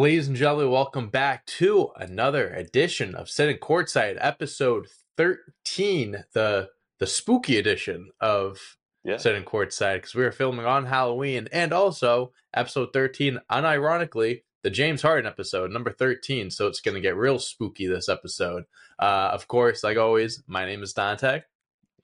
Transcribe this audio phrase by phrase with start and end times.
[0.00, 4.86] Ladies and gentlemen, welcome back to another edition of Sitting Courtside, episode
[5.18, 9.18] 13, the the spooky edition of Yeah.
[9.18, 15.02] Sitting Courtside, because we were filming on Halloween, and also episode 13, unironically, the James
[15.02, 16.50] Harden episode, number 13.
[16.50, 18.64] So it's going to get real spooky this episode.
[18.98, 21.42] Uh, of course, like always, my name is Dante.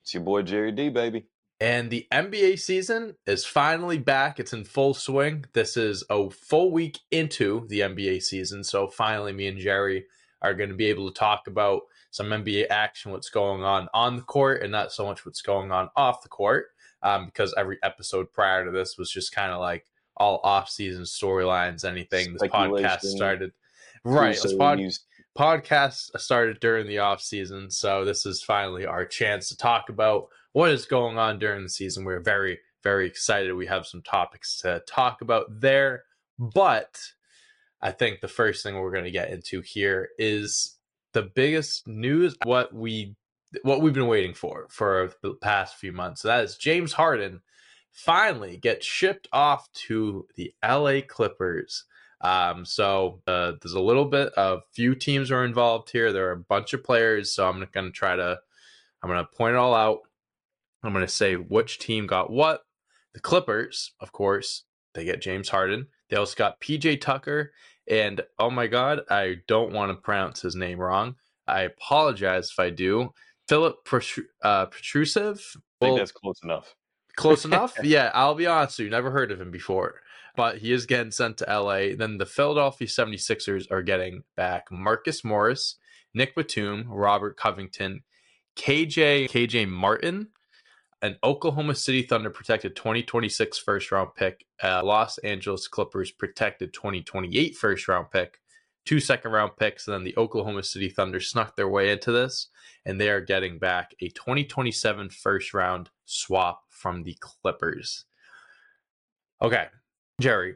[0.03, 1.25] It's your boy Jerry D, baby.
[1.59, 4.39] And the NBA season is finally back.
[4.39, 5.45] It's in full swing.
[5.53, 8.63] This is a full week into the NBA season.
[8.63, 10.05] So finally, me and Jerry
[10.43, 14.17] are going to be able to talk about some NBA action, what's going on on
[14.17, 16.67] the court, and not so much what's going on off the court.
[17.01, 19.85] Um, because every episode prior to this was just kind of like
[20.15, 22.33] all off-season storylines, anything.
[22.33, 23.51] This podcast started.
[24.03, 24.39] Right.
[24.41, 24.79] This pod,
[25.37, 30.27] podcast started during the off season, so this is finally our chance to talk about
[30.57, 32.03] what is going on during the season.
[32.03, 33.53] We're very, very excited.
[33.53, 36.05] We have some topics to talk about there,
[36.39, 36.99] but
[37.79, 40.79] I think the first thing we're going to get into here is
[41.13, 43.15] the biggest news what we
[43.61, 46.23] what we've been waiting for for the past few months.
[46.23, 47.41] So that is James Harden
[47.91, 51.83] finally gets shipped off to the LA Clippers.
[52.21, 56.11] Um, so uh, there's a little bit of few teams are involved here.
[56.11, 58.39] There are a bunch of players, so I'm going to try to
[59.03, 59.99] I'm going to point it all out.
[60.83, 62.61] I'm going to say which team got what.
[63.13, 65.87] The Clippers, of course, they get James Harden.
[66.09, 67.51] They also got PJ Tucker,
[67.89, 71.15] and oh my God, I don't want to pronounce his name wrong.
[71.47, 73.13] I apologize if I do.
[73.47, 74.67] Philip Petru- uh.
[75.81, 76.75] I think that's close enough.
[77.15, 77.75] Close enough?
[77.83, 79.95] yeah, I'll be honest with you, never heard of him before.
[80.35, 81.95] But he is getting sent to LA.
[81.97, 85.77] Then the Philadelphia 76ers are getting back Marcus Morris,
[86.13, 88.03] Nick Batum, Robert Covington,
[88.55, 90.27] KJ KJ Martin,
[91.01, 97.55] an Oklahoma City Thunder protected 2026 first round pick, a Los Angeles Clippers protected 2028
[97.55, 98.39] first round pick,
[98.85, 102.47] two second round picks, and then the Oklahoma City Thunder snuck their way into this,
[102.85, 108.05] and they are getting back a 2027 first round swap from the Clippers.
[109.41, 109.67] Okay,
[110.19, 110.55] Jerry,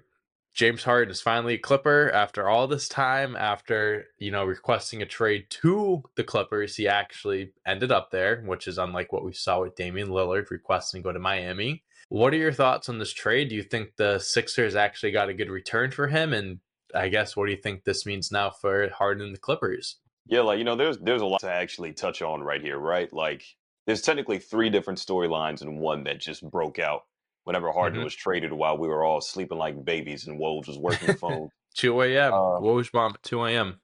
[0.53, 3.35] James Harden is finally a Clipper after all this time.
[3.35, 8.67] After you know requesting a trade to the Clippers, he actually ended up there, which
[8.67, 11.83] is unlike what we saw with Damian Lillard requesting to go to Miami.
[12.09, 13.49] What are your thoughts on this trade?
[13.49, 16.33] Do you think the Sixers actually got a good return for him?
[16.33, 16.59] And
[16.93, 19.97] I guess what do you think this means now for Harden and the Clippers?
[20.27, 23.11] Yeah, like you know, there's there's a lot to actually touch on right here, right?
[23.13, 23.45] Like
[23.87, 27.03] there's technically three different storylines and one that just broke out
[27.43, 28.03] whenever Harden Mhm.
[28.03, 31.49] was traded while we were all sleeping like babies and Woj was working the phone.
[31.75, 32.33] 2 a.m.
[32.33, 33.79] Uh, Woj bomb 2 a.m.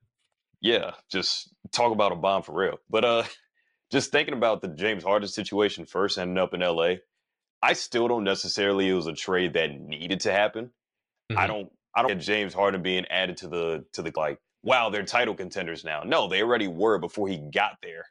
[0.61, 2.77] yeah, just talk about a bomb for real.
[2.89, 3.23] But uh
[3.91, 6.95] just thinking about the James Harden situation first ending up in LA,
[7.63, 10.71] I still don't necessarily it was a trade that needed to happen.
[11.35, 11.47] I Mhm.
[11.47, 15.03] don't I don't get James Harden being added to the to the like wow they're
[15.03, 16.03] title contenders now.
[16.03, 18.05] No, they already were before he got there.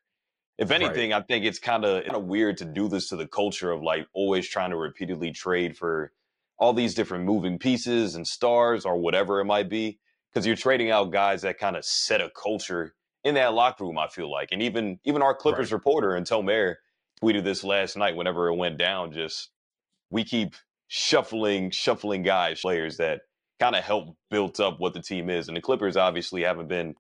[0.59, 0.81] If Right.
[0.81, 4.07] anything, I think it's kind of weird to do this to the culture of like
[4.15, 6.13] always trying to repeatedly trade for
[6.59, 9.99] all these different moving pieces and stars or whatever it might be
[10.33, 12.95] because you're trading out guys that kind of set a culture
[13.25, 13.99] in that locker room.
[13.99, 16.77] I feel like, and even even our Clippers reporter and Tomer
[17.23, 19.13] tweeted this last night whenever it went down.
[19.13, 19.51] Just
[20.11, 20.55] we keep
[20.89, 23.23] shuffling, shuffling guys, players that
[23.59, 25.49] kind of help built up what the team is.
[25.49, 26.95] And the Clippers obviously haven't been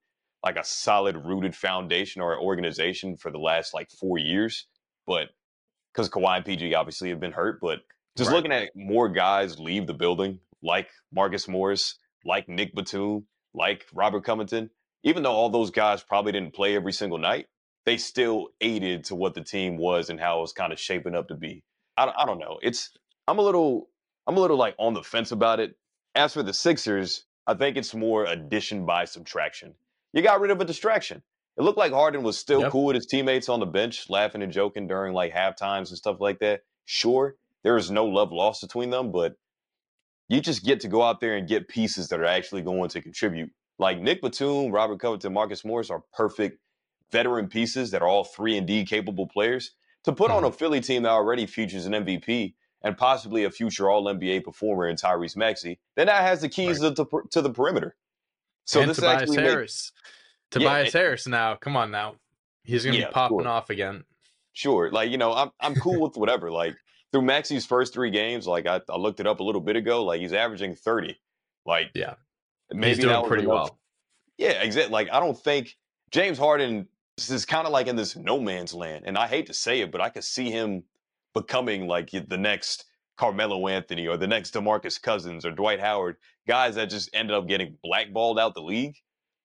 [0.47, 4.69] like a solid rooted foundation or organization for the last like four years.
[5.07, 5.31] But
[5.93, 7.81] because Kawhi and PG obviously have been hurt, but
[8.17, 8.37] just Right.
[8.37, 14.25] looking at more guys leave the building, like Marcus Morris, like Nick Batum, like Robert
[14.25, 14.71] Covington,
[15.03, 17.47] even though all those guys probably didn't play every single night,
[17.85, 21.17] they still aided to what the team was and how it was kind of shaping
[21.17, 21.65] up to be.
[21.97, 22.59] I, I don't know.
[22.63, 22.91] It's
[23.27, 23.89] I'm a little
[24.29, 25.75] I'm a little like on the fence about it.
[26.15, 29.75] As for the Sixers, I think it's more addition by subtraction.
[30.17, 31.23] You got rid of a distraction.
[31.59, 32.73] It looked like Harden was still Yep.
[32.73, 35.99] cool with his teammates on the bench, laughing and joking during like half times and
[35.99, 36.63] stuff like that.
[36.87, 39.35] Sure, there is no love lost between them, but
[40.31, 43.03] you just get to go out there and get pieces that are actually going to
[43.03, 43.51] contribute.
[43.79, 46.61] Like Nick Batum, Robert Covington, Marcus Morris are perfect
[47.13, 49.73] veteran pieces that are all three and D capable players
[50.05, 50.47] to put on mm-hmm.
[50.47, 54.89] a Philly team that already features an MVP and possibly a future All NBA performer
[54.89, 55.79] in Tyrese Maxey.
[55.95, 57.97] Then that has the keys to, the, to the perimeter.
[58.67, 59.93] So and this Tobias Harris.
[59.95, 61.55] Yeah, Tobias it- Harris now.
[61.57, 62.17] Come on now.
[62.65, 63.49] He's gonna Yeah, be popping sure.
[63.49, 64.05] off again.
[64.53, 64.91] Sure.
[64.91, 66.51] Like, you know, I'm I'm cool with whatever.
[66.51, 66.75] Like
[67.13, 70.05] through Maxey's first three games, like I, I looked it up a little bit ago,
[70.05, 71.17] like he's averaging 30.
[71.65, 72.15] Like Yeah.
[72.73, 73.79] maybe He's doing pretty enough- well.
[74.39, 74.93] Yeah, exactly.
[74.93, 75.77] Like I don't think
[76.11, 76.89] James Harden
[77.19, 79.05] is kind of like in this no man's land.
[79.07, 80.83] And I hate to say it, but I could see him
[81.35, 82.85] becoming like the next
[83.17, 86.17] Carmelo Anthony or the next DeMarcus Cousins or Dwight Howard,
[86.47, 88.97] guys that just ended up getting blackballed out the league.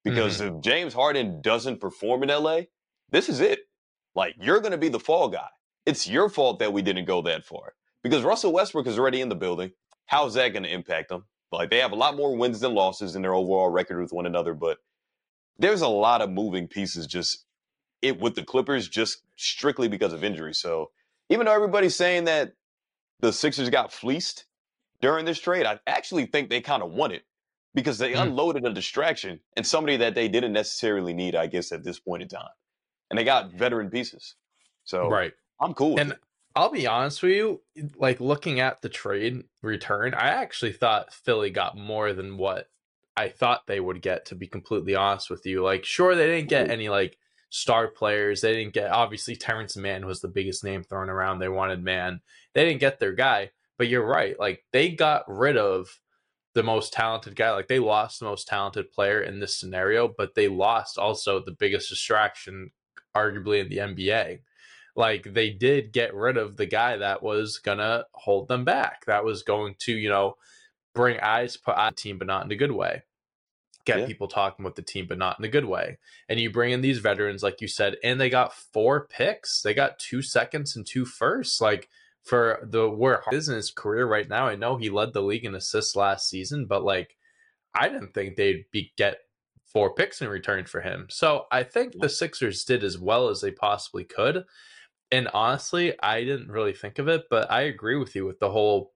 [0.03, 0.57] Because mm-hmm.
[0.57, 2.61] if James Harden doesn't perform in LA,
[3.11, 3.59] this is it.
[4.15, 5.47] Like you're going to be the fall guy.
[5.85, 7.73] It's your fault that we didn't go that far.
[8.03, 9.71] Because Russell Westbrook is already in the building.
[10.07, 11.25] How's that going to impact them?
[11.51, 14.25] Like they have a lot more wins than losses in their overall record with one
[14.25, 14.77] another, but
[15.57, 17.45] there's a lot of moving pieces just
[18.01, 20.53] it with the Clippers just strictly because of injury.
[20.53, 20.91] So
[21.29, 22.53] even though everybody's saying that
[23.21, 24.45] the Sixers got fleeced
[25.01, 27.23] during this trade, I actually think they kind of won it
[27.73, 28.21] because they mm.
[28.21, 32.23] unloaded a distraction and somebody that they didn't necessarily need, I guess, at this point
[32.23, 32.49] in time.
[33.09, 34.35] And they got veteran pieces.
[34.83, 35.33] So right.
[35.59, 35.99] I'm cool.
[35.99, 36.17] and it.
[36.55, 37.61] I'll be honest with you,
[37.95, 42.69] like looking at the trade return, I actually thought Philly got more than what
[43.15, 45.63] I thought they would get, to be completely honest with you.
[45.63, 47.17] Like, sure, they didn't get any like
[47.51, 48.41] star players.
[48.41, 51.37] They didn't get obviously Terrence Mann was the biggest name thrown around.
[51.37, 52.21] They wanted Mann.
[52.53, 54.39] They didn't get their guy, but you're right.
[54.39, 55.99] Like they got rid of
[56.53, 57.51] the most talented guy.
[57.51, 61.51] Like they lost the most talented player in this scenario, but they lost also the
[61.51, 62.71] biggest distraction,
[63.15, 64.39] arguably in the NBA.
[64.95, 69.05] Like they did get rid of the guy that was gonna hold them back.
[69.05, 70.37] That was going to, you know,
[70.95, 73.03] bring eyes put on the team, but not in a good way.
[73.85, 74.05] Get yeah.
[74.05, 75.97] people talking with the team, but not in a good way.
[76.29, 79.61] And you bring in these veterans, like you said, and they got four picks.
[79.61, 81.59] They got two seconds and two firsts.
[81.61, 81.89] Like
[82.23, 84.47] for the where is in his career right now.
[84.47, 87.17] I know he led the league in assists last season, but like
[87.73, 89.19] I didn't think they'd be get
[89.65, 91.07] four picks in return for him.
[91.09, 94.43] So I think the Sixers did as well as they possibly could.
[95.11, 98.51] And honestly, I didn't really think of it, but I agree with you with the
[98.51, 98.93] whole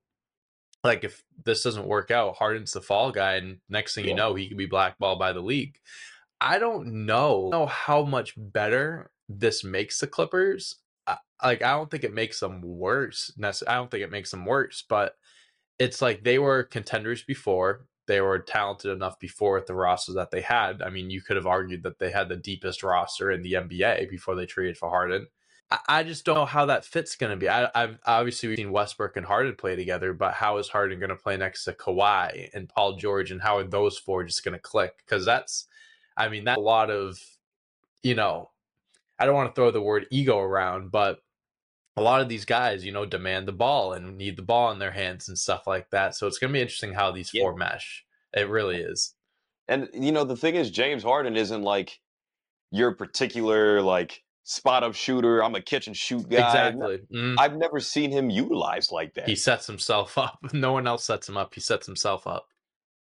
[0.85, 4.11] like if this doesn't work out, Harden's the fall guy, and next thing yeah.
[4.11, 5.77] you know, he could be blackballed by the league.
[6.39, 10.75] I don't know, know how much better this makes the Clippers
[11.43, 13.31] like I don't think it makes them worse.
[13.41, 15.15] I don't think it makes them worse, but
[15.79, 17.85] it's like they were contenders before.
[18.07, 20.81] They were talented enough before with the roster that they had.
[20.81, 24.09] I mean, you could have argued that they had the deepest roster in the NBA
[24.09, 25.27] before they traded for Harden.
[25.87, 27.49] I, just don't know how that fit's going to be.
[27.49, 31.09] I, have obviously we've seen Westbrook and Harden play together, but how is Harden going
[31.09, 34.53] to play next to Kawhi and Paul George, and how are those four just going
[34.53, 34.97] to click?
[34.97, 35.67] Because that's,
[36.15, 37.19] I mean, that's a lot of,
[38.03, 38.51] you know,
[39.17, 41.19] I don't want to throw the word ego around, but
[41.97, 44.79] a lot of these guys, you know, demand the ball and need the ball in
[44.79, 46.13] their hands and stuff like that.
[46.13, 47.41] So it's going to be interesting how these yeah.
[47.41, 48.05] four mesh.
[48.33, 49.13] It really is.
[49.67, 51.99] And you know, the thing is, James Harden isn't like
[52.69, 55.43] your particular like spot up shooter.
[55.43, 56.37] I'm a catch and shoot guy.
[56.47, 57.01] Exactly.
[57.13, 57.35] Mm.
[57.37, 59.27] I've never seen him utilized like that.
[59.27, 60.39] He sets himself up.
[60.53, 61.53] No one else sets him up.
[61.53, 62.47] He sets himself up.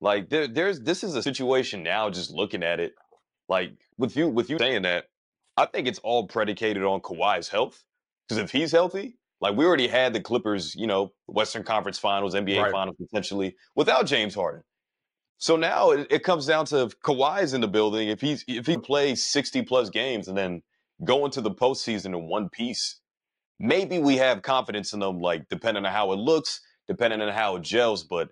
[0.01, 2.09] Like there, there's this is a situation now.
[2.09, 2.95] Just looking at it,
[3.47, 5.05] like with you, with you saying that,
[5.55, 7.83] I think it's all predicated on Kawhi's health.
[8.27, 12.33] Because if he's healthy, like we already had the Clippers, you know, Western Conference Finals,
[12.33, 12.71] NBA right.
[12.71, 14.63] Finals potentially without James Harden.
[15.37, 18.65] So now it, it comes down to if Kawhi's in the building, if he's if
[18.65, 20.61] he plays 60 plus games and then
[21.03, 22.99] go into the postseason in one piece,
[23.59, 27.55] maybe we have confidence in them, like depending on how it looks, depending on how
[27.57, 28.03] it gels.
[28.03, 28.29] But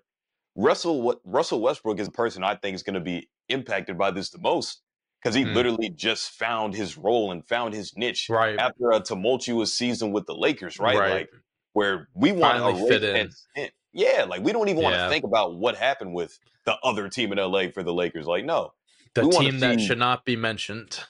[0.56, 4.30] Russell Russell Westbrook is the person I think is going to be impacted by this
[4.30, 4.80] the most
[5.22, 5.54] because he mm.
[5.54, 8.58] literally just found his role and found his niche right.
[8.58, 10.98] after a tumultuous season with the Lakers, right?
[10.98, 11.12] right.
[11.12, 11.30] Like
[11.72, 13.68] where we want to fit in.
[13.92, 14.90] Yeah, like we don't even yeah.
[14.90, 18.26] want to think about what happened with the other team in LA for the Lakers.
[18.26, 18.72] Like, no,
[19.14, 21.00] the team that should not be mentioned.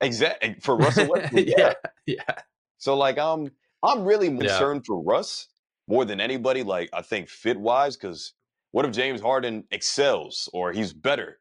[0.00, 1.46] Exactly for Russell Westbrook.
[1.46, 1.74] yeah.
[2.06, 2.34] yeah, yeah.
[2.78, 3.50] So like, I'm
[3.82, 4.86] I'm really concerned yeah.
[4.86, 5.48] for Russ
[5.88, 6.62] more than anybody.
[6.62, 8.32] Like, I think fit wise, because
[8.70, 11.38] what if James Harden excels or he's better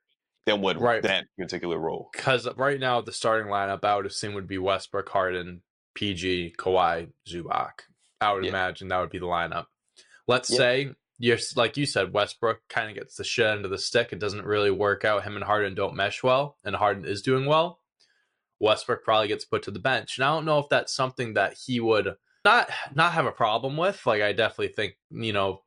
[0.49, 1.03] than what right.
[1.03, 2.09] that particular role.
[2.11, 5.61] Because right now the starting lineup I would assume would be Westbrook, Harden,
[5.95, 7.71] PG, Kawhi, Zubac.
[8.21, 8.49] I would yeah.
[8.49, 9.65] imagine that would be the lineup.
[10.27, 10.57] Let's yeah.
[10.57, 14.11] say you're like you said, Westbrook kind of gets the shit end of the stick.
[14.11, 15.23] It doesn't really work out.
[15.23, 17.78] Him and Harden don't mesh well, and Harden is doing well.
[18.59, 20.17] Westbrook probably gets put to the bench.
[20.17, 23.77] And I don't know if that's something that he would not not have a problem
[23.77, 24.05] with.
[24.05, 25.63] Like I definitely think, you know,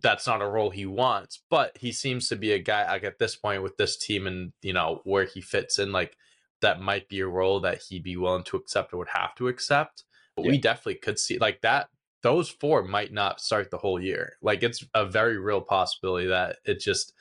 [0.00, 3.18] that's not a role he wants, but he seems to be a guy like at
[3.18, 6.16] this point with this team and you know where he fits in, like
[6.60, 9.48] that might be a role that he'd be willing to accept or would have to
[9.48, 10.04] accept.
[10.36, 10.50] But yeah.
[10.52, 11.88] we definitely could see like that.
[12.22, 14.34] Those four might not start the whole year.
[14.42, 17.12] Like it's a very real possibility that it just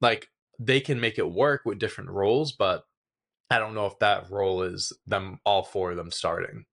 [0.00, 2.84] like they can make it work with different roles, but
[3.52, 6.64] I don't know if that role is them all four of them starting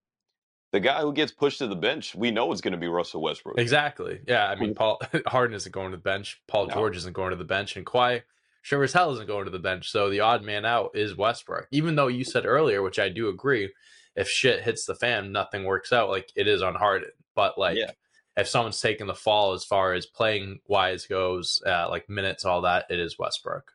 [0.72, 3.22] the guy who gets pushed to the bench, we know it's going to be Russell
[3.22, 3.58] Westbrook.
[3.58, 4.20] Exactly.
[4.28, 4.48] Yeah.
[4.48, 6.42] I mean, Paul Harden isn't going to the bench.
[6.48, 6.74] Paul no.
[6.76, 8.22] George isn't going to the bench, and Kawhi
[8.62, 9.90] sure as hell isn't going to the bench.
[9.90, 11.68] So the odd man out is Westbrook.
[11.72, 13.74] Even though you said earlier, which I do agree,
[14.16, 16.10] if shit hits the fan, nothing works out.
[16.10, 17.12] Like it is on Harden.
[17.36, 17.92] But like, yeah.
[18.38, 22.62] if someone's taking the fall as far as playing wise goes, uh, like minutes, all
[22.62, 23.72] that, it is Westbrook.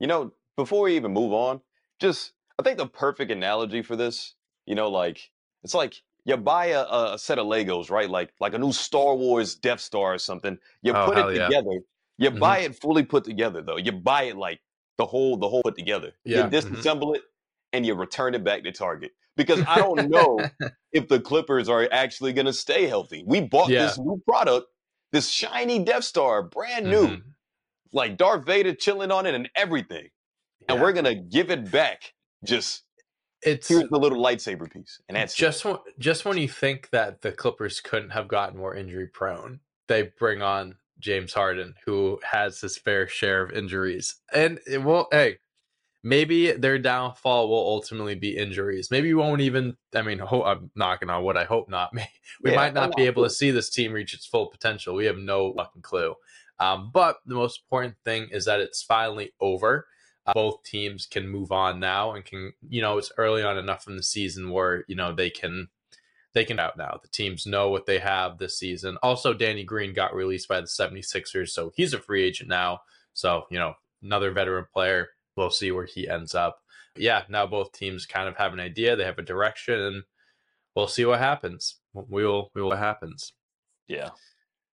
[0.00, 1.60] You know, before we even move on,
[2.00, 4.34] just I think the perfect analogy for this,
[4.66, 5.30] you know, like
[5.62, 8.08] it's like you buy a, a set of Legos, right?
[8.10, 10.58] Like like a new Star Wars Death Star or something.
[10.82, 11.46] You Oh, put it yeah.
[11.48, 11.80] together.
[12.18, 12.38] You Mhm.
[12.38, 13.76] buy it fully put together though.
[13.76, 14.60] You buy it like
[14.98, 16.12] the whole the whole put together.
[16.24, 16.50] Yeah, You mhm.
[16.50, 17.22] disassemble it
[17.72, 19.12] and you return it back to Target.
[19.36, 20.52] Because I don't know
[20.92, 23.22] if the Clippers are actually going to stay healthy.
[23.26, 23.78] We bought Yeah.
[23.78, 24.66] this new product,
[25.12, 27.22] this shiny Death Star, brand new, Mhm.
[27.92, 30.08] like Darth Vader chilling on it and everything.
[30.68, 32.12] And we're going to give it back.
[32.44, 32.82] Just
[33.42, 35.00] it's here's the little lightsaber piece.
[35.08, 35.38] And that's it.
[35.38, 39.60] just when, just when you think that the Clippers couldn't have gotten more injury prone,
[39.88, 45.08] they bring on James Harden, who has his fair share of injuries, and it will.
[45.10, 45.38] Hey,
[46.02, 48.90] maybe their downfall will ultimately be injuries.
[48.90, 49.76] Maybe you won't even.
[49.94, 51.36] I mean, ho- I'm knocking on wood.
[51.36, 51.92] I hope not.
[52.42, 54.94] We Yeah, might not be able to see this team reach its full potential.
[54.94, 56.14] We have no fucking clue.
[56.58, 59.86] Um, but the most important thing is that it's finally over.
[60.26, 63.86] Uh, both teams can move on now and can, you know, it's early on enough
[63.86, 65.68] in the season where, you know, they can
[66.34, 66.98] they can out now.
[67.02, 68.98] The teams know what they have this season.
[69.02, 72.80] Also, Danny Green got released by the 76ers, so he's a free agent now.
[73.14, 75.08] So, you know, another veteran player.
[75.34, 76.58] We'll see where he ends up.
[76.94, 80.02] Yeah, now both teams kind of have an idea, they have a direction, and
[80.74, 81.78] we'll see what happens.
[81.94, 83.32] We will we will what happens.
[83.88, 84.10] yeah.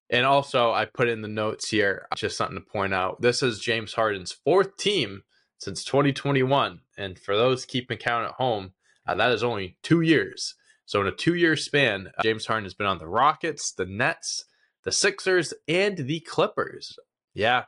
[0.10, 3.22] And also, I put in the notes here just something to point out.
[3.22, 5.24] This is James Harden's fourth team
[5.58, 6.80] since 2021.
[6.98, 8.74] And for those keeping count at home,
[9.08, 10.56] uh, that is only two years.
[10.86, 13.86] So, in a two year span, uh, James Harden has been on the Rockets, the
[13.86, 14.46] Nets,
[14.84, 16.98] the Sixers, and the Clippers.
[17.34, 17.64] Yeah,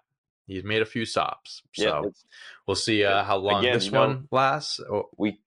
[0.48, 1.62] he's made a few stops.
[1.74, 2.26] So, it's-
[2.68, 4.80] we'll see uh, how long Again, this you know- one lasts.
[4.82, 5.40] Oh, we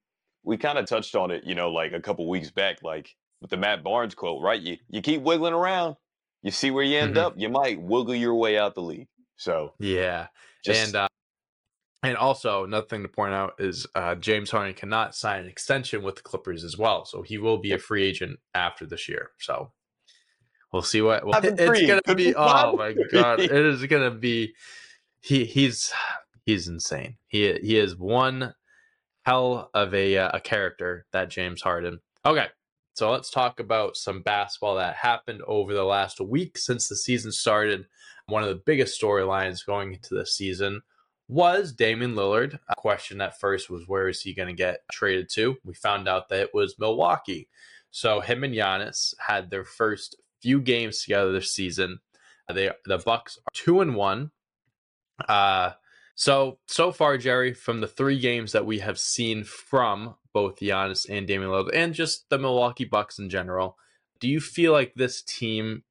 [0.44, 3.50] we kind of touched on it, you know, like a couple weeks back, like with
[3.50, 4.60] the Matt Barnes quote, right?
[4.60, 5.96] You you keep wiggling around,
[6.42, 7.20] you see where you end Mhm.
[7.20, 9.08] up, you might wiggle your way out the league.
[9.36, 10.28] So yeah.
[10.64, 11.08] just and uh,
[12.02, 16.02] and also another thing to point out is uh, James Harden cannot sign an extension
[16.02, 19.30] with the Clippers as well, so he will be a free agent after this year.
[19.38, 19.72] So
[20.72, 22.30] we'll see what well, it's gonna be.
[22.30, 24.54] be Oh my god, it is gonna be.
[25.20, 25.92] He he's
[26.46, 27.16] he's insane.
[27.26, 28.54] He he is one
[29.22, 31.98] hell of a uh, a character that James Harden.
[32.24, 32.46] Okay,
[32.94, 37.32] so let's talk about some basketball that happened over the last week since the season
[37.32, 37.86] started.
[38.26, 40.82] One of the biggest storylines going into the season
[41.28, 42.58] was Damian Lillard.
[42.68, 45.56] A question at first was where is he going to get traded to?
[45.64, 47.48] We found out that it was Milwaukee.
[47.90, 52.00] So him and Giannis had their first few games together this season.
[52.52, 54.30] They the Bucks are two and one.
[55.28, 55.72] Uh
[56.14, 61.06] so so far, Jerry, from the three games that we have seen from both Giannis
[61.08, 63.76] and Damian Lillard, and just the Milwaukee Bucks in general,
[64.18, 65.84] do you feel like this team,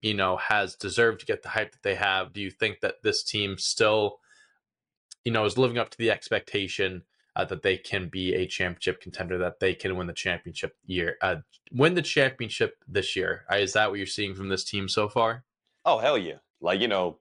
[0.00, 2.32] you know, has deserved to get the hype that they have?
[2.32, 4.20] Do you think that this team still,
[5.24, 7.02] you know, is living up to the expectation
[7.36, 11.16] uh, that they can be a championship contender, that they can win the championship year,
[11.22, 11.36] uh,
[11.72, 13.44] win the championship this year?
[13.50, 15.44] Uh, is that what you're seeing from this team so far?
[15.84, 16.36] oh hell yeah.
[16.60, 17.18] Like, you know,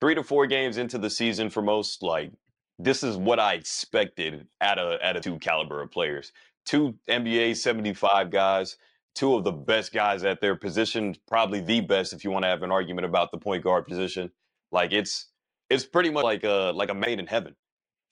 [0.00, 2.32] three to four games into the season for most, like
[2.78, 6.32] this is what I expected at a at a two caliber of players.
[6.66, 8.76] Two NBA 75 guys,
[9.14, 12.48] two of the best guys at their position, probably the best if you want to
[12.48, 14.30] have an argument about the point guard position.
[14.72, 15.26] Like it's
[15.74, 17.56] it's pretty much like a like a made in heaven.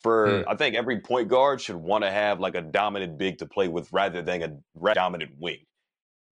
[0.02, 0.48] For Hmm.
[0.48, 3.68] I think every point guard should want to have like a dominant big to play
[3.68, 5.60] with rather than a dominant wing.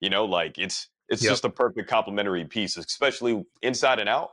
[0.00, 1.30] You know, like it's it's Yep.
[1.30, 4.30] just a perfect complementary piece, especially inside and out.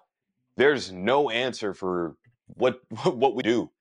[0.58, 2.16] There's no answer for
[2.48, 3.72] what what we do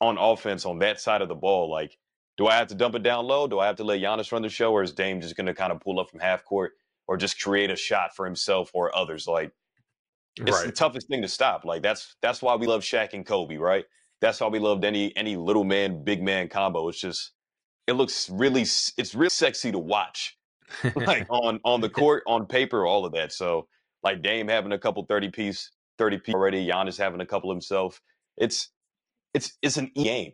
[0.00, 1.70] on offense on that side of the ball.
[1.70, 1.98] Like,
[2.38, 3.48] do I have to dump it down low?
[3.48, 5.54] Do I have to let Giannis run the show, or is Dame just going to
[5.54, 6.72] kind of pull up from half court,
[7.08, 9.26] or just create a shot for himself or others?
[9.28, 9.52] Like,
[10.46, 11.64] it's the toughest thing to stop.
[11.64, 13.84] Like that's that's why we love Shaq and Kobe, right?
[14.20, 16.88] That's why we loved any any little man big man combo.
[16.88, 17.32] It's just
[17.86, 20.36] it looks really it's really sexy to watch
[21.06, 23.32] like on on the court, on paper, all of that.
[23.32, 23.68] So
[24.02, 28.00] like Dame having a couple thirty piece, thirty piece already, Giannis having a couple himself.
[28.36, 28.70] It's
[29.34, 30.32] it's it's an E game.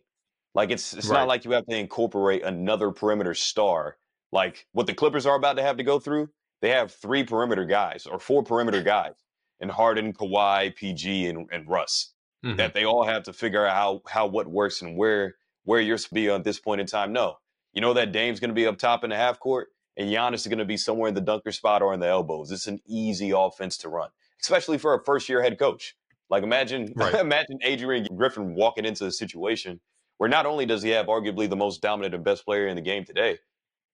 [0.55, 1.21] Like it's it's Right.
[1.21, 3.99] not like you have to incorporate another perimeter star.
[4.33, 6.31] Like what the Clippers are about to have to go through.
[6.63, 9.15] They have three perimeter guys or four perimeter guys,
[9.61, 12.11] and Harden, Kawhi, PG, and, and Russ
[12.45, 12.57] Mhm.
[12.59, 15.97] that they all have to figure out how how what works and where where you're
[15.97, 17.13] supposed to be at this point in time.
[17.13, 17.39] No,
[17.73, 20.35] you know that Dame's going to be up top in the half court, and Giannis
[20.35, 22.51] is going to be somewhere in the dunker spot or in the elbows.
[22.53, 24.11] It's an easy offense to run,
[24.43, 25.97] especially for a first year head coach.
[26.29, 27.15] Like imagine Right.
[27.21, 29.81] imagine Adrian Griffin walking into a situation
[30.19, 32.83] where not only does he have arguably the most dominant and best player in the
[32.83, 33.39] game today,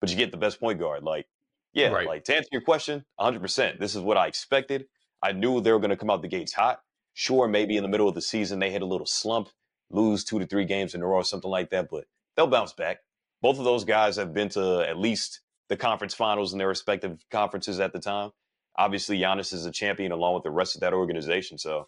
[0.02, 1.04] but you get the best point guard.
[1.04, 1.28] Like
[1.74, 2.08] yeah, Right.
[2.08, 3.80] like to answer your question, 100%.
[3.80, 4.88] This is what I expected.
[5.22, 6.82] I knew they were going to come out the gates hot.
[7.14, 9.50] Sure, maybe in the middle of the season they hit a little slump,
[9.90, 12.74] lose two to three games in a row or something like that, but they'll bounce
[12.74, 13.00] back.
[13.42, 17.24] Both of those guys have been to at least the conference finals in their respective
[17.30, 18.32] conferences at the time.
[18.78, 21.58] Obviously, Giannis is a champion along with the rest of that organization.
[21.58, 21.88] So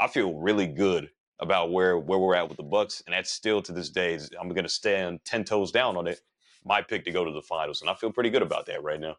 [0.00, 1.10] I feel really good
[1.40, 4.18] about where where we're at with the Bucks, and that's still to this day.
[4.40, 6.20] I'm going to stand ten toes down on it.
[6.64, 9.00] My pick to go to the finals, and I feel pretty good about that right
[9.00, 9.16] now.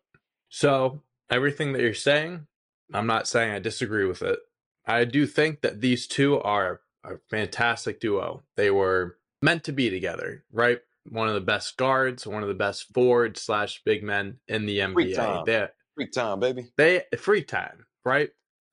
[0.49, 2.47] So everything that you're saying,
[2.91, 4.39] I'm not saying I disagree with it.
[4.85, 8.43] I do think that these two are a fantastic duo.
[8.57, 10.79] They were meant to be together, right?
[11.09, 14.79] One of the best guards, one of the best forwards slash big men in the
[14.79, 15.15] NBA.
[15.15, 15.43] time.
[15.45, 16.71] They Freak time, baby.
[16.75, 18.31] they free time, right?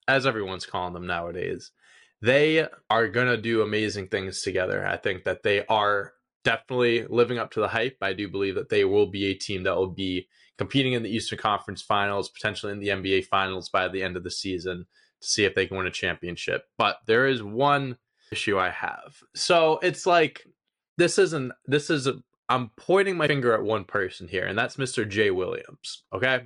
[0.09, 1.71] As everyone's calling them nowadays.
[2.23, 4.87] They are gonna do amazing things together.
[4.87, 6.13] I think that they are
[6.45, 7.99] definitely living up to the hype.
[8.01, 10.29] I do believe that they will be a team that will be
[10.61, 14.25] competing in the Eastern Conference Finals, potentially in the NBA Finals by the end of
[14.25, 14.85] the season
[15.23, 16.67] to see if they can win a championship.
[16.77, 17.97] But there is one
[18.31, 19.23] issue I have.
[19.35, 20.45] So it's like
[20.99, 22.17] this isn't this is a,
[22.51, 25.09] I'm pointing my finger at one person here, and that's Mr.
[25.09, 26.05] Jay Williams.
[26.13, 26.43] Okay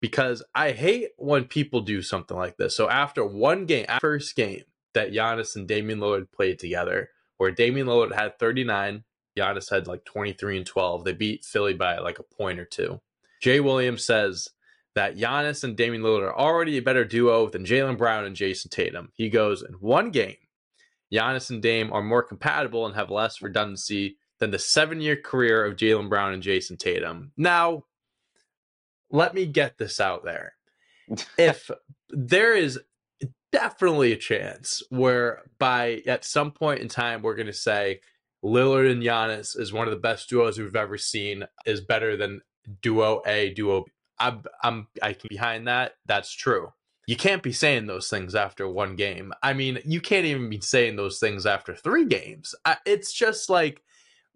[0.00, 2.76] because I hate when people do something like this.
[2.76, 4.62] So after one game, first game
[4.94, 9.02] that Giannis and Damian Lillard played together, where Damian Lillard had 39,
[9.36, 11.04] Giannis had like 23 and 12.
[11.04, 13.00] They beat Philly by like a point or two.
[13.40, 14.48] Jay Williams says
[14.94, 18.70] that Giannis and Damian Lillard are already a better duo than Jaylen Brown and Jayson
[18.70, 19.12] Tatum.
[19.14, 20.36] He goes, in one game,
[21.12, 25.64] Giannis and Dame are more compatible and have less redundancy than the seven year career
[25.64, 27.32] of Jaylen Brown and Jayson Tatum.
[27.36, 27.84] Now,
[29.10, 30.54] let me get this out there.
[31.38, 31.70] If
[32.10, 32.78] there is
[33.50, 38.00] definitely a chance where by at some point in time we're going to say
[38.44, 42.42] Lillard and Giannis is one of the best duos we've ever seen, is better than
[42.82, 43.92] duo A, duo B.
[44.20, 45.92] I'm, I'm I behind that.
[46.06, 46.72] That's true.
[47.06, 49.32] You can't be saying those things after one game.
[49.42, 52.54] I mean, you can't even be saying those things after three games.
[52.66, 53.82] I, it's just like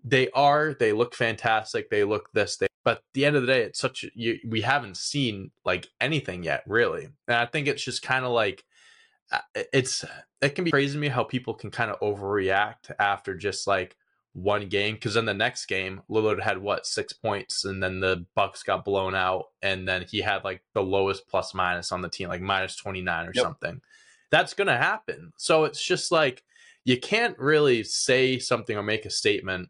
[0.05, 0.75] they are.
[0.75, 1.91] They look fantastic.
[1.91, 2.57] They look this.
[2.57, 2.69] They.
[2.85, 4.05] But at the end of the day, it's such.
[4.15, 7.09] You, we haven't seen like anything yet, really.
[7.29, 8.65] And I think it's just kind of like
[9.31, 9.41] uh,
[9.73, 10.05] it's.
[10.41, 13.97] It can be crazy to me how people can kind of overreact after just like
[14.35, 18.25] one game because then the next game Lillard had what six points and then the
[18.35, 22.09] Bucks got blown out and then he had like the lowest plus minus on the
[22.09, 23.43] team like minus 29 or Yep.
[23.45, 23.81] something.
[24.31, 25.33] That's gonna happen.
[25.37, 26.43] So it's just like
[26.85, 29.69] you can't really say something or make a statement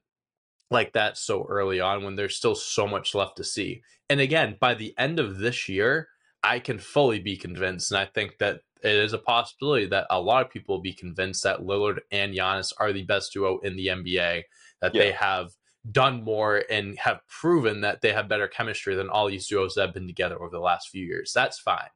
[0.70, 3.82] like that so early on when there's still so much left to see.
[4.08, 6.08] And again by the end of this year
[6.42, 10.20] I can fully be convinced and I think that it is a possibility that a
[10.20, 13.76] lot of people will be convinced that Lillard and Giannis are the best duo in
[13.76, 14.42] the NBA,
[14.80, 15.50] that they have
[15.90, 19.86] done more and have proven that they have better chemistry than all these duos that
[19.86, 21.32] have been together over the last few years.
[21.32, 21.88] That's fine.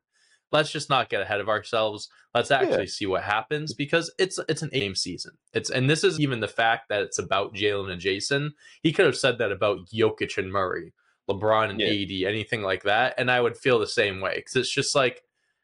[0.52, 2.08] Let's just not get ahead of ourselves.
[2.32, 5.32] Let's actually see what happens because it's it's an eight game season.
[5.52, 8.50] It's and this is even the fact that it's about Jaylen and Jayson.
[8.82, 10.92] He could have said that about Jokic and Murray,
[11.28, 11.88] LeBron and Yeah.
[11.88, 15.22] AD, anything like that, and I would feel the same way because it's just like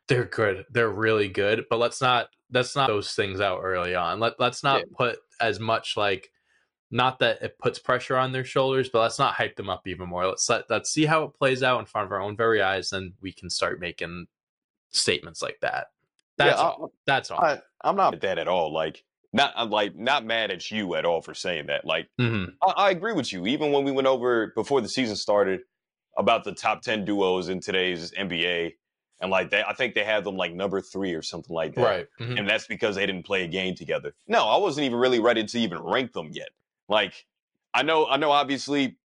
[0.08, 0.64] they're good.
[0.70, 4.20] They're really good, but let's not let's not those things out early on.
[4.20, 4.94] Let let's not Yeah.
[4.96, 6.30] put as much like
[6.90, 10.08] not that it puts pressure on their shoulders, but let's not hype them up even
[10.08, 10.26] more.
[10.26, 12.90] Let's let let's see how it plays out in front of our own very eyes,
[12.90, 14.26] then we can start making
[14.90, 15.86] statements like that.
[16.36, 16.92] That's Yeah, I- all.
[17.06, 17.40] That's all.
[17.42, 18.72] I, I'm not that at all.
[18.72, 21.84] Like, not I'm like not mad at you at all for saying that.
[21.84, 22.54] Like, Mhm.
[22.62, 23.46] I, I agree with you.
[23.46, 25.60] Even when we went over before the season started
[26.18, 28.72] about the top ten duos in today's NBA,
[29.20, 31.82] and like they, I think they had them like number three or something like that.
[31.82, 32.06] Right.
[32.20, 32.38] Mhm.
[32.40, 34.14] and that's because they didn't play a game together.
[34.26, 36.48] No, I wasn't even really ready to even rank them yet.
[36.88, 37.24] Like,
[37.72, 38.30] I know, I know.
[38.32, 38.96] Obviously,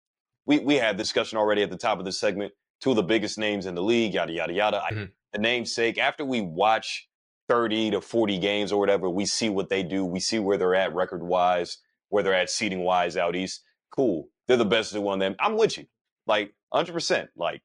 [0.46, 2.52] we we had discussion already at the top of the segment.
[2.82, 4.84] Two of the biggest names in the league, yada yada yada.
[4.84, 5.12] I, Mhm.
[5.34, 5.98] the namesake.
[5.98, 7.08] After we watch
[7.50, 10.06] thirty to forty games or whatever, we see what they do.
[10.06, 11.78] We see where they're at record wise,
[12.10, 13.64] where they're at seating wise out east.
[13.92, 15.20] Cool, they're the best of one.
[15.20, 15.86] Them, I'm with you,
[16.26, 17.30] like hundred percent.
[17.36, 17.62] Like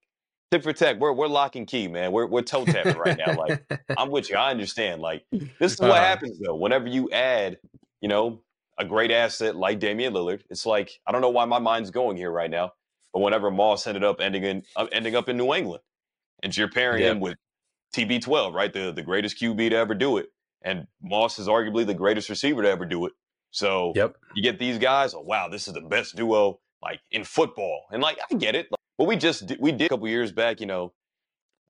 [0.50, 2.12] tip for tech, we're we're lock and key, man.
[2.12, 3.34] We're we're toe tapping right now.
[3.34, 3.58] Like
[3.96, 4.36] I'm with you.
[4.36, 5.00] I understand.
[5.02, 5.24] Like
[5.58, 6.06] this is what Uh-huh.
[6.06, 6.56] happens though.
[6.56, 7.58] Whenever you add,
[8.00, 8.42] you know,
[8.78, 12.16] a great asset like Damian Lillard, it's like I don't know why my mind's going
[12.16, 12.72] here right now,
[13.12, 15.82] but whenever Moss ended up ending in uh, ending up in New England,
[16.42, 17.10] and you're pairing Yeah.
[17.12, 17.36] him with
[17.92, 20.26] TB12, right, the the greatest QB to ever do it,
[20.62, 23.12] and Moss is arguably the greatest receiver to ever do it.
[23.50, 24.16] So Yep.
[24.34, 25.14] you get these guys.
[25.14, 28.66] Oh wow, this is the best duo like in football, and like I get it.
[28.70, 30.92] Like, but we just did, we did a couple years back, you know,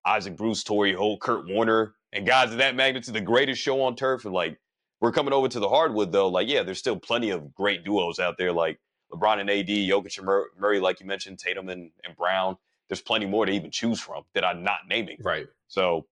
[0.06, 3.94] Isaac Bruce, Torry Holt, Kurt Warner, and guys of that magnitude, the greatest show on
[3.96, 4.24] turf.
[4.24, 4.58] And like
[5.00, 6.28] we're coming over to the hardwood though.
[6.28, 8.78] Like yeah, there's still plenty of great duos out there, like
[9.12, 10.26] LeBron and AD, Jokic and
[10.58, 12.56] Murray, like you mentioned, Tatum and, and Brown.
[12.88, 15.18] there's plenty more to even choose from that I'm not naming.
[15.22, 15.46] Right.
[15.68, 16.06] So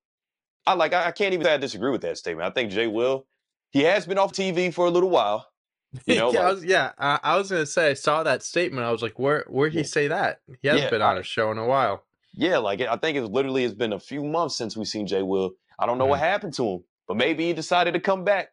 [0.66, 2.46] I like I, I can't even say I disagree with that statement.
[2.46, 3.26] I think Jay Will,
[3.70, 5.46] he has been off TV for a little while.
[6.06, 6.92] You know, yeah, I was, yeah.
[7.00, 8.86] I, I was gonna say I saw that statement.
[8.86, 9.84] I was like, where where'd he Yeah.
[9.84, 10.40] say that?
[10.62, 12.04] He hasn't Yeah, been on a show in a while.
[12.32, 15.22] Yeah, like I think it's literally it's been a few months since we've seen Jay
[15.22, 15.50] Will.
[15.80, 16.26] I don't know what mm-hmm.
[16.26, 18.50] happened to him, but maybe he decided to come back.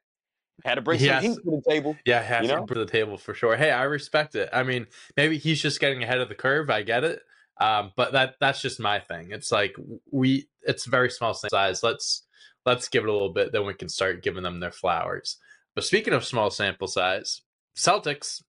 [0.65, 1.21] Had to bring Yes.
[1.21, 1.95] some heat to the table.
[2.05, 2.65] Yeah, has You to know?
[2.65, 3.55] to the table for sure.
[3.55, 4.49] Hey, I respect it.
[4.51, 6.71] I mean, maybe he's just getting ahead of the curve.
[6.71, 7.21] I get it.
[7.59, 9.31] Um, but that that's just my thing.
[9.31, 9.75] It's like
[10.11, 11.81] we it's very small size.
[11.83, 12.27] Let's
[12.67, 15.37] let's give it a little bit, then we can start giving them their flowers.
[15.73, 17.41] But speaking of small sample size,
[17.77, 18.43] Celtics,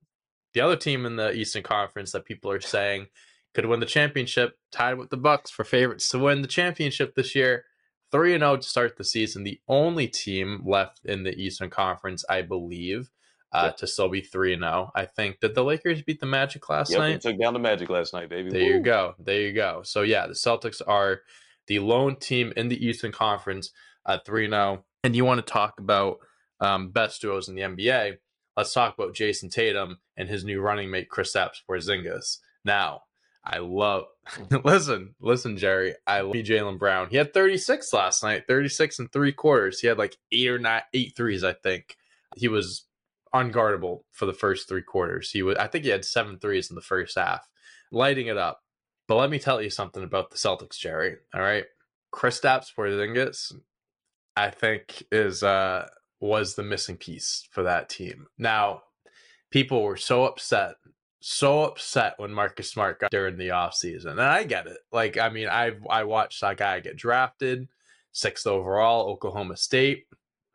[0.54, 3.06] the other team in the Eastern Conference that people are saying
[3.54, 7.34] could win the championship, tied with the Bucks for favorites to win the championship this
[7.34, 7.64] year.
[8.10, 9.44] 3 and 0 to start the season.
[9.44, 13.10] The only team left in the Eastern Conference, I believe,
[13.52, 13.76] uh, Yep.
[13.78, 14.90] to still be 3 and 0.
[14.94, 17.20] I think did the Lakers beat the Magic last Yep, they night?
[17.20, 18.50] took down the Magic last night, baby.
[18.50, 19.14] There you go.
[19.18, 19.82] There you go.
[19.84, 21.20] So yeah, the Celtics are
[21.66, 23.70] the lone team in the Eastern Conference
[24.06, 24.84] at 3 and 0.
[25.04, 26.18] And you want to talk about
[26.60, 28.16] um, best duos in the NBA?
[28.56, 32.38] Let's talk about Jayson Tatum and his new running mate Chris Porzingis.
[32.64, 33.02] Now,
[33.44, 34.04] I love
[34.64, 35.94] listen, listen, Jerry.
[36.06, 37.08] I love Jaylen Brown.
[37.08, 39.80] He had 36 last night, 36 and three quarters.
[39.80, 41.96] He had like eight or nine, eight threes, I think.
[42.36, 42.84] He was
[43.34, 45.30] unguardable for the first three quarters.
[45.30, 47.48] He was I think he had seven threes in the first half,
[47.90, 48.60] lighting it up.
[49.06, 51.16] But let me tell you something about the Celtics, Jerry.
[51.34, 51.64] All right.
[52.12, 53.54] Kristaps Porzingis,
[54.36, 55.88] I think, is uh
[56.20, 58.26] was the missing piece for that team.
[58.38, 58.82] Now,
[59.50, 60.74] people were so upset,
[61.20, 64.12] so upset when Marcus Smart got during the offseason.
[64.12, 64.78] And I get it.
[64.92, 67.68] Like, I mean, I I watched that guy get drafted,
[68.12, 70.06] sixth overall, Oklahoma State.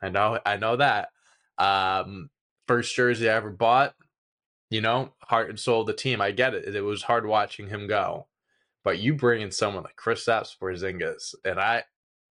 [0.02, 1.10] I know, I know that.
[1.58, 2.30] Um,
[2.68, 3.96] first jersey I ever bought,
[4.70, 6.22] you know, heart and soul of the team.
[6.22, 6.76] I get it.
[6.76, 8.28] It was hard watching him go.
[8.84, 11.84] But you bring in someone like Kristaps Porzingis, and I,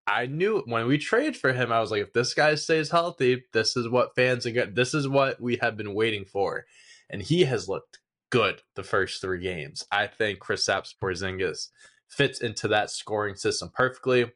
[0.07, 3.45] I knew when we traded for him, I was like, if this guy stays healthy,
[3.53, 4.75] this is what fans are good.
[4.75, 6.66] This is what we have been waiting for,
[7.09, 9.87] and he has looked good the first three games.
[9.90, 11.68] I think Kristaps Porzingis
[12.09, 14.31] fits into that scoring system perfectly,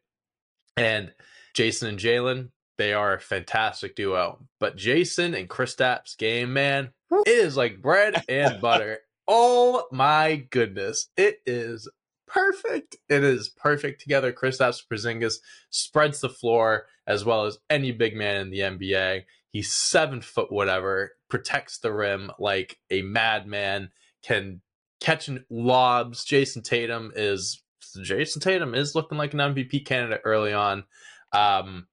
[0.77, 1.13] and
[1.55, 4.39] Jayson and Jaylen, they are a fantastic duo.
[4.61, 8.99] But Jayson and Kristaps game, man, it is like bread and butter.
[9.29, 11.89] Oh my goodness, it is
[12.27, 12.97] perfect.
[13.09, 14.33] It is perfect together.
[14.33, 15.37] Kristaps Porzingis
[15.71, 19.25] spreads the floor as well as any big man in the NBA.
[19.51, 23.91] He's seven foot whatever, protects the rim like a madman,
[24.23, 24.61] can
[25.01, 26.25] catch lobs.
[26.25, 27.63] Jayson Tatum is
[28.03, 30.85] Jayson Tatum is looking like an MVP candidate early on.
[31.33, 31.87] Um,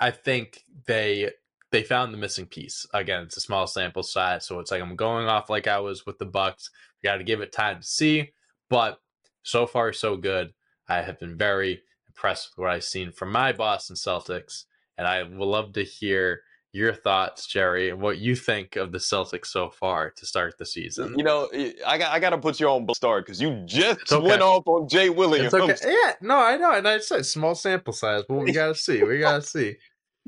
[0.00, 1.30] I think they
[1.72, 2.86] they found the missing piece.
[2.94, 6.06] Again, it's a small sample size, so it's like I'm going off like I was
[6.06, 6.70] with the Bucks.
[7.02, 8.30] Got to give it time to see,
[8.70, 9.00] but
[9.42, 10.52] so far so good.
[10.88, 14.64] I have been very impressed with what I've seen from my Boston Celtics,
[14.96, 16.42] and I would love to hear
[16.76, 20.66] your thoughts, Jerry, and what you think of the Celtics so far to start the
[20.66, 21.14] season.
[21.16, 24.12] You know, eh, I got I got to put you on start because you just
[24.12, 24.24] okay.
[24.24, 25.52] went off on Jay Williams.
[25.52, 25.74] It's okay.
[25.96, 29.02] Yeah, no, I know, and I said small sample size, but we gotta see.
[29.02, 29.76] We gotta see.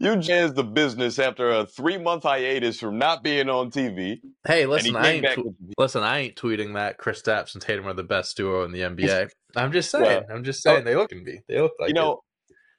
[0.00, 4.20] You jazzed the business after a three month hiatus from not being on TV.
[4.46, 6.02] Hey, and he listen, I ain't tw- listen.
[6.04, 9.28] I ain't tweeting that Kristaps and Tatum are the best duo in the NBA.
[9.56, 10.04] I'm just saying.
[10.04, 11.40] Well, I'm just oh saying they look can be.
[11.48, 12.22] They look like you know,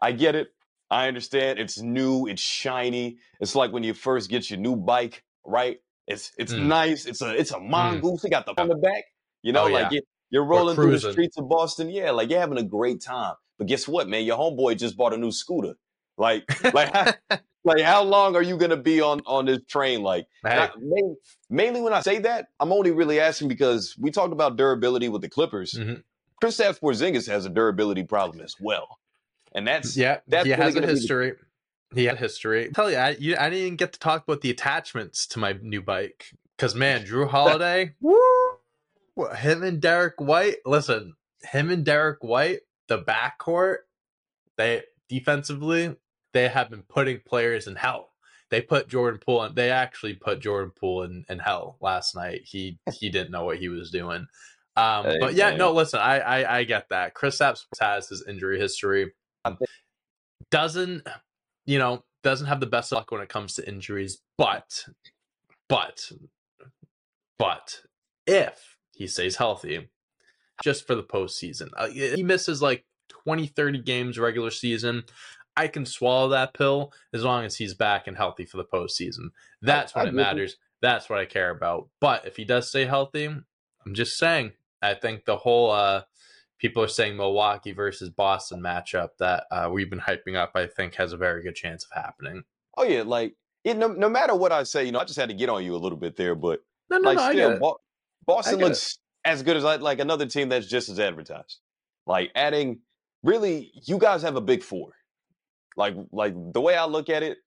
[0.01, 0.47] I get it.
[0.91, 1.59] I understand.
[1.59, 2.27] It's new.
[2.27, 3.17] It's shiny.
[3.39, 5.77] It's like when you first get your new bike, right?
[6.07, 6.65] It's it's Mm.
[6.65, 7.05] nice.
[7.05, 8.23] It's a it's a mongoose.
[8.25, 9.03] It got the on the back.
[9.43, 9.97] You know, Oh, like yeah.
[9.97, 11.89] you, you're rolling through the streets of Boston.
[11.89, 13.35] Yeah, like you're having a great time.
[13.57, 14.23] But guess what, man?
[14.25, 15.75] Your homeboy just bought a new scooter.
[16.17, 17.13] Like, like, how,
[17.63, 20.01] like, how long are you gonna be on on this train?
[20.01, 21.15] Like, Hey, Not- main-
[21.49, 25.21] mainly when I say that, I'm only really asking because we talked about durability with
[25.21, 25.73] the Clippers.
[25.73, 26.03] Mhm.
[26.43, 28.97] Kristaps Porzingis has a durability problem as well,
[29.53, 31.33] and that's yeah, that's he has a gonna be the- history.
[31.95, 32.69] He had history.
[32.73, 35.53] tell you, I you, I didn't even get to talk about the attachments to my
[35.61, 38.17] new bike because man, Jrue Holiday, woo,
[39.35, 40.57] him and Derek White.
[40.65, 43.77] Listen, him and Derek White, the backcourt,
[44.57, 45.95] they defensively
[46.31, 48.09] they have been putting players in hell.
[48.51, 49.55] They put Jordan Poole in.
[49.55, 52.41] They actually put Jordan Poole in, in hell last night.
[52.45, 54.27] He he didn't know what he was doing.
[54.75, 55.57] Um, Hey, but yeah, man.
[55.57, 57.15] no, listen, I, I I get that.
[57.15, 59.11] Kristaps has his injury history.
[60.51, 61.07] Doesn't
[61.65, 64.85] you know doesn't have the best luck when it comes to injuries, but
[65.67, 66.11] but
[67.37, 67.81] but
[68.27, 69.89] if he stays healthy,
[70.63, 75.03] just for the postseason, uh, he misses like 20, 30 games regular season.
[75.55, 79.29] I can swallow that pill as long as he's back and healthy for the postseason.
[79.61, 80.57] That's I when it matters.
[80.81, 81.89] That's what I care about.
[81.99, 86.03] But if he does stay healthy, I'm just saying, I think the whole uh
[86.59, 90.51] people are saying Milwaukee versus Boston matchup that uh, we've been hyping up.
[90.55, 92.43] I think has a very good chance of happening.
[92.77, 95.29] Oh yeah, like it, no, no matter what I say, you know, I just had
[95.29, 97.79] to get on you a little bit there, but no, no, like no, still, Bo-
[98.25, 99.29] Boston looks it.
[99.29, 101.59] as good as like, like another team that's just as advertised.
[102.05, 102.79] Like adding,
[103.23, 104.91] really, you guys have a big four.
[105.75, 107.37] Like like the way I look at it,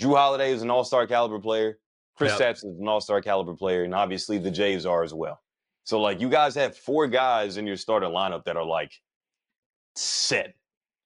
[0.00, 1.78] Jrue Holiday is an All Star caliber player.
[2.16, 2.56] Chris yep.
[2.56, 5.40] is an All Star caliber player, and obviously the Jays are as well.
[5.86, 8.92] So like you guys have four guys in your starting lineup that are like
[9.94, 10.54] set.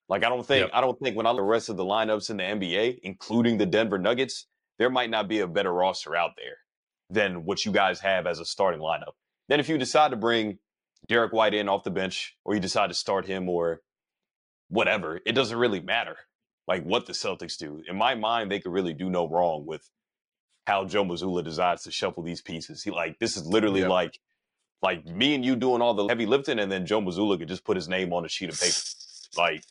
[0.09, 0.71] Like I don't think yep.
[0.73, 3.01] I don't think when I look at the rest of the lineups in the NBA,
[3.03, 4.47] including the Denver Nuggets,
[4.79, 6.57] there might not be a better roster out there
[7.11, 9.13] than what you guys have as a starting lineup.
[9.49, 10.59] Then if you decide to bring
[11.09, 13.83] Derek White in off the bench, or you decide to start him or
[14.69, 16.17] whatever, it doesn't really matter.
[16.67, 17.83] Like what the Celtics do.
[17.87, 19.91] In my mind, they could really do no wrong with
[20.67, 22.83] how Joe Mazzulla decides to shuffle these pieces.
[22.83, 23.91] He like this is literally yep.
[23.91, 24.19] like
[24.83, 27.65] like me and you doing all the heavy lifting, and then Joe Mazzulla could just
[27.65, 28.79] put his name on a sheet of paper.
[29.37, 29.65] Like,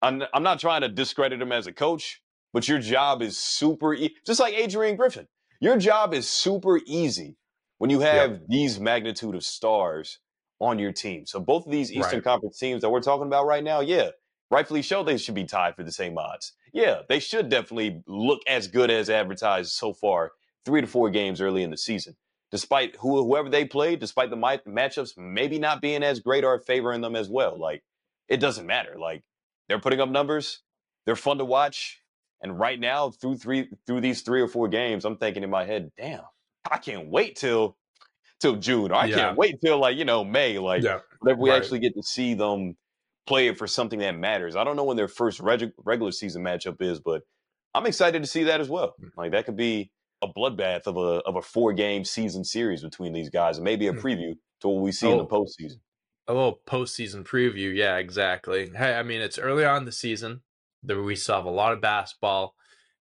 [0.00, 3.94] I'm, I'm not trying to discredit him as a coach, but your job is super,
[3.94, 5.28] e- just like Adrian Griffin.
[5.60, 7.36] Your job is super easy
[7.78, 8.42] when you have yep.
[8.48, 10.18] these magnitude of stars
[10.60, 11.26] on your team.
[11.26, 12.24] So both of these Eastern right.
[12.24, 14.10] Conference teams that we're talking about right now, yeah,
[14.50, 16.52] rightfully so, they should be tied for the same odds.
[16.72, 20.32] Yeah, they should definitely look as good as advertised so far,
[20.64, 22.16] three to four games early in the season
[22.50, 27.00] despite who, whoever they played, despite the matchups maybe not being as great or favoring
[27.00, 27.58] them as well.
[27.58, 27.82] Like,
[28.28, 28.96] it doesn't matter.
[28.98, 29.22] Like,
[29.68, 30.62] they're putting up numbers,
[31.06, 32.00] they're fun to watch.
[32.40, 35.64] And right now, through three through these three or four games, I'm thinking in my
[35.64, 36.20] head, damn,
[36.70, 37.76] I can't wait till
[38.40, 38.92] till June.
[38.92, 39.16] Or I yeah.
[39.16, 40.58] can't wait till like, you know, May.
[40.58, 41.00] Like yeah.
[41.18, 41.60] whenever we right.
[41.60, 42.76] actually get to see them
[43.26, 44.54] play it for something that matters.
[44.54, 47.22] I don't know when their first reg- regular season matchup is, but
[47.74, 48.94] I'm excited to see that as well.
[49.02, 49.10] Mm.
[49.16, 49.90] Like that could be
[50.22, 53.88] a bloodbath of a of a four game season series between these guys, and maybe
[53.88, 53.98] a hmm.
[53.98, 55.26] preview to what we see oh, in the oh.
[55.44, 55.78] postseason.
[56.26, 58.70] A little postseason preview, yeah, exactly.
[58.76, 60.42] Hey, I mean, it's early on the season.
[60.82, 62.54] There we still have a lot of basketball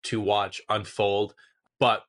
[0.03, 1.35] to watch unfold,
[1.79, 2.03] but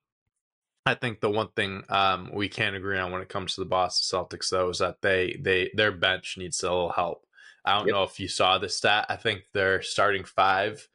[0.86, 3.66] I think the one thing um, we can agree on when it comes to the
[3.66, 7.26] Boston Celtics, though, is that they they their bench needs a little help.
[7.64, 7.94] I don't yep.
[7.94, 9.06] know if you saw the stat.
[9.08, 10.88] I think they're starting five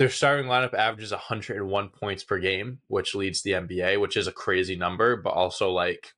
[0.00, 4.32] their starting lineup averages 101 points per game, which leads the NBA, which is a
[4.32, 6.14] crazy number, but also like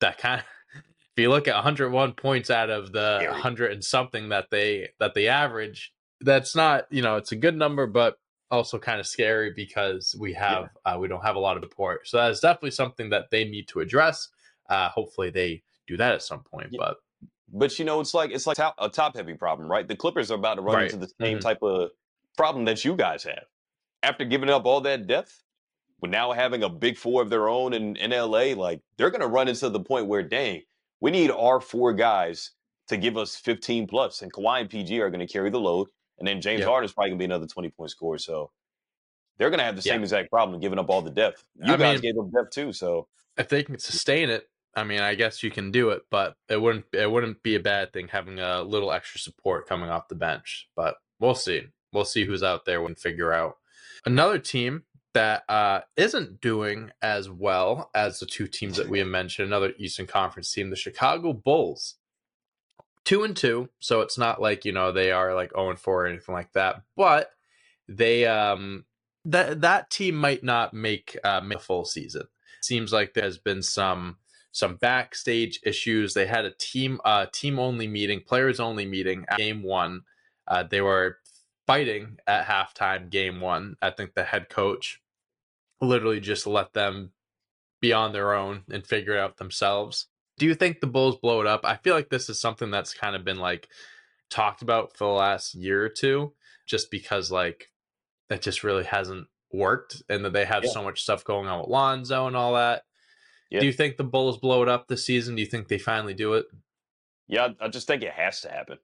[0.00, 4.30] that kind of if you look at 101 points out of the 100 and something
[4.30, 8.18] that they that they average, that's not, you know, it's a good number, but
[8.50, 10.94] also kind of scary because we have yeah.
[10.94, 12.08] uh, we don't have a lot of support.
[12.08, 14.30] So that's definitely something that they need to address.
[14.70, 16.78] Uh, hopefully they do that at some point, yeah.
[16.78, 16.96] but
[17.52, 19.86] but you know, it's like it's like a top heavy problem, right?
[19.86, 20.84] The Clippers are about to run right.
[20.90, 21.46] into the same mm-hmm.
[21.46, 21.90] type of
[22.36, 23.44] problem that you guys have.
[24.02, 25.42] After giving up all that depth,
[26.00, 29.20] we're now having a big four of their own in, in LA, like they're going
[29.20, 30.62] to run into the point where, dang,
[31.00, 32.52] we need our four guys
[32.88, 35.88] to give us 15 plus, and Kawhi and PG are going to carry the load,
[36.18, 36.68] and then James yep.
[36.68, 38.18] Harden is probably going to be another 20 point scorer.
[38.18, 38.50] So
[39.38, 41.44] they're going to have the same exact problem giving up all the depth.
[41.62, 44.84] You I guys mean, gave up depth too, so if they can sustain it, I
[44.84, 47.92] mean, I guess you can do it, but it wouldn't it wouldn't be a bad
[47.92, 50.68] thing having a little extra support coming off the bench.
[50.76, 53.56] But we'll see we'll see who's out there and figure out.
[54.04, 59.08] Another team that uh, not doing as well as the two teams that we have
[59.08, 61.96] mentioned, another Eastern Conference team, the Chicago Bulls.
[63.04, 66.04] Two and two, so it's not like you know they are like zero and four
[66.04, 66.82] or anything like that.
[66.96, 67.30] But
[67.88, 68.84] they um
[69.24, 72.24] that that team might not make uh, make a full season.
[72.60, 74.18] Seems like there's been some
[74.52, 76.12] some backstage issues.
[76.12, 80.02] They had a team uh team only meeting, players only meeting game one.
[80.46, 81.18] Uh, they were
[81.70, 83.76] fighting at halftime game one.
[83.80, 85.00] I think the head coach
[85.80, 87.12] literally just let them
[87.80, 90.08] be on their own and figure it out themselves.
[90.36, 91.60] Do you think the Bulls blow it up?
[91.62, 93.68] I feel like this is something that's kind of been like
[94.30, 96.32] talked about for the last year or two,
[96.66, 97.70] just because like
[98.30, 100.70] it just really hasn't worked and that they have yeah.
[100.72, 102.82] so much stuff going on with Lonzo and all that.
[103.48, 103.60] Yeah.
[103.60, 105.36] Do you think the Bulls blow it up this season?
[105.36, 106.46] Do you think they finally do it?
[107.28, 108.78] Yeah, I just think it has to happen.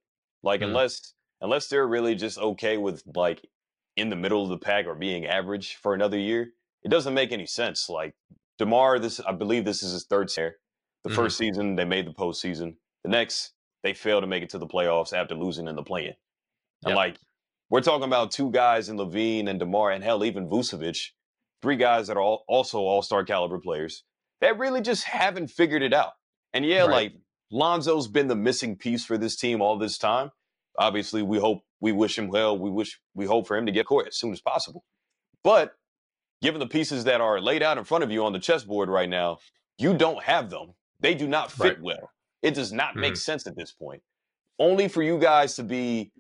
[0.45, 0.67] Like, mm.
[0.67, 3.47] unless unless they're really just okay with like
[3.97, 6.51] in the middle of the pack or being average for another year,
[6.83, 7.89] it doesn't make any sense.
[7.89, 8.15] Like
[8.59, 10.57] Demar, this I believe this is his third year.
[11.05, 11.17] The mm-hmm.
[11.17, 12.77] first season they made the postseason.
[13.05, 16.15] The next they failed to make it to the playoffs after losing in the play-in.
[16.85, 16.97] And yep.
[16.97, 17.17] like
[17.71, 21.11] we're talking about two guys in LaVine and Demar, and hell, even Vucevic,
[21.63, 24.05] three guys that are all, also all-star caliber players
[24.41, 26.13] that really just haven't figured it out.
[26.53, 26.91] And yeah, right.
[26.91, 27.13] like
[27.51, 30.31] Lonzo's been the missing piece for this team all this time
[30.79, 32.59] obviously we hope we wish him well.
[32.59, 34.85] We wish we hope for him to get court as soon as possible.
[35.43, 35.75] But
[36.43, 39.09] given the pieces that are laid out in front of you on the chessboard right
[39.09, 39.39] now,
[39.79, 40.75] you don't have them.
[41.01, 41.83] They do not fit right.
[41.83, 42.11] well.
[42.43, 43.19] It does not make mm-hmm.
[43.19, 44.03] sense at this point.
[44.59, 46.13] only for you guys to be.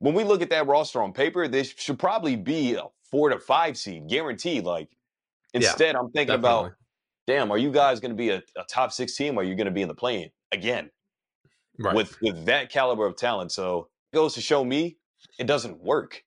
[0.00, 3.38] When we look at that roster on paper, this should probably be a four to
[3.38, 4.64] five seed, guaranteed.
[4.64, 4.88] Like
[5.54, 6.68] instead, yeah, I'm thinking definitely.
[6.68, 6.72] about,
[7.26, 9.36] damn, are you guys going to be a, a, top six team?
[9.36, 10.90] Or are you going to be in the play again?
[11.78, 11.94] Right.
[11.94, 14.96] With with that caliber of talent, so it goes to show me
[15.38, 16.24] it doesn't work.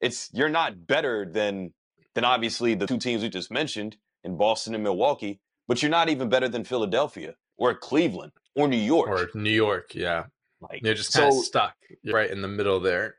[0.00, 1.72] It's you're not better than
[2.14, 6.08] than obviously the two teams we just mentioned in Boston and Milwaukee, but you're not
[6.08, 9.08] even better than Philadelphia or Cleveland or New York.
[9.08, 10.24] Or New York, yeah.
[10.60, 13.16] Like you're just kind so, of stuck you're right in the middle there.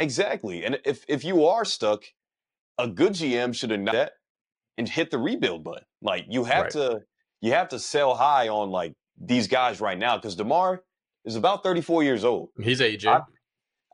[0.00, 0.64] Exactly.
[0.64, 2.04] And if if you are stuck,
[2.78, 4.12] a good GM should have that
[4.76, 5.84] and hit the rebuild button.
[6.00, 6.72] Like you have right.
[6.72, 7.00] to
[7.40, 10.82] you have to sell high on like these guys right now because DeMar
[11.24, 12.50] is about 34 years old.
[12.60, 13.10] He's aging.
[13.10, 13.22] I,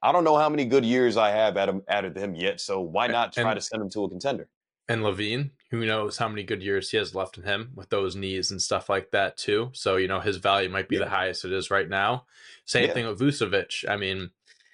[0.02, 2.80] I don't know how many good years I have at him, added him yet, so
[2.80, 4.48] why not try and, to send him to a contender?
[4.86, 8.14] And LaVine, who knows how many good years he has left in him with those
[8.14, 9.70] knees and stuff like that too.
[9.72, 11.04] So you know his value might be yeah.
[11.04, 12.26] the highest it is right now.
[12.66, 12.92] Same yeah.
[12.92, 13.88] thing with Vucevic.
[13.88, 14.30] I mean,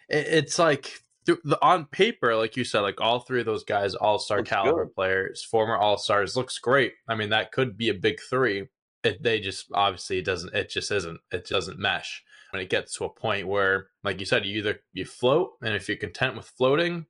[0.09, 3.95] it, it's like the, on paper, like you said, like all three of those guys,
[3.95, 4.95] all star caliber good.
[4.97, 6.95] players, former all stars, looks great.
[7.09, 8.67] I mean, that could be a big three.
[9.05, 10.55] It, they just obviously it doesn't.
[10.55, 11.21] It just isn't.
[11.31, 14.81] It doesn't mesh when it gets to a point where, like you said, you either
[14.93, 17.07] you float, and if you're content with floating,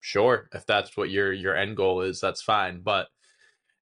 [0.00, 0.48] sure.
[0.52, 2.80] If that's what your your end goal is, that's fine.
[2.82, 3.08] But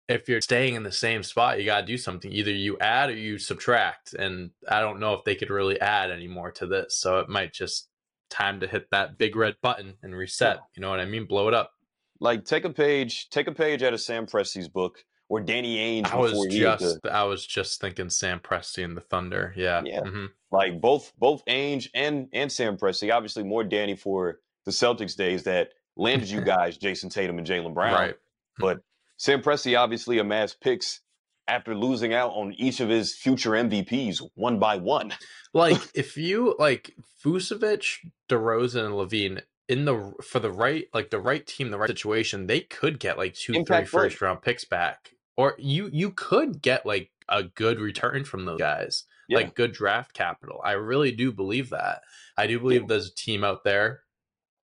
[0.08, 2.32] if you're staying in the same spot, you got to do something.
[2.32, 4.14] Either you add or you subtract.
[4.14, 6.98] And I don't know if they could really add anymore to this.
[6.98, 7.88] So it might just
[8.30, 10.60] time to hit that big red button and reset.
[10.74, 11.26] You know what I mean?
[11.26, 11.72] Blow it up.
[12.20, 16.10] Like take a page, take a page out of Sam Presti's book or Danny Ainge.
[16.10, 19.52] I was just I was just thinking Sam Presti and the Thunder.
[19.56, 19.82] Yeah.
[19.84, 20.00] Yeah.
[20.00, 20.26] Mm-hmm.
[20.50, 25.44] Like both both Ainge and and Sam Presti, obviously more Danny for the Celtics days
[25.44, 27.94] that landed you guys Jayson Tatum and Jaylen Brown.
[27.94, 28.14] Right.
[28.58, 28.80] But
[29.16, 31.00] Sam Presti obviously amassed picks
[31.46, 35.14] after losing out on each of his future MVPs one by one.
[35.54, 41.20] like if you like Vucevic, DeRozan, and LaVine in the for the right like the
[41.20, 44.64] right team, the right situation, they could get like two, Impact three first round picks
[44.64, 49.38] back or you you could get like a good return from those guys, yeah.
[49.38, 50.60] like good draft capital.
[50.64, 52.02] I really do believe that.
[52.36, 52.86] I do believe yeah.
[52.88, 54.00] there's a team out there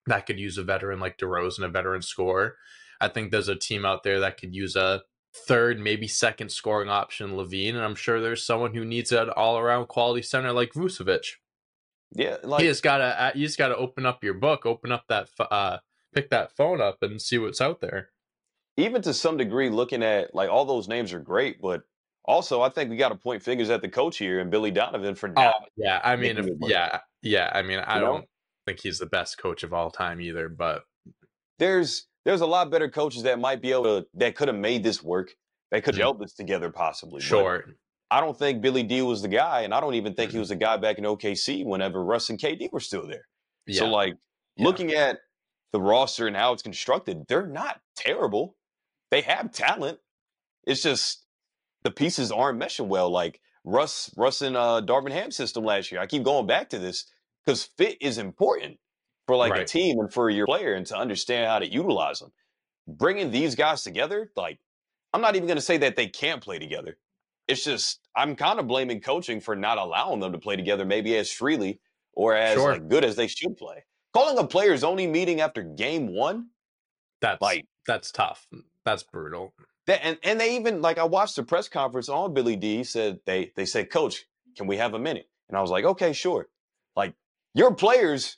[0.07, 2.57] that could use a veteran like DeRozan, a veteran scorer.
[3.01, 5.03] I think there's a team out there that could use a
[5.47, 9.59] third, maybe second scoring option, LaVine, and I'm sure there's someone who needs an all
[9.59, 11.27] around quality center like Vucevic.
[12.13, 15.29] Yeah, like, you just gotta you just gotta open up your book, open up that
[15.39, 15.79] uh,
[16.15, 18.11] pick that phone up, and see what's out there
[18.79, 21.83] even to some degree, looking at like all those names are great, but
[22.25, 25.15] also I think we got to point fingers at the coach here and Billy Donovan
[25.15, 25.53] for now.
[25.57, 28.27] Oh, yeah, I mean, if, yeah, yeah, I mean, I you don't know?
[28.67, 30.83] think he's the best coach of all time either, but
[31.59, 34.83] there's there's a lot better coaches that might be able to that could have made
[34.83, 35.31] this work,
[35.71, 36.21] that could mm-hmm.
[36.21, 37.21] this together possibly.
[37.21, 37.65] Sure.
[38.11, 40.37] I don't think Billy D was the guy, and I don't even think mm-hmm.
[40.37, 43.27] he was the guy back in OKC whenever Russ and KD were still there.
[43.67, 43.81] Yeah.
[43.81, 44.15] So like
[44.57, 44.65] yeah.
[44.65, 45.19] looking at
[45.73, 48.57] the roster and how it's constructed, they're not terrible
[49.11, 49.99] they have talent.
[50.65, 51.25] It's just
[51.83, 53.11] the pieces aren't meshing well.
[53.11, 56.01] Like Russ, Russ and uh, Darvin Ham system last year.
[56.01, 57.07] I keep going back to this
[57.45, 58.79] because fit is important
[59.27, 59.63] for like right.
[59.63, 62.33] a team and for your player and to understand how to utilize them.
[62.87, 64.59] Bringing these guys together, like
[65.13, 66.99] I'm not even going to say that they can't play together.
[67.47, 71.17] It's just I'm kind of blaming coaching for not allowing them to play together, maybe
[71.17, 71.81] as freely
[72.15, 72.73] or as sure.
[72.73, 73.85] like, good as they should play.
[74.13, 76.49] Calling a players only meeting after game one,
[77.21, 78.47] that's like that's tough.
[78.85, 79.55] That's brutal.
[79.89, 83.21] That, and and they even like I watched the press conference on Billy D said
[83.25, 85.29] they they said, Coach, can we have a minute?
[85.49, 86.47] And I was like, okay, sure.
[86.95, 87.15] Like
[87.55, 88.37] your players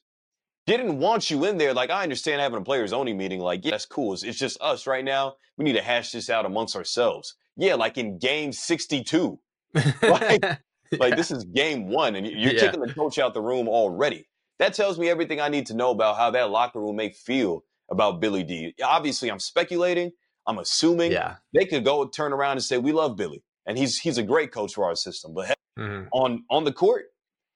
[0.68, 1.74] didn't want you in there.
[1.74, 3.40] Like I understand having a players only meeting.
[3.40, 4.12] Like yeah, that's cool.
[4.12, 5.34] It's, it's just us right now.
[5.56, 7.34] We need to hash this out amongst ourselves.
[7.56, 9.40] Yeah, like in game sixty two.
[9.74, 10.56] like, yeah.
[11.00, 12.60] like this is game one, and you're yeah.
[12.60, 14.28] kicking the coach out the room already.
[14.60, 17.64] That tells me everything I need to know about how that locker room may feel
[17.90, 18.72] about Billy D.
[18.84, 20.12] Obviously, I'm speculating,
[20.46, 21.36] I'm assuming yeah.
[21.54, 24.52] they could go turn around and say we love Billy and he's he's a great
[24.52, 25.32] coach for our system.
[25.32, 26.08] But mm-hmm.
[26.12, 27.06] on on the court,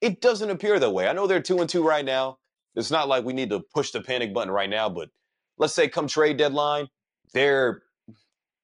[0.01, 1.09] it doesn't appear that way.
[1.09, 2.39] I know they're two and two right now.
[2.77, 5.11] It's not like we need to push the panic button right now, but
[5.59, 6.89] let's say come trade deadline,
[7.33, 7.83] they're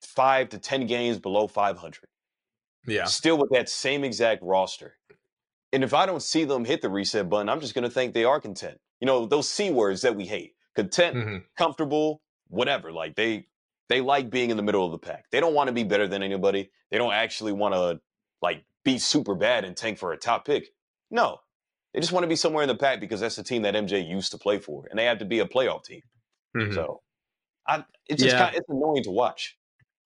[0.03, 1.99] five to ten games below 500.
[2.87, 4.97] Yeah, still with that same exact roster.
[5.73, 8.13] And if I don't see them hit the reset button, I'm just going to think
[8.13, 8.79] they are content.
[9.01, 11.37] You know, those C words that we hate content, mm-hmm.
[11.57, 12.91] comfortable, whatever.
[12.91, 13.47] Like they
[13.91, 15.27] they like being in the middle of the pack.
[15.31, 16.71] They don't want to be better than anybody.
[16.91, 18.01] They don't actually want to
[18.41, 20.69] like be super bad and tank for a top pick.
[21.11, 21.41] No,
[21.93, 24.09] they just want to be somewhere in the pack because that's the team that MJ
[24.09, 26.03] used to play for, and they have to be a playoff team.
[26.57, 26.73] Mm-hmm.
[26.73, 27.01] So,
[27.67, 28.45] I it's just yeah.
[28.45, 29.59] kind of, it's annoying to watch.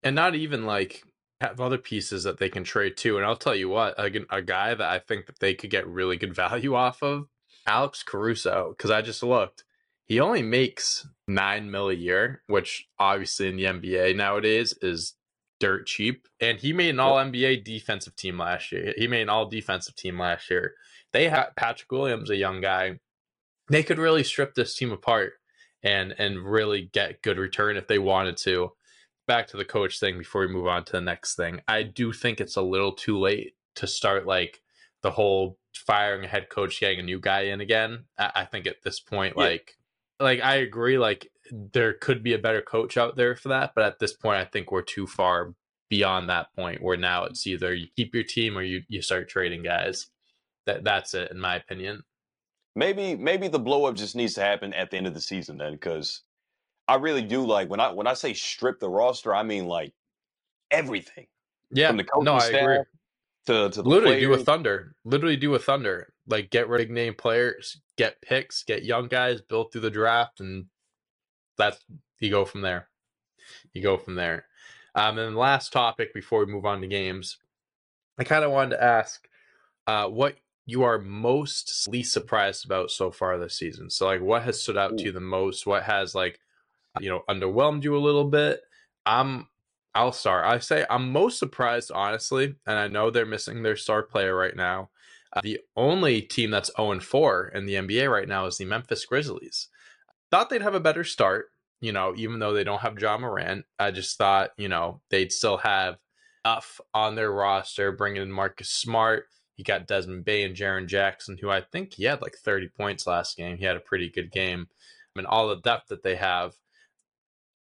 [0.03, 1.03] And not even like
[1.43, 3.19] have other pieces that they can trade too.
[3.19, 5.87] And I'll tell you what, a, a guy that I think that they could get
[5.87, 7.29] really good value off of
[7.67, 9.65] Alex Caruso, because I just looked,
[10.07, 15.15] he only makes nine mil a year, which obviously in the NBA nowadays is
[15.61, 16.29] dirt cheap.
[16.41, 18.93] And he made an all NBA defensive team last year.
[18.97, 20.75] He made an all defensive team last year.
[21.13, 22.99] They had Patrick Williams, a young guy.
[23.69, 25.35] They could really strip this team apart
[25.83, 28.73] and and really get good return if they wanted to.
[29.27, 31.61] Back to the coach thing before we move on to the next thing.
[31.67, 34.61] I do think it's a little too late to start like
[35.03, 38.05] the whole firing a head coach, getting a new guy in again.
[38.19, 39.45] I, I think at this point, yeah.
[39.45, 39.77] like
[40.21, 43.85] like I agree, like there could be a better coach out there for that, but
[43.85, 45.55] at this point I think we're too far
[45.91, 49.29] beyond that point where now it's either you keep your team or you, you start
[49.29, 50.07] trading guys.
[50.67, 52.03] That that's it in my opinion.
[52.75, 55.59] Maybe maybe the blow up just needs to happen at the end of the season
[55.59, 56.23] then, because
[56.89, 59.93] I really do like when I when I say strip the roster, I mean like
[60.71, 61.27] everything.
[61.71, 62.79] Yeah, from the coaching no, I staff agree.
[63.47, 64.37] To to literally players.
[64.37, 64.95] do a thunder.
[65.05, 66.13] Literally do a thunder.
[66.27, 70.41] Like get rid of name players, get picks, get young guys built through the draft,
[70.41, 70.67] and
[71.59, 71.79] that's
[72.21, 72.89] you go from there.
[73.73, 74.47] You go from there.
[74.95, 77.39] Um, and the last topic before we move on to games,
[78.19, 79.29] I kind of wanted to ask
[79.87, 80.37] uh, what
[80.67, 83.91] you are most least surprised about so far this season.
[83.91, 84.97] So, like, what has stood out Ooh.
[84.97, 85.67] to you the most?
[85.67, 86.41] What has like
[87.01, 88.63] you know, underwhelmed you a little bit.
[89.07, 89.49] I'm
[89.95, 90.45] I'll start.
[90.45, 94.57] I say I'm most surprised, honestly, and I know they're missing their star player right
[94.57, 94.91] now.
[95.33, 99.05] Uh, the only team that's 0 4 in the NBA right now is the Memphis
[99.05, 99.69] Grizzlies.
[100.31, 101.47] Thought they'd have a better start,
[101.81, 103.65] you know, even though they don't have Ja Morant.
[103.79, 105.99] I just thought, you know, they'd still have
[106.45, 109.27] enough on their roster, bringing in Marcus Smart.
[109.57, 113.07] You got Desmond Bane and Jaren Jackson, who I think he had like 30 points
[113.07, 113.57] last game.
[113.57, 114.67] He had a pretty good game.
[114.71, 116.55] I mean, all the depth that they have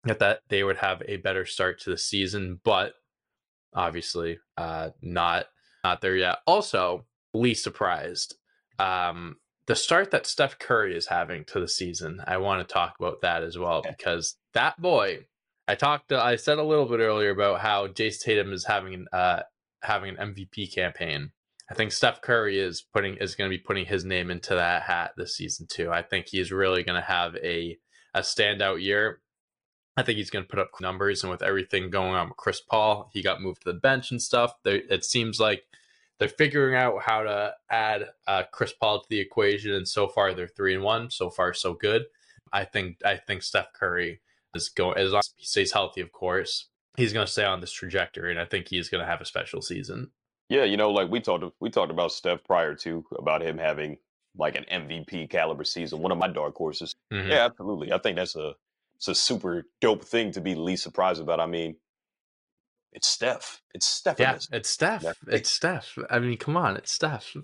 [0.05, 2.93] that they would have a better start to the season, but
[3.73, 5.45] obviously uh, not
[5.83, 6.37] not there yet.
[6.47, 8.35] Also, least surprised.
[8.79, 9.37] Um,
[9.67, 13.21] the start that Steph Curry is having to the season, I want to talk about
[13.21, 15.25] that as well because that boy.
[15.67, 16.11] I talked.
[16.11, 19.41] I said a little bit earlier about how Jayson Tatum is having uh,
[19.81, 21.31] having an MVP campaign.
[21.71, 24.83] I think Steph Curry is putting is going to be putting his name into that
[24.83, 25.91] hat this season too.
[25.91, 27.79] I think he's really going to have a
[28.13, 29.21] a standout year.
[29.97, 32.59] I think he's going to put up numbers, and with everything going on with Chris
[32.59, 34.53] Paul, he got moved to the bench and stuff.
[34.63, 35.63] They, it seems like
[36.19, 40.33] they're figuring out how to add uh, Chris Paul to the equation, and so far
[40.33, 41.09] they're three and one.
[41.11, 42.05] So far, so good.
[42.51, 44.21] I think I think Steph Curry
[44.53, 46.67] is going as long as he stays healthy, of course.
[46.97, 49.25] He's going to stay on this trajectory, and I think he's going to have a
[49.25, 50.11] special season.
[50.49, 53.97] Yeah, you know, like we talked we talked about Steph prior to about him having
[54.37, 55.99] like an MVP caliber season.
[55.99, 56.93] One of my dark horses.
[57.11, 57.31] Mm-hmm.
[57.31, 57.91] Yeah, absolutely.
[57.91, 58.53] I think that's a
[58.95, 61.39] it's a super dope thing to be least surprised about.
[61.39, 61.75] I mean,
[62.91, 63.61] it's Steph.
[63.73, 64.19] It's Steph.
[64.19, 65.05] Yeah, it's Steph.
[65.27, 65.97] It's Steph.
[66.09, 67.35] I mean, come on, it's Steph.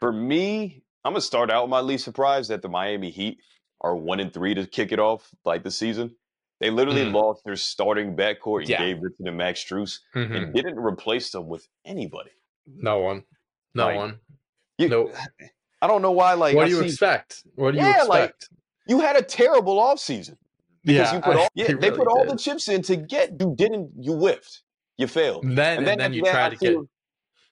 [0.00, 3.38] For me, I'm gonna start out with my least surprise that the Miami Heat
[3.80, 6.16] are one and three to kick it off like the season.
[6.60, 7.14] They literally mm.
[7.14, 8.78] lost their starting backcourt, yeah.
[8.78, 10.34] Gabe and Max Strus, mm-hmm.
[10.34, 12.30] and didn't replace them with anybody.
[12.66, 13.24] No one.
[13.74, 14.18] No like, one.
[14.76, 15.14] You, nope.
[15.80, 16.34] I don't know why.
[16.34, 17.44] Like, what do you see, expect?
[17.54, 18.08] What do you yeah, expect?
[18.08, 18.34] Like,
[18.86, 20.36] you had a terrible offseason.
[20.84, 23.32] Because yeah, you put all, yeah, they, really put all the chips in to get
[23.40, 24.62] you didn't you whiffed.
[24.96, 25.44] You failed.
[25.44, 26.76] Then and then, and then you try to get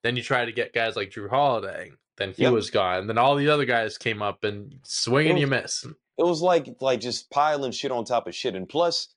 [0.02, 1.92] then you try to get guys like Jrue Holiday.
[2.16, 2.52] Then he yep.
[2.52, 3.06] was gone.
[3.06, 5.86] Then all the other guys came up and swing and you miss.
[6.18, 8.54] It was like like just piling shit on top of shit.
[8.54, 9.08] And plus,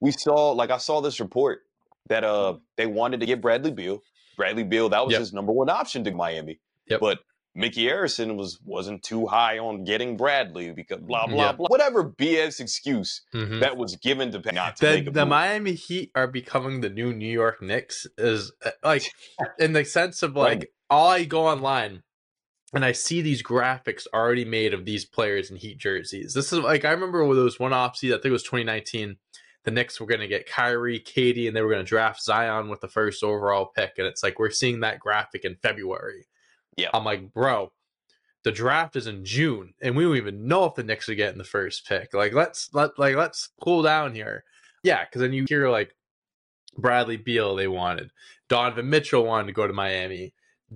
[0.00, 1.60] we saw like I saw this report
[2.08, 4.02] that uh they wanted to get Bradley Beal.
[4.36, 5.20] Bradley Beal, that was yep.
[5.20, 6.60] his number one option to Miami.
[6.88, 7.00] Yep.
[7.00, 7.18] But
[7.56, 12.60] Micky Arison was wasn't too high on getting Bradley because blah blah blah whatever BS
[12.60, 13.60] excuse mm-hmm.
[13.60, 17.32] that was given to not to the, the Miami Heat are becoming the new New
[17.32, 19.10] York Knicks is uh, like
[19.58, 20.68] in the sense of like right.
[20.90, 22.02] all I go online
[22.74, 26.34] and I see these graphics already made of these players in Heat jerseys.
[26.34, 29.16] This is like I remember when there was one offseason, I think it was 2019.
[29.64, 32.68] The Knicks were going to get Kyrie, KD, and they were going to draft Zion
[32.68, 33.94] with the first overall pick.
[33.98, 36.26] And it's like we're seeing that graphic in February
[36.76, 36.88] yeah.
[36.92, 37.72] I'm like, bro,
[38.44, 41.38] the draft is in June, and we don't even know if the Knicks are getting
[41.38, 42.14] the first pick.
[42.14, 44.44] Like, let's let like let's cool down here.
[44.82, 45.96] Yeah, because then you hear like
[46.78, 48.10] Bradley Beal they wanted,
[48.48, 50.32] Donovan Mitchell wanted to go to Miami,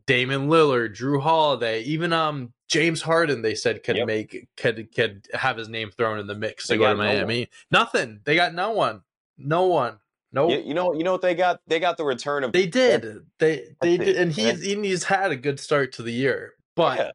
[0.07, 4.07] Damian Lillard, Jrue Holiday, even um James Harden they said could yep.
[4.07, 7.49] make could could have his name thrown in the mix they to go to Miami.
[7.71, 8.21] No Nothing.
[8.25, 9.03] They got no one.
[9.37, 9.99] No one.
[10.33, 10.65] No, nope.
[10.65, 11.61] you, know, you know what they got?
[11.67, 12.53] They got the return of.
[12.53, 13.27] They did.
[13.39, 16.99] They they did, and he's and he's had a good start to the year, but
[16.99, 17.11] yeah.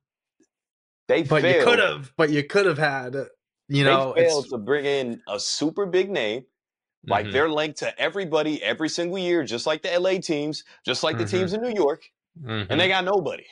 [1.07, 1.55] they but failed.
[1.55, 3.15] you could have, but you could have had,
[3.69, 6.43] you know, they failed to bring in a super big name.
[7.07, 7.33] Like mm-hmm.
[7.33, 11.23] they're linked to everybody every single year, just like the LA teams, just like the
[11.23, 11.37] mm-hmm.
[11.37, 12.03] teams in New York,
[12.41, 12.71] mm-hmm.
[12.71, 13.45] and they got nobody.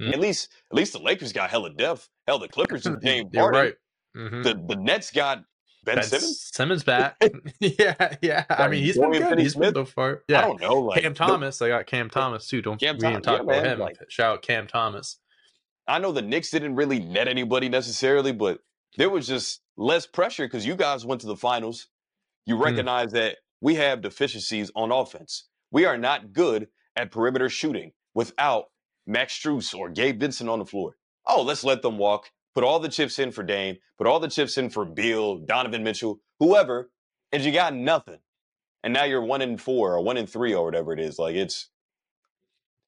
[0.00, 0.12] Mm-hmm.
[0.12, 2.08] At least, at least the Lakers got hella depth.
[2.26, 3.74] Hell, the Clippers and James You're right.
[4.16, 4.42] Mhm.
[4.42, 5.44] The the Nets got
[5.84, 6.50] Ben, Ben Simmons.
[6.52, 7.16] Simmons back.
[7.60, 8.44] yeah, yeah.
[8.50, 9.38] I mean, he's been good.
[9.38, 10.22] He's been so far.
[10.28, 10.38] Yeah.
[10.38, 10.74] I don't know.
[10.80, 11.62] Like Cam Thomas.
[11.62, 12.62] I got Cam Thomas too.
[12.62, 13.78] Don't Cam we didn't talk yeah, about man, him.
[13.78, 15.18] like- Shout out Cam Thomas.
[15.86, 18.60] I know the Knicks didn't really net anybody necessarily, but
[18.96, 21.86] there was just less pressure because you guys went to the finals.
[22.44, 22.62] You Hmm.
[22.64, 25.48] recognize that we have deficiencies on offense.
[25.70, 28.66] We are not good at perimeter shooting without
[29.06, 30.96] Max Strus or Gabe Vincent on the floor.
[31.26, 32.30] Oh, let's let them walk.
[32.58, 33.76] Put all the chips in for Dame.
[33.98, 36.90] Put all the chips in for Beal, Donovan Mitchell, whoever,
[37.30, 38.18] and you got nothing.
[38.82, 41.20] And now you're one in four or one in three or whatever it is.
[41.20, 41.70] Like it's,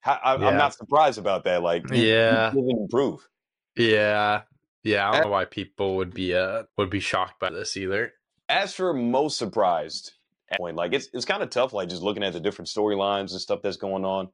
[0.05, 0.49] I, Yeah.
[0.49, 1.62] I'm not surprised about that.
[1.62, 2.53] Like you- you Yeah.
[2.53, 3.29] improve.
[3.77, 4.43] Yeah.
[4.83, 5.09] Yeah.
[5.09, 8.12] I don't know why people would be uh would be shocked by this either.
[8.49, 10.14] as for most surprised
[10.51, 13.31] at point, like it's it's kind of tough, like just looking at the different storylines
[13.31, 14.31] and stuff that's going on.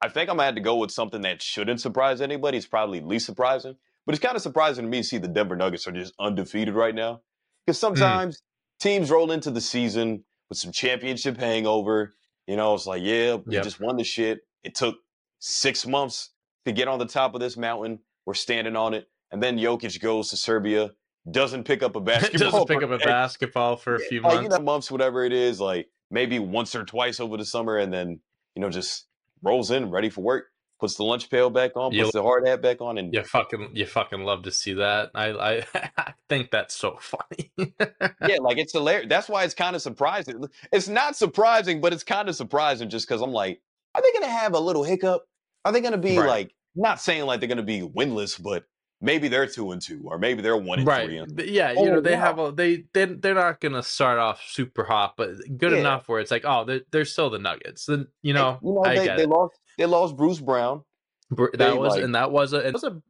[0.00, 2.56] I think I'm gonna have to go with something that shouldn't surprise anybody.
[2.58, 5.56] It's probably least surprising, but it's kind of surprising to me to see the Denver
[5.56, 7.20] Nuggets are just undefeated right now.
[7.66, 7.80] Because hmm.
[7.80, 8.42] sometimes
[8.80, 12.14] teams roll into the season with some championship hangover.
[12.46, 13.64] You know, it's like, yeah, we Yep.
[13.64, 14.40] just won the shit.
[14.64, 14.96] It took
[15.38, 16.30] six months
[16.64, 18.00] to get on the top of this mountain.
[18.26, 19.08] We're standing on it.
[19.30, 20.90] And then Jokic goes to Serbia,
[21.30, 22.50] doesn't pick up a basketball.
[22.50, 24.42] Doesn't pick for up a basketball for a few like, months.
[24.42, 27.92] you know, months, whatever it is, like maybe once or twice over the summer, and
[27.92, 28.20] then
[28.54, 29.06] you know just
[29.42, 30.46] rolls in, ready for work,
[30.80, 33.22] puts the lunch pail back on, puts You'll- the hard hat back on, and You
[33.22, 35.10] fucking you fucking love to see that.
[35.14, 35.64] I I,
[35.98, 37.52] I think that's so funny.
[37.56, 39.06] yeah, like it's hilarious.
[39.08, 40.44] That's why it's kind of surprising.
[40.72, 43.60] It's not surprising, but it's kind of surprising just because I'm like,
[43.94, 45.22] are they gonna have a little hiccup?
[45.64, 46.26] Are they gonna be Right.
[46.28, 48.64] like not saying like they're gonna be winless, but
[49.02, 50.92] maybe they're two and two, or maybe they're one and three.
[50.94, 51.10] right.
[51.10, 52.20] And, But yeah, you Oh, know, they wow.
[52.20, 55.78] have a they they they're not gonna start off super hot, but good Yeah.
[55.78, 57.86] enough where it's like, oh, they're, they're still the Nuggets.
[57.86, 59.28] Then you know, you know I they, get they it.
[59.28, 60.82] lost they lost Bruce Brown.
[61.30, 63.00] Br- they, that was like- and that was a it was a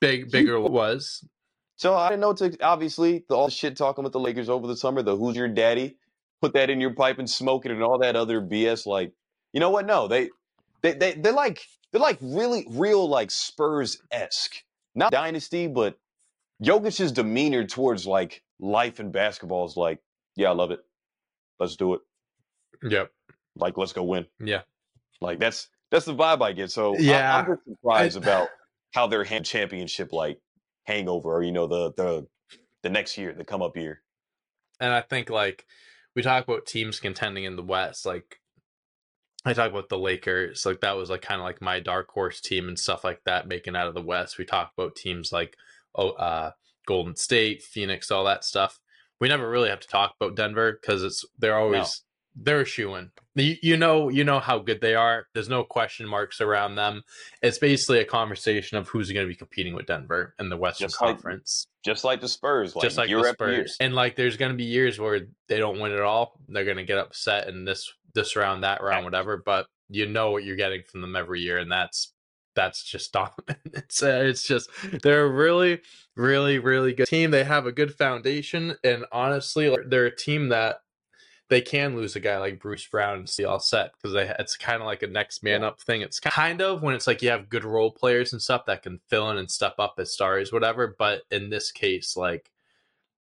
[0.00, 1.24] big bigger was
[1.76, 4.66] So I didn't know to obviously the all the shit talking with the Lakers over
[4.66, 5.96] the summer, the who's your daddy,
[6.40, 8.86] put that in your pipe and smoke it and all that other BS.
[8.86, 9.12] Like,
[9.52, 9.86] you know what?
[9.86, 10.30] No, they
[10.82, 11.60] they they they're like
[11.90, 14.56] they're like really real like Spurs esque.
[14.94, 15.98] Not dynasty, but
[16.62, 20.00] Jokic's demeanor towards like life and basketball is like,
[20.36, 20.80] yeah, I love it.
[21.58, 22.00] Let's do it.
[22.82, 23.10] Yep.
[23.56, 24.26] Like, let's go win.
[24.38, 24.62] Yeah.
[25.22, 26.70] Like that's that's the vibe I get.
[26.70, 27.36] So I- Yeah.
[27.38, 28.48] I'm just surprised about
[28.94, 30.38] how their hand championship like
[30.84, 32.26] hangover, or you know, the the
[32.82, 34.02] the next year, the come up year.
[34.80, 35.64] And I think like
[36.14, 38.40] we talk about teams contending in the West, like
[39.44, 42.40] I talk about the Lakers, like that was like kind of like my dark horse
[42.40, 44.38] team and stuff like that making out of the West.
[44.38, 45.56] We talk about teams like
[45.94, 46.50] oh uh
[46.86, 48.78] Golden State, Phoenix, all that stuff.
[49.20, 52.02] We never really have to talk about Denver because it's they're always
[52.34, 53.10] they're a shoe in.
[53.34, 55.26] You, you know you know how good they are.
[55.34, 57.02] There's no question marks around them.
[57.42, 60.86] It's basically a conversation of who's going to be competing with Denver in the Western
[60.88, 63.32] Just like- Conference Just like the Spurs, like just like the year.
[63.32, 63.76] Spurs.
[63.80, 66.40] And like there's gonna be years where they don't win at all.
[66.48, 69.42] They're gonna get upset in this this round, that round, whatever.
[69.44, 72.12] But you know what you're getting from them every year, and that's
[72.54, 73.58] that's just dominant.
[73.64, 74.70] It's uh, it's just
[75.02, 75.80] they're a really,
[76.16, 77.30] really, really good team.
[77.30, 80.76] They have a good foundation, and honestly, like, they're a team that
[81.48, 84.80] they can lose a guy like Bruce Brown and see all set because it's kind
[84.80, 86.00] of like a next man up thing.
[86.00, 89.00] It's kind of when it's like you have good role players and stuff that can
[89.08, 90.94] fill in and step up as stars, whatever.
[90.98, 92.50] But in this case, like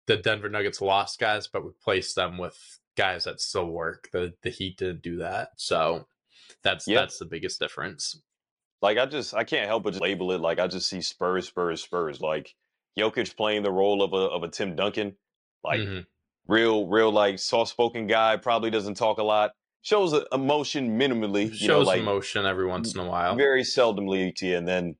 [0.05, 4.09] the Denver Nuggets lost guys, but replaced them with guys that still work.
[4.11, 6.07] The the Heat didn't do that, so
[6.61, 8.21] that's that's the biggest difference.
[8.81, 11.47] Like I just I can't help but just label it like I just see Spurs,
[11.47, 12.21] Spurs, Spurs.
[12.21, 12.53] Like
[12.99, 15.15] Jokic playing the role of a of a Tim Duncan,
[15.63, 16.05] like Mhm.
[16.47, 18.37] Real, real like soft spoken guy.
[18.37, 19.51] Probably doesn't talk a lot.
[19.81, 21.49] Shows emotion minimally.
[21.49, 23.35] You shows know, like emotion every once in a while.
[23.35, 24.57] very seldomly to you.
[24.57, 24.95] And then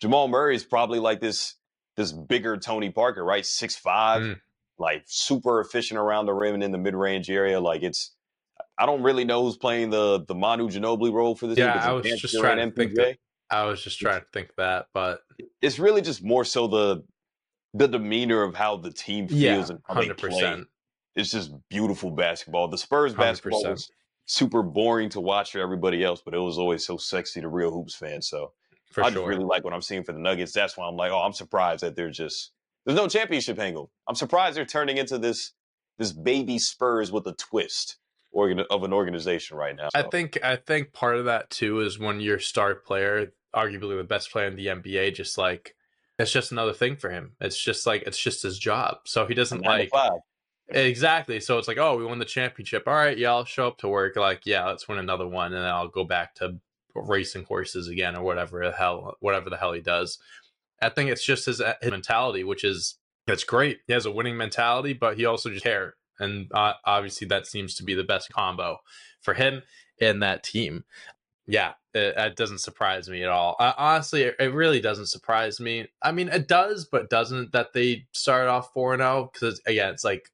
[0.00, 1.54] Jamal Murray is probably like this
[1.96, 3.46] this bigger Tony Parker, right?
[3.46, 4.40] Six five, Mm.
[4.78, 7.58] like super efficient around the rim and in the mid range area.
[7.60, 8.14] Like it's
[8.78, 11.92] I don't really know who's playing the the Manu Ginobili role for this Yeah, I
[11.92, 13.16] was just trying to think MPJ.
[13.48, 15.20] I was just trying to think that, but
[15.62, 17.04] It's really just more so the
[17.72, 20.40] the demeanor of how the team feels yeah, and how they hundred play.
[21.16, 22.68] It's just beautiful basketball.
[22.68, 23.70] The Spurs basketball 100%.
[23.70, 23.90] was
[24.26, 27.72] super boring to watch for everybody else, but it was always so sexy to real
[27.72, 28.28] hoops fans.
[28.28, 28.52] So
[28.92, 29.14] For I sure.
[29.22, 30.52] just really like what I'm seeing for the Nuggets.
[30.52, 32.52] That's why I'm like, oh, I'm surprised that they're just
[32.84, 33.90] there's no championship angle.
[34.08, 35.52] I'm surprised they're turning into this
[35.98, 37.96] this baby Spurs with a twist
[38.32, 39.88] organ- of an organization right now.
[39.94, 44.04] I think I think part of that too is when your star player, arguably the
[44.04, 45.74] best player in the NBA, just like
[46.18, 47.32] it's just another thing for him.
[47.40, 48.98] It's just like it's just his job.
[49.04, 49.90] So he doesn't like.
[50.68, 51.40] Exactly.
[51.40, 52.84] So it's like, oh, we won the championship.
[52.86, 54.16] All right, yeah, I'll show up to work.
[54.16, 56.58] Like, yeah, let's win another one, and then I'll go back to
[56.94, 60.18] racing horses again or whatever the hell whatever the hell he does.
[60.80, 62.96] I think it's just his, his mentality, which is
[63.26, 63.80] it's great.
[63.86, 67.74] He has a winning mentality, but he also just care, and uh, obviously that seems
[67.76, 68.78] to be the best combo
[69.20, 69.62] for him
[70.00, 70.84] and that team.
[71.46, 73.56] Yeah, it, it doesn't surprise me at all.
[73.58, 75.86] Uh, honestly, it, it, really doesn't surprise me.
[76.02, 79.30] I mean, it does, but doesn't that they started off four zero?
[79.32, 80.30] Because again, it's like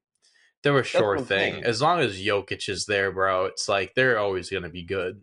[0.62, 1.54] they're a sure thing.
[1.54, 1.64] Saying.
[1.64, 5.20] As long as Jokic is there, bro, it's like they're always going to be good.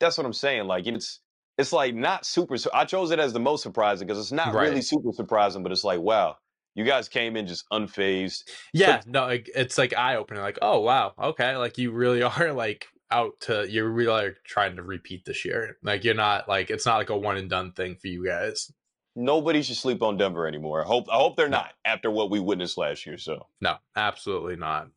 [0.00, 0.66] That's what I'm saying.
[0.66, 1.20] Like it's
[1.56, 2.56] it's like not super.
[2.72, 4.68] I chose it as the most surprising because it's not right.
[4.68, 6.36] really super surprising, but it's like wow,
[6.74, 8.42] you guys came in just unfazed.
[8.72, 10.42] Yeah, but, no, it's like eye opening.
[10.42, 14.76] Like, oh wow, okay, like you really are like out to you're really like trying
[14.76, 15.76] to repeat this year.
[15.82, 18.70] Like you're not like it's not like a one and done thing for you guys.
[19.16, 20.82] Nobody should sleep on Denver anymore.
[20.82, 23.18] I hope I hope they're not after what we witnessed last year.
[23.18, 24.88] So no, absolutely not.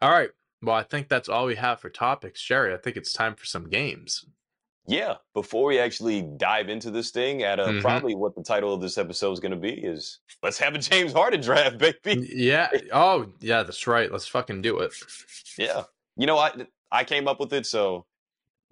[0.00, 0.30] All right.
[0.62, 2.74] Well, I think that's all we have for topics, Sherry.
[2.74, 4.26] I think it's time for some games.
[4.86, 7.80] Yeah, before we actually dive into this thing, at uh, mm-hmm.
[7.80, 10.78] probably what the title of this episode is going to be is "Let's have a
[10.78, 12.68] James Harden draft, baby." Yeah.
[12.92, 13.62] Oh, yeah.
[13.62, 14.10] That's right.
[14.10, 14.92] Let's fucking do it.
[15.56, 15.84] Yeah.
[16.16, 16.52] You know, I
[16.90, 18.06] I came up with it, so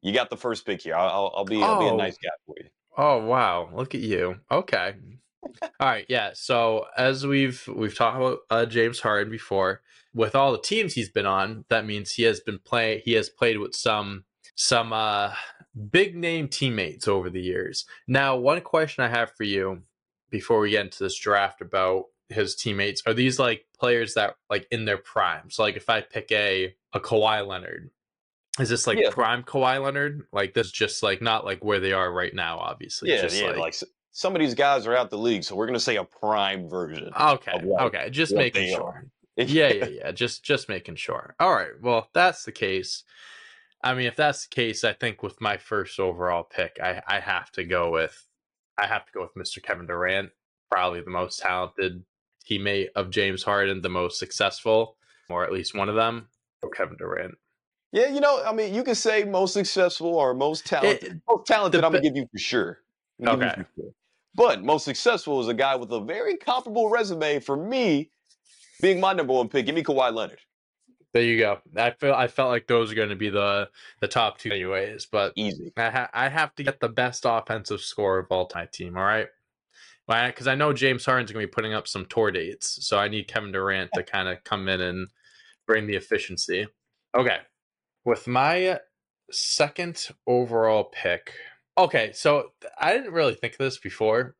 [0.02, 0.96] you got the first pick here.
[0.96, 1.62] I'll, I'll be oh.
[1.62, 2.68] I'll be a nice guy for you.
[2.98, 3.70] Oh wow!
[3.72, 4.40] Look at you.
[4.50, 4.94] Okay.
[5.62, 6.04] all right.
[6.08, 6.30] Yeah.
[6.34, 9.82] So as we've we've talked about uh, James Harden before,
[10.12, 13.28] with all the teams he's been on, that means he has been play he has
[13.28, 14.24] played with some
[14.56, 15.32] some uh
[15.90, 17.86] big name teammates over the years.
[18.08, 19.82] Now, one question I have for you
[20.30, 24.66] before we get into this draft about his teammates are these like players that like
[24.72, 25.50] in their prime.
[25.50, 27.90] So like if I pick a a Kawhi Leonard,
[28.58, 29.10] is this like yeah.
[29.10, 30.26] prime Kawhi Leonard?
[30.32, 33.10] Like this just like not like where they are right now, obviously.
[33.10, 33.48] Yeah, just yeah.
[33.48, 33.74] Like, like
[34.10, 37.10] some of these guys are out the league, so we're gonna say a prime version.
[37.18, 39.04] Okay, okay, just making sure.
[39.36, 40.10] yeah, yeah, yeah.
[40.12, 41.34] Just just making sure.
[41.38, 41.80] All right.
[41.80, 43.04] Well, if that's the case.
[43.84, 47.20] I mean, if that's the case, I think with my first overall pick, I I
[47.20, 48.26] have to go with
[48.76, 49.62] I have to go with Mr.
[49.62, 50.30] Kevin Durant,
[50.70, 52.04] probably the most talented
[52.48, 54.96] teammate of James Harden, the most successful,
[55.28, 56.28] or at least one of them.
[56.76, 57.36] Kevin Durant.
[57.92, 61.12] Yeah, you know, I mean, you can say most successful or most eh, talented.
[61.12, 62.80] It, most talented, the, I'm gonna give you for sure.
[63.26, 63.48] Okay.
[63.48, 63.90] For sure.
[64.34, 68.10] But most successful is a guy with a very comparable resume for me,
[68.80, 69.66] being my number one pick.
[69.66, 70.40] Give me Kawhi Leonard.
[71.14, 71.58] There you go.
[71.76, 73.70] I feel I felt like those are going to be the
[74.00, 75.72] the top two anyways, but easy.
[75.76, 78.96] I, ha- I have to get the best offensive score of all time team.
[78.96, 79.28] All right,
[80.06, 83.08] because I know James Harden's going to be putting up some tour dates, so I
[83.08, 85.08] need Kevin Durant to kind of come in and
[85.66, 86.66] bring the efficiency.
[87.16, 87.38] Okay,
[88.08, 88.80] with my
[89.30, 91.34] second overall pick.
[91.76, 94.34] Okay, so I didn't really think of this before.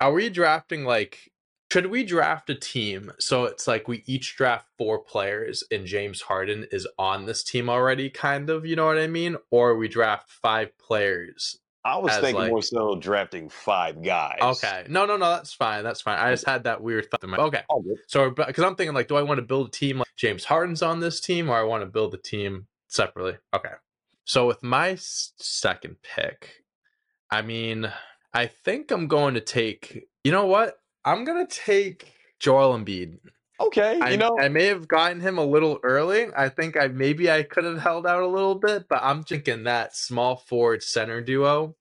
[0.00, 1.30] Are we drafting like
[1.70, 6.22] should we draft a team so it's like we each draft four players and James
[6.22, 9.36] Harden is on this team already, kind of, you know what I mean?
[9.52, 11.60] Or we draft five players.
[11.84, 14.38] I was thinking like, more so drafting five guys.
[14.42, 14.84] Okay.
[14.88, 15.84] No, no, no, that's fine.
[15.84, 16.18] That's fine.
[16.18, 17.62] I just had that weird thought in my Okay.
[18.06, 20.82] So, because I'm thinking, like, do I want to build a team like James Harden's
[20.82, 23.38] on this team or I want to build a team separately?
[23.54, 23.72] Okay.
[24.24, 26.62] So, with my second pick,
[27.30, 27.90] I mean,
[28.34, 30.80] I think I'm going to take, you know what?
[31.04, 33.18] I'm gonna take Joel Embiid.
[33.60, 36.28] Okay, you I, know, I may have gotten him a little early.
[36.36, 39.64] I think I maybe I could have held out a little bit, but I'm thinking
[39.64, 41.76] that small forward center duo,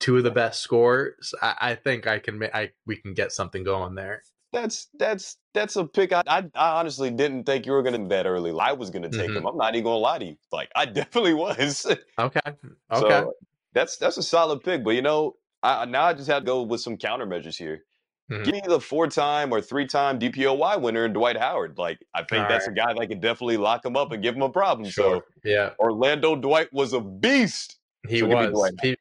[0.00, 1.34] two of the best scorers.
[1.42, 2.42] I, I think I can.
[2.54, 4.22] I we can get something going there.
[4.52, 6.12] That's that's that's a pick.
[6.12, 8.52] I, I, I honestly didn't think you were gonna that early.
[8.58, 9.36] I was gonna take mm-hmm.
[9.36, 9.46] him.
[9.46, 10.36] I'm not even gonna lie to you.
[10.50, 11.86] Like I definitely was.
[12.18, 12.40] Okay.
[12.46, 12.60] Okay.
[12.92, 13.34] So,
[13.74, 14.84] that's that's a solid pick.
[14.84, 17.84] But you know, I, now I just have to go with some countermeasures here.
[18.30, 18.42] Mm-hmm.
[18.42, 21.78] Give me the four-time or three-time DPOY winner, and Dwight Howard.
[21.78, 22.76] Like I think All that's right.
[22.76, 24.88] a guy that can definitely lock him up and give him a problem.
[24.88, 25.16] Sure.
[25.16, 27.78] So yeah, Orlando Dwight was a beast.
[28.06, 28.72] He so was.
[28.82, 28.96] He,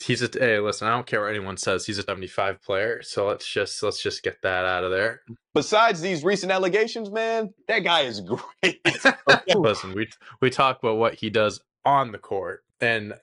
[0.00, 0.88] he's a hey, listen.
[0.88, 1.86] I don't care what anyone says.
[1.86, 3.02] He's a 75 player.
[3.02, 5.22] So let's just let's just get that out of there.
[5.54, 8.20] Besides these recent allegations, man, that guy is
[8.62, 8.80] great.
[9.54, 10.08] listen, we
[10.40, 13.14] we talk about what he does on the court and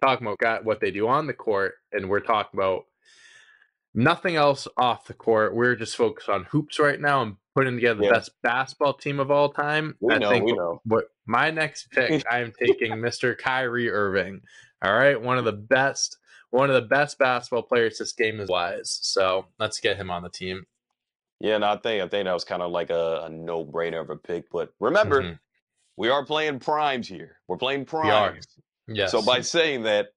[0.00, 2.84] talking about what they do on the court, and we're talking about
[3.94, 5.54] nothing else off the court.
[5.54, 9.30] We're just focused on hoops right now and putting together the best basketball team of
[9.30, 9.96] all time.
[10.00, 10.80] We I know, think we know.
[10.84, 13.36] What my next pick, I am taking Mr.
[13.36, 14.42] Kyrie Irving.
[14.82, 16.18] All right, one of the best,
[16.50, 18.98] one of the best basketball players this game is wise.
[19.02, 20.64] So let's get him on the team.
[21.40, 24.00] Yeah, and I think I think that was kind of like a, a no brainer
[24.00, 24.50] of a pick.
[24.50, 25.34] But remember, mm-hmm.
[25.96, 27.36] we are playing primes here.
[27.46, 28.46] We're playing primes.
[28.88, 29.12] Yes.
[29.12, 30.08] So by saying that,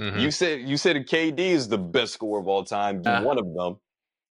[0.00, 0.18] Mm-hmm.
[0.18, 3.02] You said you said KD is the best scorer of all time.
[3.04, 3.78] Uh, one of them,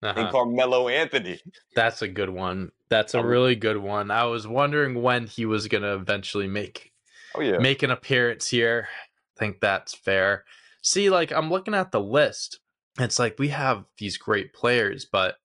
[0.04, 0.14] uh-huh.
[0.16, 1.40] and Carmelo Anthony.
[1.76, 2.72] That's a good one.
[2.90, 4.12] That's a um, really good one.
[4.12, 6.92] I was wondering when he was going to eventually make
[7.34, 8.88] oh yeah make an appearance here.
[9.38, 10.46] Think that's fair.
[10.82, 12.60] See, like I'm looking at the list.
[13.00, 15.36] It's like we have these great players, but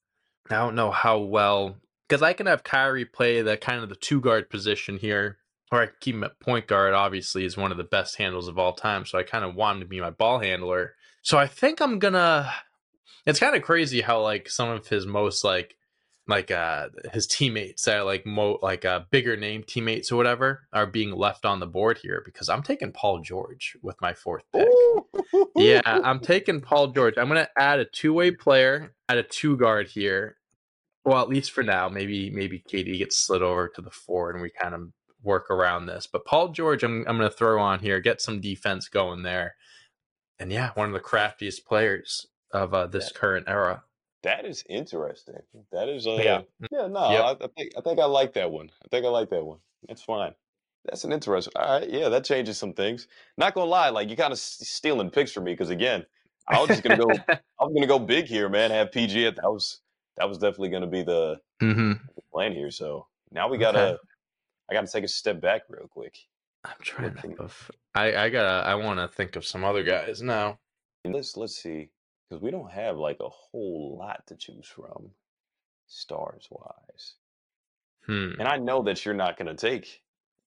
[0.50, 1.76] I don't know how well
[2.08, 5.38] because I can have Kyrie play the kind of the two guard position here,
[5.72, 6.94] or I can keep him at point guard.
[6.94, 9.76] Obviously, is one of the best handles of all time, so I kind of want
[9.76, 10.94] him to be my ball handler.
[11.22, 12.52] So I think I'm gonna.
[13.26, 15.76] It's kind of crazy how like some of his most like
[16.28, 20.68] like uh his teammates that are like mo like uh bigger name teammates or whatever
[20.72, 24.44] are being left on the board here because I'm taking Paul George with my fourth
[24.52, 24.68] pick.
[25.56, 27.14] yeah, I'm taking Paul George.
[27.16, 30.36] I'm gonna add a two way player, add a two guard here.
[31.04, 31.88] Well, at least for now.
[31.88, 34.92] Maybe maybe KD gets slid over to the four and we kind of
[35.22, 36.06] work around this.
[36.06, 39.56] But Paul George, I'm I'm gonna throw on here, get some defense going there.
[40.38, 43.84] And yeah, one of the craftiest players of uh, this current era.
[44.22, 45.42] That is interesting.
[45.72, 46.42] That is uh, Yeah.
[46.70, 47.24] yeah, no, Yep.
[47.24, 48.70] I, I think I think I like that one.
[48.84, 49.60] I think I like that one.
[49.88, 50.34] That's fine.
[50.84, 51.52] That's an interesting.
[51.56, 53.08] All right, yeah, that changes some things.
[53.38, 56.04] Not gonna lie, like you kind of stealing picks from me because again,
[56.46, 57.24] I was just gonna go.
[57.58, 58.70] I was gonna go big here, man.
[58.70, 59.80] Have PG at that was
[60.16, 61.92] that was definitely gonna be the hmm
[62.32, 62.70] plan here.
[62.70, 63.98] So now we gotta.
[63.98, 63.98] Okay.
[64.70, 66.16] I gotta take a step back real quick.
[66.64, 67.20] I'm trying to.
[67.20, 68.66] think Of, I I gotta.
[68.68, 70.60] I want to think of some other guys now.
[71.04, 71.90] Let's let's see,
[72.30, 75.10] because we don't have like a whole lot to choose from,
[75.88, 77.14] stars wise.
[78.06, 78.30] Hmm.
[78.38, 80.00] And I know that you're not gonna take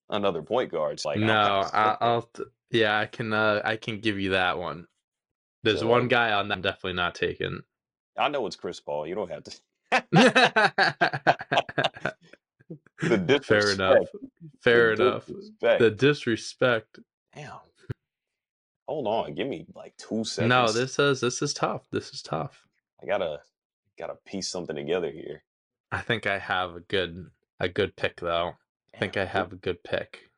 [0.08, 0.94] another point guard.
[0.94, 1.32] It's like no,
[1.62, 2.28] I, stuck I'll.
[2.70, 3.32] Yeah, I can.
[3.32, 4.86] Uh, I can give you that one.
[5.62, 7.60] There's So- one guy on that I'm definitely not taking.
[8.18, 9.06] I know it's Chris Paul.
[9.06, 9.52] You don't have to.
[13.00, 13.80] Fair The disrespect.
[13.80, 14.06] enough.
[14.62, 15.26] Fair the enough.
[15.26, 15.80] disrespect.
[15.80, 16.98] The disrespect.
[17.34, 17.50] Damn.
[18.86, 19.34] Hold on.
[19.34, 20.50] Give me like two seconds.
[20.50, 21.86] No, this is this is tough.
[21.90, 22.66] This is tough.
[23.02, 23.40] I gotta
[23.98, 25.42] gotta piece something together here.
[25.90, 27.30] I think I have a good
[27.60, 28.52] a good pick though.
[28.94, 30.30] I think I have a good pick.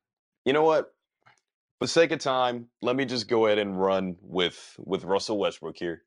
[0.44, 0.94] You know what?
[1.78, 5.38] For the sake of time, let me just go ahead and run with with Russell
[5.38, 6.02] Westbrook here.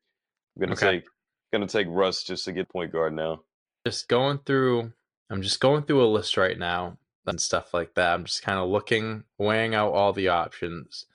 [0.56, 1.00] I'm gonna Okay.
[1.00, 1.04] take
[1.52, 3.42] gonna take Russ just to get point guard now.
[3.86, 4.92] Just going through
[5.30, 8.14] I'm just going through a list right now and stuff like that.
[8.14, 11.06] I'm just kind of looking, weighing out all the options.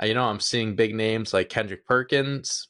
[0.00, 2.68] Uh, you know, I'm seeing big names like Kendrick Perkins.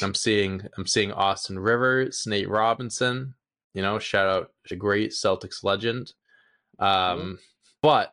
[0.00, 3.34] I'm seeing I'm seeing Austin Rivers, Nate Robinson.
[3.74, 6.12] You know, shout out a great Celtics legend.
[6.78, 7.38] Um,
[7.82, 8.12] but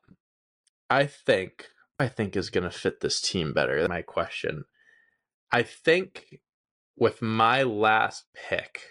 [0.90, 1.68] I think
[2.00, 3.88] I think is going to fit this team better.
[3.88, 4.66] My question,
[5.52, 6.40] I think
[6.98, 8.82] with my last pick,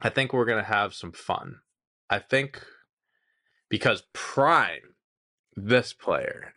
[0.00, 1.56] I think we're going to have some fun.
[2.08, 2.62] I think
[3.68, 4.94] because Prime,
[5.56, 6.54] this player,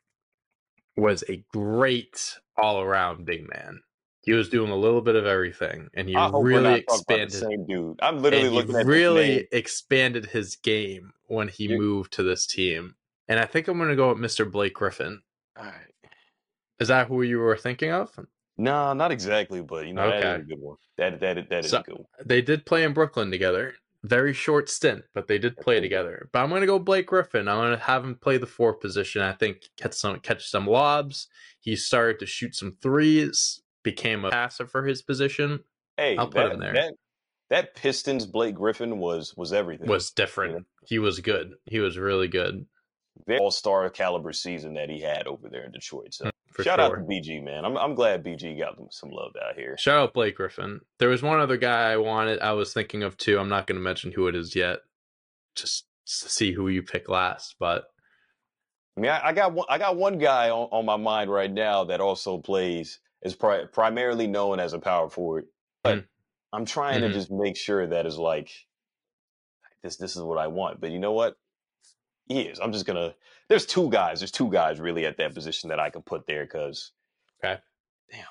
[0.98, 3.82] was a great all around big man.
[4.22, 6.82] He was doing a little bit of everything, and he I hope we're really not
[6.90, 7.32] talking the expanded.
[7.34, 8.00] same dude.
[8.02, 12.96] I'm literally looking at really expanded his game when he moved to this team.
[13.28, 14.50] And I think I'm going to go with Mr.
[14.52, 15.22] Blake Griffin.
[15.58, 15.74] All right.
[16.80, 18.18] Is that who you were thinking of?
[18.58, 20.78] No, not exactly, but you know that is a good one.
[20.98, 22.06] That that that is So- a good one.
[22.26, 23.76] They did play in Brooklyn together.
[24.08, 26.30] Very short stint, but they did play together.
[26.32, 27.48] But I'm going to go Blake Griffin.
[27.48, 29.22] I'm going to have him play the four position.
[29.22, 31.28] I think catch some catch some lobs.
[31.60, 33.62] He started to shoot some threes.
[33.84, 35.64] Became a passer for his position.
[35.98, 36.74] Hey, I'll put that, him there.
[36.74, 36.94] That,
[37.50, 39.88] that Pistons Blake Griffin was was everything.
[39.88, 40.66] Was different.
[40.86, 41.54] He was good.
[41.66, 42.66] He was really good
[43.40, 46.14] all star caliber season that he had over there in Detroit.
[46.14, 46.30] So
[46.64, 46.86] shout sure.
[46.86, 47.66] out to BG man.
[47.66, 49.78] I'm I'm glad BG got them some love out here.
[49.78, 50.82] Shout out Blake Griffin.
[51.00, 52.40] There was one other guy I wanted.
[52.40, 53.38] I was thinking of too.
[53.40, 54.80] I'm not going to mention who it is yet,
[55.56, 57.56] just to see who you pick last.
[57.60, 57.86] But
[58.98, 59.66] I mean, I, I got one.
[59.70, 63.66] I got one guy on, on my mind right now that also plays is pri-
[63.66, 65.46] primarily known as a power forward,
[65.84, 66.06] but Mm.
[66.54, 67.08] I'm trying Mhm.
[67.08, 68.50] to just make sure that is like
[69.84, 69.98] this.
[69.98, 70.80] This is what I want.
[70.80, 71.36] But you know what?
[72.28, 72.60] He is.
[72.60, 73.14] I'm just gonna.
[73.50, 74.20] There's two guys.
[74.20, 76.92] There's two guys really at that position that I can put there because.
[77.44, 77.60] Okay.
[78.12, 78.26] Damn.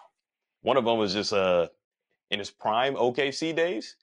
[0.62, 1.68] One of them was just uh
[2.30, 3.96] in his prime OKC days.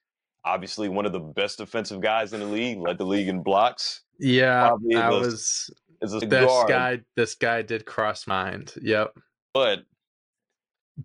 [0.45, 2.79] Obviously, one of the best defensive guys in the league.
[2.79, 4.01] Led the league in blocks.
[4.19, 5.69] yeah, Probably I was
[6.01, 6.99] Is this guard, guy.
[7.15, 8.73] This guy did cross mind.
[8.81, 9.13] Yep,
[9.53, 9.79] but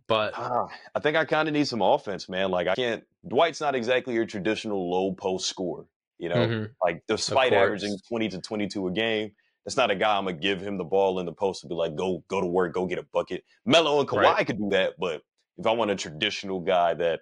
[0.06, 2.50] but Ah, I think I kind of need some offense, man.
[2.50, 3.04] Like I can't.
[3.28, 5.84] Dwight's not exactly your traditional low post scorer.
[6.18, 9.32] You know, mhm, like despite averaging twenty to twenty two a game,
[9.64, 11.74] that's not a guy I'm gonna give him the ball in the post to be
[11.74, 13.44] like, go go to work, go get a bucket.
[13.66, 14.46] Melo and Kawhi Right.
[14.46, 15.22] could do that, but
[15.58, 17.20] if I want a traditional guy that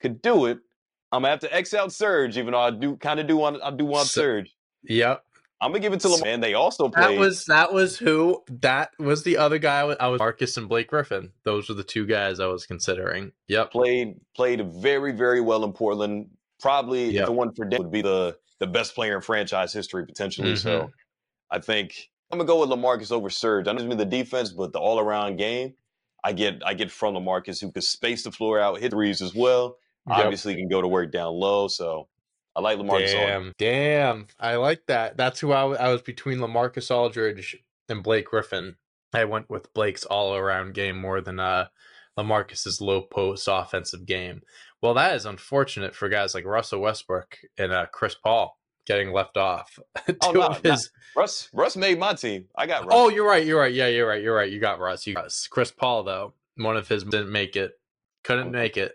[0.00, 0.58] could do it,
[1.12, 3.62] I'm gonna have to X out Serge, even though I do kind of do want
[3.62, 4.54] I do want So- Serge.
[4.84, 5.22] yep.
[5.62, 6.26] I'm gonna give it to Lamar.
[6.26, 7.16] And they also played.
[7.16, 9.80] That was that was who that was the other guy.
[9.80, 11.32] I was, I was Marcus and Blake Griffin.
[11.44, 13.32] Those were the two guys I was considering.
[13.48, 13.70] Yep.
[13.72, 16.30] played played very very well in Portland.
[16.60, 17.28] Probably Yep.
[17.28, 20.54] it wasn't for Dan, would be the the best player in franchise history potentially.
[20.56, 20.90] So Mhm.
[21.50, 23.66] I think I'm gonna go with Lamarcus over Serge.
[23.66, 25.74] I know it's the defense, but the all around game.
[26.22, 29.34] I get I get from Lamarcus who could space the floor out, hit threes as
[29.34, 29.78] well.
[30.08, 30.18] Yep.
[30.18, 31.68] Obviously, can go to work down low.
[31.68, 32.08] So
[32.54, 32.90] I like Lamarcus.
[32.90, 33.12] Aldridge.
[33.12, 34.26] Damn, damn.
[34.38, 35.16] I like that.
[35.16, 37.56] That's who I, w- I was between Lamarcus Aldridge
[37.88, 38.76] and Blake Griffin.
[39.14, 41.68] I went with Blake's all around game more than uh
[42.18, 44.42] Lamarcus's low post offensive game.
[44.82, 48.56] Well, that is unfortunate for guys like Russell Westbrook and uh, Chris Paul
[48.86, 49.78] getting left off.
[50.22, 52.46] Oh, no, his- Russ Russ made my team.
[52.56, 52.92] I got Russ.
[52.92, 53.44] Oh, you're right.
[53.44, 53.72] You're right.
[53.72, 54.22] Yeah, you're right.
[54.22, 54.50] You're right.
[54.50, 55.06] You got Russ.
[55.06, 56.34] You got Chris Paul though.
[56.56, 57.72] One of his didn't make it.
[58.24, 58.92] Couldn't make it.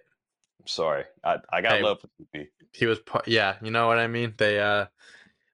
[0.61, 1.03] I'm sorry.
[1.23, 1.83] I, I got Hey.
[1.83, 2.43] love for.
[2.73, 3.27] He was part.
[3.27, 4.33] Yeah, you know what I mean.
[4.37, 4.85] They uh,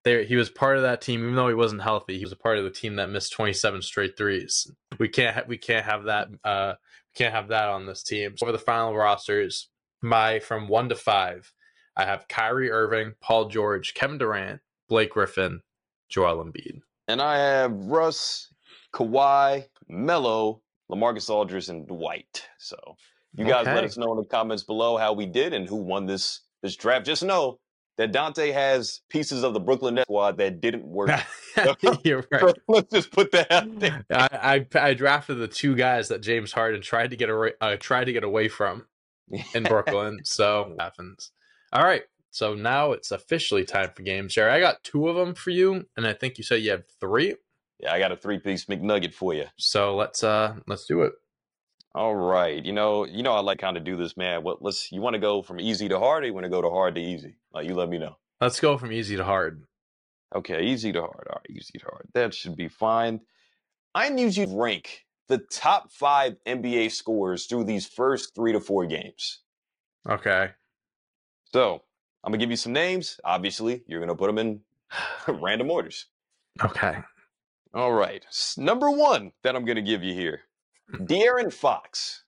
[0.04, 2.18] they he was part of that team even though he wasn't healthy.
[2.18, 4.72] He was a part of the team that missed 27 straight threes.
[5.00, 6.28] We can't ha- we can't have that.
[6.44, 6.74] Uh,
[7.14, 8.36] we can't have that on this team.
[8.38, 9.70] So over the final rosters,
[10.02, 11.54] my from one to five,
[11.96, 15.62] I have Kyrie Irving, Paul George, Kevin Durant, Blake Griffin,
[16.10, 16.82] Joel Embiid.
[17.08, 18.54] And I have Russ,
[18.94, 22.48] Kawhi, Melo, Lamarcus Aldridge, and Dwight.
[22.58, 22.78] So
[23.36, 26.06] you guys let us know in the comments below how we did and who won
[26.06, 27.06] this this draft.
[27.06, 27.60] Just know
[27.98, 31.12] that Dante has pieces of the Brooklyn Nets squad that didn't work.
[32.04, 32.56] You're right.
[32.68, 34.06] Let's just put that out there.
[34.12, 37.78] I, I I drafted the two guys that James Harden tried to get away uh,
[37.80, 38.86] tried to get away from
[39.54, 40.20] in Brooklyn.
[40.24, 41.32] so happens.
[41.74, 42.04] All right.
[42.32, 44.34] So now it's officially time for games.
[44.34, 46.86] Jerry, I got two of them for you, and I think you said you have
[47.00, 47.36] three.
[47.80, 49.46] Yeah, I got a three piece McNugget for you.
[49.58, 51.14] So let's uh let's do it.
[51.94, 52.64] All right.
[52.64, 54.44] You know, you know I like kind of do this, man.
[54.44, 56.62] What let's you want to go from easy to hard or you want to go
[56.62, 57.36] to hard to easy?
[57.54, 58.16] Like you let me know.
[58.40, 59.64] Let's go from easy to hard.
[60.34, 61.28] Okay, easy to hard.
[61.30, 62.08] All right, easy to hard.
[62.14, 63.20] That should be fine.
[63.94, 68.60] I need you to rank the top five NBA scores through these first three to
[68.60, 69.40] four games.
[70.08, 70.50] Okay.
[71.54, 71.84] So
[72.24, 73.18] I'm gonna give you some names.
[73.24, 74.60] Obviously, you're gonna put them in
[75.28, 76.08] random orders.
[76.62, 76.98] Okay.
[77.74, 78.26] All right.
[78.58, 80.42] Number one that I'm gonna give you here,
[80.94, 82.26] De'Aaron Fox.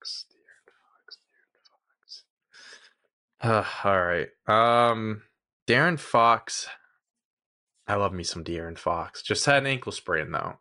[0.00, 1.66] Fox, De'Aaron
[2.00, 3.84] Fox.
[3.84, 4.28] Uh, all right.
[4.46, 5.22] Um,
[5.66, 6.66] De'Aaron Fox.
[7.86, 9.22] I love me some De'Aaron Fox.
[9.22, 10.60] Just had an ankle sprain though.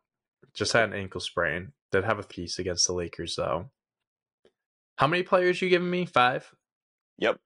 [0.56, 1.74] Just had an ankle sprain.
[1.91, 3.70] Did have a piece against the Lakers though.
[4.97, 6.06] How many players you giving me?
[6.06, 6.53] Five.
[7.18, 7.39] Yep,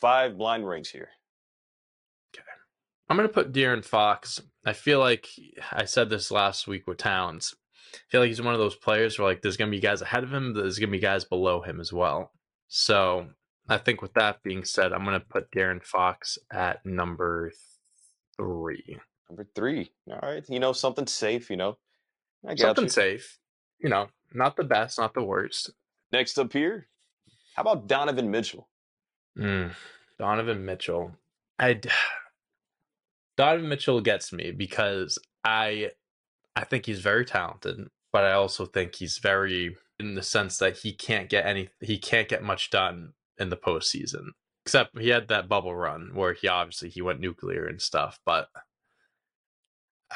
[0.00, 1.08] five blind rings here.
[2.34, 2.44] Okay,
[3.08, 4.40] I'm gonna put De'Aaron Fox.
[4.64, 5.28] I feel like
[5.72, 7.54] I said this last week with Towns.
[7.94, 10.24] I feel like he's one of those players where like there's gonna be guys ahead
[10.24, 12.32] of him, there's gonna be guys below him as well.
[12.68, 13.28] So
[13.68, 17.52] I think with that being said, I'm gonna put De'Aaron Fox at number
[18.36, 18.98] three.
[19.28, 19.90] Number three.
[20.10, 20.44] All right.
[20.48, 21.76] You know, something safe, you know.
[22.46, 22.90] I got Something you.
[22.90, 23.38] safe.
[23.78, 25.70] You know, not the best, not the worst.
[26.12, 26.88] Next up here,
[27.54, 28.68] how about Donovan Mitchell?
[29.38, 29.72] Mm,
[30.18, 31.12] Donovan Mitchell.
[31.58, 31.80] I
[33.36, 35.90] Donovan Mitchell gets me because I
[36.56, 40.78] I think he's very talented, but I also think he's very in the sense that
[40.78, 44.28] he can't get any he can't get much done in the postseason.
[44.64, 48.48] Except he had that bubble run where he obviously he went nuclear and stuff, but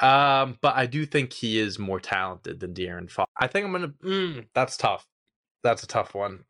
[0.01, 3.31] um, but I do think he is more talented than De'Aaron Fox.
[3.37, 3.89] I think I'm gonna.
[4.05, 5.07] Mm, that's tough.
[5.63, 6.45] That's a tough one.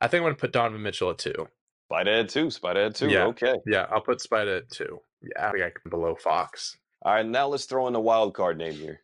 [0.00, 1.48] I think I'm gonna put Donovan Mitchell at two.
[1.90, 2.50] Spider at two.
[2.50, 3.08] Spider at two.
[3.10, 3.24] Yeah.
[3.26, 3.54] Okay.
[3.66, 5.00] Yeah, I'll put Spider at two.
[5.22, 6.76] Yeah, I think I can below Fox.
[7.02, 7.26] All right.
[7.26, 9.00] Now let's throw in a wild card name here.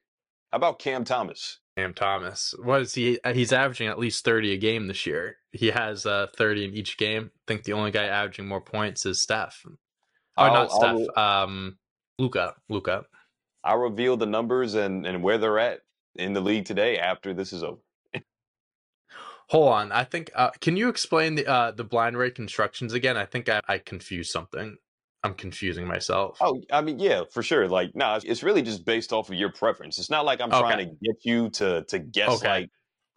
[0.51, 1.59] How about Cam Thomas?
[1.76, 2.55] Cam Thomas.
[2.62, 3.20] What is he?
[3.22, 5.36] uh, He's averaging at least 30 a game this year.
[5.53, 7.30] He has uh, 30 in each game.
[7.34, 9.64] I think the only guy averaging more points is Steph.
[9.66, 9.72] Oh,
[10.36, 11.16] I'll- not I'll- Steph.
[11.18, 11.78] Um,
[12.18, 12.55] Luka.
[12.68, 13.05] Luka.
[13.64, 15.80] I'll reveal the numbers and, and where they're at
[16.16, 17.80] in the league today after this is over.
[19.48, 19.92] Hold on.
[19.92, 20.30] I think.
[20.34, 23.16] Uh, can you explain the uh, the blind rate constructions again?
[23.16, 24.76] I think I, I confused something.
[25.22, 26.38] I'm confusing myself.
[26.40, 27.68] Oh, I mean, yeah, for sure.
[27.68, 29.98] Like, no, it's, it's really just based off of your preference.
[29.98, 30.61] It's not like I'm Okay.
[30.61, 32.48] trying to get you to to guess Okay.
[32.48, 32.70] like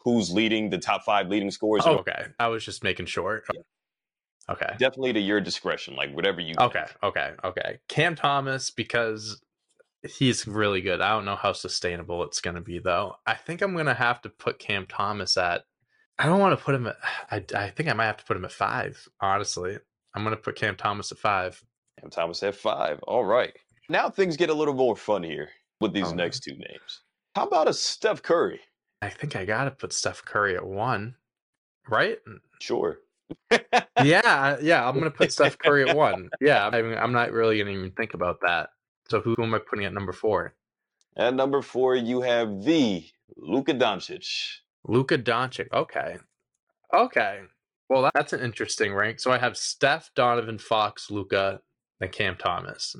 [0.03, 1.83] who's leading the top five leading scores.
[1.85, 2.25] Oh, okay.
[2.39, 3.43] I was just making sure.
[4.49, 4.73] Okay.
[4.77, 6.55] Definitely to your discretion, like whatever you.
[6.59, 6.97] Okay, think.
[7.03, 7.79] okay, okay.
[7.87, 9.41] Cam Thomas because
[10.03, 11.01] he's really good.
[11.01, 13.15] I don't know how sustainable it's going to be though.
[13.25, 15.63] I think I'm going to have to put Cam Thomas at.
[16.19, 16.97] I don't want to put him at.
[17.31, 19.07] I I think I might have to put him at five.
[19.21, 19.77] Honestly,
[20.13, 21.61] I'm going to put Cam Thomas at five.
[21.99, 22.99] Cam Thomas at five.
[23.03, 23.53] All right.
[23.89, 25.49] Now things get a little more fun here
[25.81, 27.01] with these Oh, next two names.
[27.35, 28.61] How about a Steph Curry?
[29.01, 31.15] I think I got to put Steph Curry at one.
[31.89, 32.19] Right?
[32.61, 32.99] Sure.
[34.01, 34.87] yeah, yeah.
[34.87, 36.29] I'm going to put Steph Curry at one.
[36.39, 38.69] Yeah, I mean, I'm not really going to even think about that.
[39.09, 40.55] So who am I putting at number four?
[41.17, 43.05] At number four, you have the
[43.37, 44.27] Luka Doncic.
[44.85, 45.67] Luka Doncic.
[45.73, 46.17] Okay.
[46.93, 47.41] Okay.
[47.89, 49.19] Well, that's an interesting rank.
[49.19, 51.61] So I have Steph, Donovan, Fox, Luka,
[52.01, 52.95] and Cam Thomas.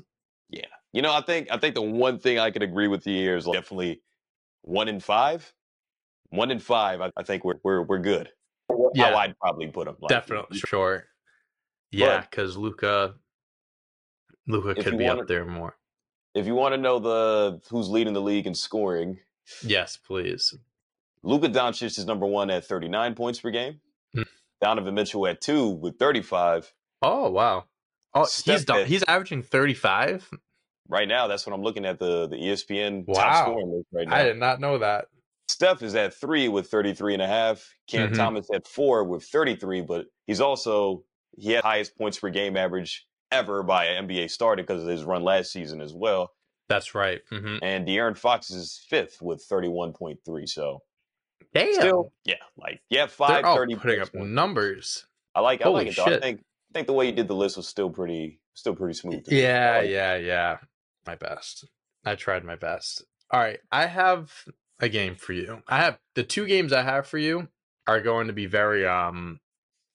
[0.50, 0.66] Yeah.
[0.92, 3.36] You know, I think I think the one thing I could agree with you here
[3.36, 4.02] is definitely
[4.62, 5.52] one in five.
[6.30, 8.30] one in five, I, I think we're we're we're good.
[8.94, 9.10] Yeah.
[9.10, 9.96] How I'd probably put him.
[10.00, 11.06] Like, Definitely, sure.
[11.90, 13.14] Yeah, because Luka,
[14.46, 15.76] Luka could be wanna- up there more.
[16.34, 19.18] If you want to know the who's leading the league in scoring,
[19.62, 20.54] Yes, please.
[21.22, 23.80] Luka Doncic is number one at 39 points per game.
[24.14, 24.22] Hmm.
[24.62, 26.72] Donovan Mitchell at two with 35.
[27.02, 27.64] Oh wow.
[28.14, 30.28] Oh, Steph he's done, had- he's averaging thirty five.
[30.88, 33.14] Right now, that's what I'm looking at the the ESPN Wow.
[33.14, 34.16] top scoring list right now.
[34.16, 35.06] I did not know that.
[35.48, 37.74] Steph is at three with 33 and a half.
[37.86, 38.16] Cam Mhm.
[38.16, 41.04] Thomas at four with 33, but he's also
[41.36, 45.04] he had highest points per game average ever by an NBA starter because of his
[45.04, 46.32] run last season as well.
[46.68, 47.20] That's right.
[47.30, 50.48] hmm And De'Aaron Fox is fifth with 31.3.
[50.48, 50.82] So
[51.52, 55.06] Damn, still, yeah, like yeah, they're all putting up numbers.
[55.34, 56.04] I like I like it though.
[56.06, 58.94] I think I think the way you did the list was still pretty still pretty
[58.94, 59.24] smooth.
[59.24, 59.38] to me.
[59.38, 59.90] I Yeah, it.
[59.90, 60.56] yeah, yeah.
[61.06, 61.68] My best.
[62.04, 63.04] I tried my best.
[63.30, 64.32] All right, I have
[64.80, 65.62] a game for you.
[65.68, 67.48] I have the two games I have for you
[67.86, 69.38] are going to be very um.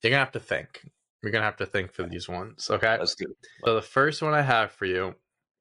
[0.01, 0.81] You're gonna have to think.
[1.21, 2.69] You're gonna have to think for these ones.
[2.69, 2.97] Okay.
[2.97, 3.47] Let's do it.
[3.65, 5.15] So the first one I have for you,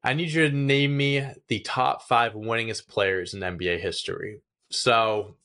[0.05, 4.43] I need you to name me the top five winningest players in NBA history.
[4.71, 5.37] So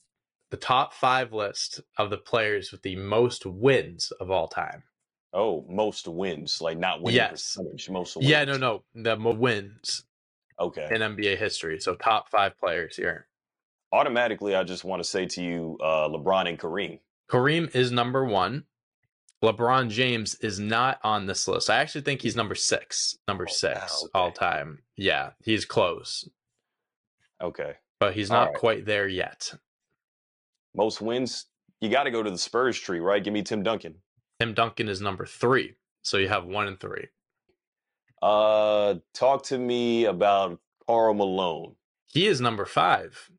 [0.50, 4.84] the top five list of the players with the most wins of all time.
[5.32, 7.30] Oh, most wins, like not winning Yes.
[7.56, 8.28] percentage, most wins.
[8.28, 10.04] Yeah, no, no, the mo- wins
[10.60, 10.86] Okay.
[10.92, 11.80] in NBA history.
[11.80, 13.26] So top five players here.
[13.90, 17.00] Automatically, I just want to say to you, uh, LeBron and Kareem.
[17.28, 18.64] Kareem is number one.
[19.44, 21.68] LeBron James is not on this list.
[21.68, 23.18] I actually think he's number six.
[23.28, 24.78] Number Oh, six wow, all time.
[24.96, 26.28] Yeah, he's close,
[27.42, 27.74] Okay.
[28.00, 28.54] but he's not right.
[28.56, 29.52] quite there yet.
[30.74, 31.46] Most wins,
[31.80, 33.22] you got to go to the Spurs tree, right?
[33.22, 33.96] Give me Tim Duncan.
[34.40, 35.74] Tim Duncan is number three.
[36.02, 37.08] So you have one and three.
[38.22, 41.74] Uh, talk to me about Karl Malone.
[42.06, 43.30] He is number five.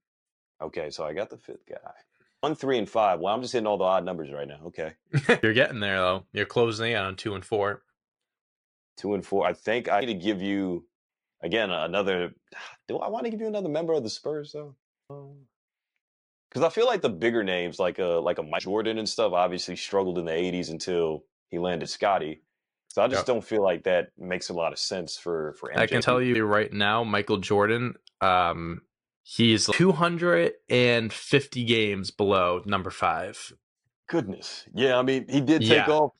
[0.61, 1.91] Okay, so I got the fifth guy.
[2.45, 3.19] One, three, and five.
[3.19, 4.59] Well, I'm just hitting all the odd numbers right now.
[4.67, 4.93] Okay.
[5.41, 6.25] You're getting there though.
[6.31, 7.81] You're closing in on two and four.
[8.97, 9.47] Two and four.
[9.47, 10.85] I think I need to give you
[11.41, 12.35] again another.
[12.87, 14.75] Do I want to give you another member of the Spurs though?
[16.47, 19.33] Because I feel like the bigger names, like a like a Mike Jordan and stuff,
[19.33, 22.43] obviously struggled in the '80s until he landed Scottie.
[22.89, 23.25] So I just Yep.
[23.25, 25.79] don't feel like that makes a lot of sense for for MJ.
[25.79, 28.83] I can tell you right now, Michael Jordan, um,
[29.27, 33.53] he's 250 games below number five.
[34.07, 34.97] Goodness, yeah.
[34.97, 35.87] I mean, he did take Yeah.
[35.89, 36.11] off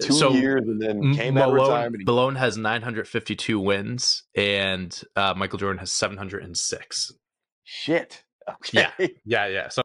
[0.00, 2.06] two So, years and then came out of Malone, retirement.
[2.06, 7.12] Malone has 952 wins, and uh, Michael Jordan has 706.
[7.64, 8.24] Shit.
[8.48, 8.86] Okay.
[8.98, 9.06] Yeah.
[9.24, 9.68] Yeah, yeah.
[9.68, 9.82] So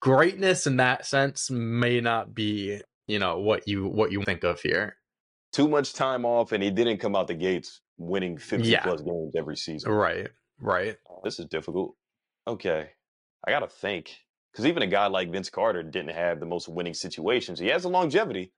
[0.00, 4.60] greatness in that sense may not be, you know, what you what you think of
[4.60, 4.96] here.
[5.52, 8.82] Too much time off, and he didn't come out the gates winning 50 Yeah.
[8.82, 9.92] plus games every season.
[9.92, 10.28] Right.
[10.62, 10.96] Right.
[11.24, 11.94] This is difficult.
[12.46, 12.90] Okay.
[13.46, 14.16] I got to think.
[14.52, 17.58] Because even a guy like Vince Carter didn't have the most winning situations.
[17.58, 18.52] He has a longevity,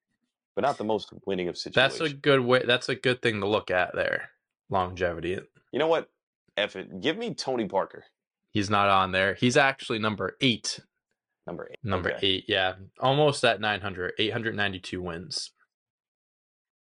[0.57, 1.99] but not the most winning of situations.
[1.99, 2.63] That's a good way.
[2.67, 4.31] That's a good thing to look at there.
[4.71, 5.39] Longevity.
[5.73, 6.09] you know what?
[6.57, 7.01] F it.
[7.01, 8.05] Give me Tony Parker,
[8.51, 9.35] He's not on there.
[9.35, 10.81] He's actually number eight.
[11.47, 11.79] number eight.
[11.83, 12.27] Number Okay.
[12.27, 12.45] eight.
[12.49, 12.75] Yeah.
[13.01, 14.13] Almost at 900.
[14.19, 15.51] 892 wins.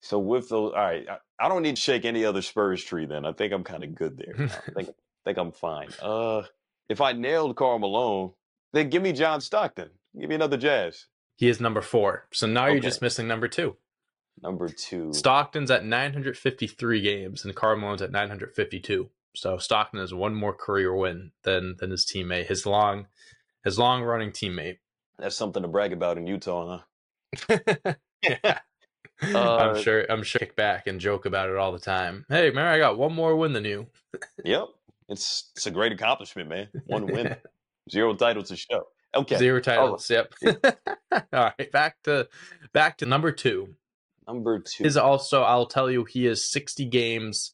[0.01, 3.05] So with those, all right, I, I don't need to shake any other Spurs tree.
[3.05, 4.49] Then I think I'm kind of good there.
[4.67, 4.89] I think
[5.26, 5.89] think I'm fine.
[6.01, 6.43] Uh,
[6.89, 8.32] if I nailed Karl Malone,
[8.74, 9.89] then give me John Stockton.
[10.19, 11.07] Give me another Jazz.
[11.38, 12.28] He is number four.
[12.32, 13.76] So now you're just missing number two.
[14.41, 15.13] Number two.
[15.13, 19.09] Stockton's at 953 games and Karl Malone's at 952.
[19.36, 23.07] So Stockton has one more career win than than his teammate, his long
[23.63, 24.80] his long running teammate.
[25.17, 26.84] That's something to brag about in Utah,
[27.47, 27.57] huh?
[28.24, 28.59] yeah.
[29.24, 32.26] Uh, I'm sure I'm sure kick back and joke about it all the time.
[32.28, 33.88] Hey, man, I got one more win than you.
[34.43, 34.67] Yep.
[35.12, 36.70] It's it's a great accomplishment, man.
[36.86, 37.36] One win,
[37.91, 38.88] zero titles to show.
[39.14, 39.38] Okay.
[39.38, 40.09] Zero titles.
[40.09, 40.34] Oh, yep.
[41.34, 42.30] all right, back to
[42.74, 43.76] back to number two.
[44.26, 44.86] Number two.
[44.86, 47.53] Is also I'll tell you he is 60 games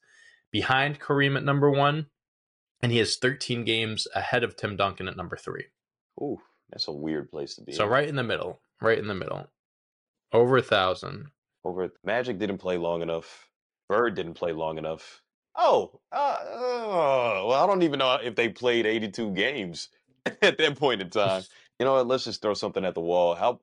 [0.52, 2.08] behind Kareem at number one,
[2.82, 5.66] and he has 13 games ahead of Tim Duncan at number three.
[6.22, 6.40] Ooh,
[6.70, 7.72] that's a weird place to be.
[7.72, 7.90] So in.
[7.90, 9.48] right in the middle, right in the middle,
[10.32, 11.32] over a thousand.
[11.66, 13.50] over Magic didn't play long enough.
[13.90, 15.24] Bird didn't play long enough.
[15.58, 19.90] Oh, uh, oh, well, I don't even know if they played 82 games
[20.42, 21.44] at that point in time.
[21.80, 22.08] You know what?
[22.08, 23.36] Let's just throw something at the wall.
[23.36, 23.60] How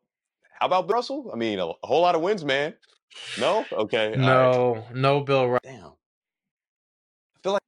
[0.60, 1.30] how about Russell?
[1.32, 2.74] I mean, a, a whole lot of wins, man.
[3.40, 3.64] No?
[3.72, 4.12] Okay.
[4.12, 4.18] all right.
[4.18, 5.48] No, no, Bill.
[5.48, 5.86] Ru- Damn.
[5.86, 7.62] I feel like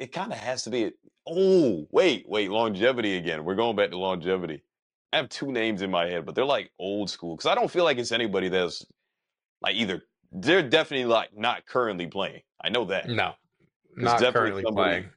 [0.00, 0.92] it kind of has to be.
[1.28, 2.50] Oh, wait, wait.
[2.50, 3.44] Longevity again.
[3.44, 4.62] We're going back to longevity.
[5.12, 7.70] I have two names in my head, but they're like old school because I don't
[7.70, 8.86] feel like it's anybody that's
[9.60, 10.02] like either.
[10.32, 12.40] They're definitely like not currently playing.
[12.64, 13.10] I know that.
[13.10, 13.34] No,
[13.96, 15.10] not definitely currently somebody- playing.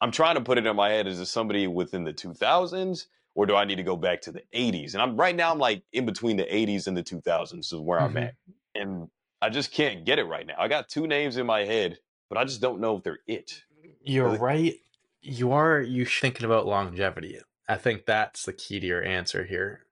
[0.00, 1.06] I'm trying to put it in my head.
[1.08, 4.42] Is it somebody within the 2000s or do I need to go back to the
[4.54, 4.94] 80s?
[4.94, 8.00] And I'm right now I'm like in between the 80s and the 2000s is where
[8.00, 8.28] I'm Mhm.
[8.28, 8.34] at.
[8.76, 9.10] And
[9.42, 10.54] I just can't get it right now.
[10.58, 11.98] I got two names in my head,
[12.28, 13.64] but I just don't know if they're it.
[14.02, 14.38] You're Really?
[14.38, 14.74] right.
[15.20, 17.40] You are you thinking about longevity.
[17.68, 19.84] I think that's the key to your answer here.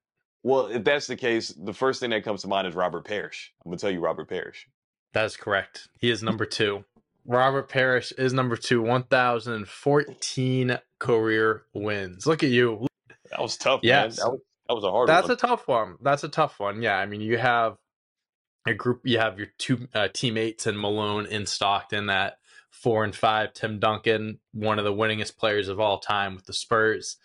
[0.45, 3.53] Well, if that's the case, the first thing that comes to mind is Robert Parish.
[3.65, 4.69] I'm gonna tell you Robert Parish.
[5.15, 5.89] That is correct.
[5.99, 6.85] He is number two.
[7.27, 12.27] Robert Parish is number two, 1,014 career wins.
[12.27, 12.87] Look at you.
[13.31, 14.19] That was tough, Yes.
[14.19, 14.27] man.
[14.27, 15.33] That was, that was a hard That's one.
[15.33, 15.97] a tough one.
[16.01, 16.83] That's a tough one.
[16.83, 16.97] Yeah.
[16.97, 17.77] I mean, you have
[18.67, 22.39] a group, you have your two uh, teammates in Malone in Stockton at
[22.71, 23.53] four and five.
[23.53, 27.17] Tim Duncan, one of the winningest players of all time with the Spurs.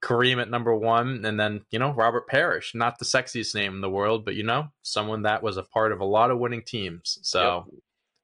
[0.00, 1.24] Kareem at number one.
[1.24, 4.44] And then, you know, Robert Parish, not the sexiest name in the world, but, you
[4.44, 7.18] know, someone that was a part of a lot of winning teams.
[7.22, 7.80] So Yep.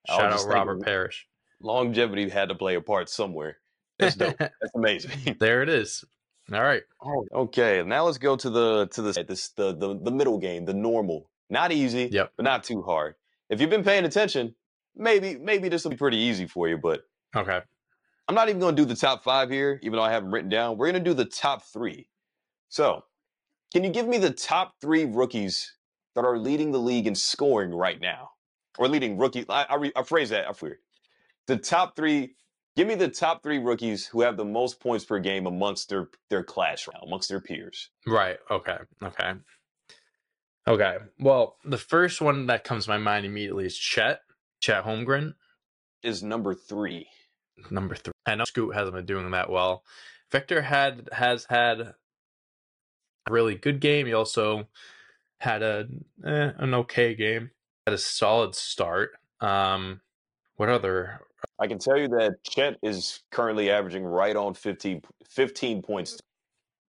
[0.09, 1.27] Shout out thinking- Robert Parish.
[1.61, 3.59] Longevity had to play a part somewhere.
[3.99, 4.37] That's dope.
[4.39, 5.37] That's amazing.
[5.41, 6.05] there it is.
[6.53, 6.83] All right.
[7.03, 10.65] Oh, okay, now let's go to the to the this the the, the middle game,
[10.67, 11.31] the normal.
[11.49, 12.33] Not easy, Yep.
[12.37, 13.15] but not too hard.
[13.49, 14.55] If you've been paying attention,
[14.97, 17.61] maybe maybe this will be pretty easy for you, but Okay.
[18.29, 20.33] I'm not even going to do the top five here, even though I have them
[20.33, 20.77] written down.
[20.79, 22.09] We're going to do the top three.
[22.69, 23.05] So,
[23.73, 25.75] can you give me the top three rookies
[26.15, 28.31] that are leading the league in scoring right now,
[28.79, 29.45] or leading rookie?
[29.49, 30.47] I, I, re, I phrase that.
[30.47, 30.79] I weird.
[31.47, 32.35] The top three.
[32.77, 36.09] Give me the top three rookies who have the most points per game amongst their
[36.29, 37.91] their class, amongst their peers.
[38.05, 38.37] Right.
[38.51, 38.79] Okay.
[39.01, 39.33] Okay.
[40.67, 40.97] Okay.
[41.21, 44.21] Well, the first one that comes to my mind immediately is Chet.
[44.61, 45.35] Chet Holmgren,
[46.03, 47.07] Is number three.
[47.71, 48.13] number three.
[48.27, 49.85] I know Scoot hasn't been doing that well.
[50.33, 51.95] Victor had has had a
[53.31, 54.07] really good game.
[54.07, 54.67] He also
[55.39, 55.87] had a
[56.25, 57.51] eh, an okay game.
[57.87, 59.11] Had a solid start.
[59.41, 60.01] Um,
[60.57, 61.21] what other?
[61.61, 66.19] I can tell you that Chet is currently averaging right on 15, 15 points.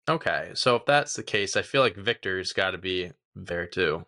[0.09, 4.05] Okay, so if that's the case, I feel like Victor's got to be there too.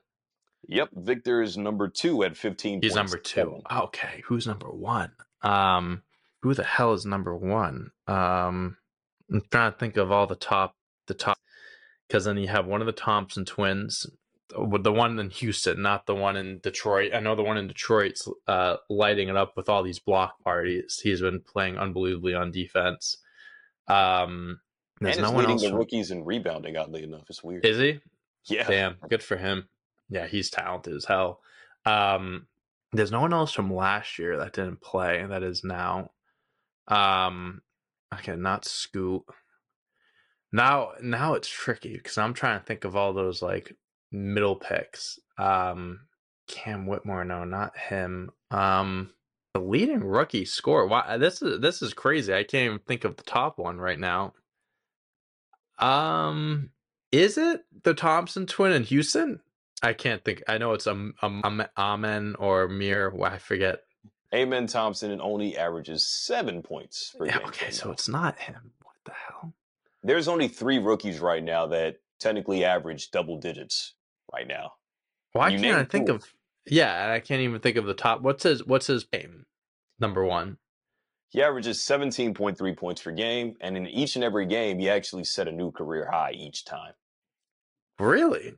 [0.68, 3.62] Yep, Victor is number two at 15 He's number two.
[3.72, 5.12] Okay, who's number one?
[5.44, 6.02] Um,
[6.42, 7.92] who the hell is number one?
[8.08, 8.78] Um,
[9.32, 10.76] I'm trying to think of all the top,
[11.08, 11.38] the top,
[12.08, 14.08] because then you have one of the Thompson twins,
[14.52, 17.14] the one in Houston, not the one in Detroit.
[17.14, 21.00] I know the one in Detroit's uh, lighting it up with all these block parties.
[21.02, 23.18] He's been playing unbelievably on defense.
[23.88, 24.60] Um,
[25.00, 25.62] there's is no one leading else.
[25.64, 27.24] the from- rookies in rebounding, oddly enough.
[27.30, 27.66] It's weird.
[27.66, 28.00] Is he?
[28.46, 28.68] yeah.
[28.68, 29.68] Damn, good for him.
[30.10, 31.42] Yeah, he's talented as hell.
[31.86, 32.48] Um,
[32.94, 36.12] there's no one else from last year that didn't play that is now.
[36.88, 37.62] Um,
[38.14, 39.24] okay, not Scoot.
[40.52, 43.74] Now, now it's tricky because I'm trying to think of all those like
[44.12, 45.20] middle picks.
[45.38, 46.02] Um,
[46.48, 48.32] Cam Whitmore, no, not him.
[48.50, 49.12] Um,
[49.54, 50.88] the leading rookie score.
[50.88, 52.34] Why this is this is crazy.
[52.34, 54.34] I can't even think of the top one right now.
[55.80, 56.70] Um,
[57.12, 59.42] is it the Thompson twin in Houston?
[59.84, 60.44] I can't think.
[60.48, 63.14] I know it's um um Amen or Mir.
[63.24, 63.82] I forget.
[64.34, 67.48] Amen Thompson and only averages seven points per Yeah, game.
[67.48, 68.72] okay, so it's not him.
[68.84, 69.54] What the hell?
[70.04, 73.94] There's only three rookies right now that technically average double digits
[74.34, 74.74] right now.
[75.34, 76.26] Why You can't I think of?
[76.66, 78.22] Yeah, I can't even think of the top.
[78.22, 79.46] What's his What's his name?
[80.00, 80.58] Number one.
[81.30, 85.48] He averages 17.3 points per game, and in each and every game, he actually set
[85.48, 86.92] a new career high each time.
[88.00, 88.54] Really?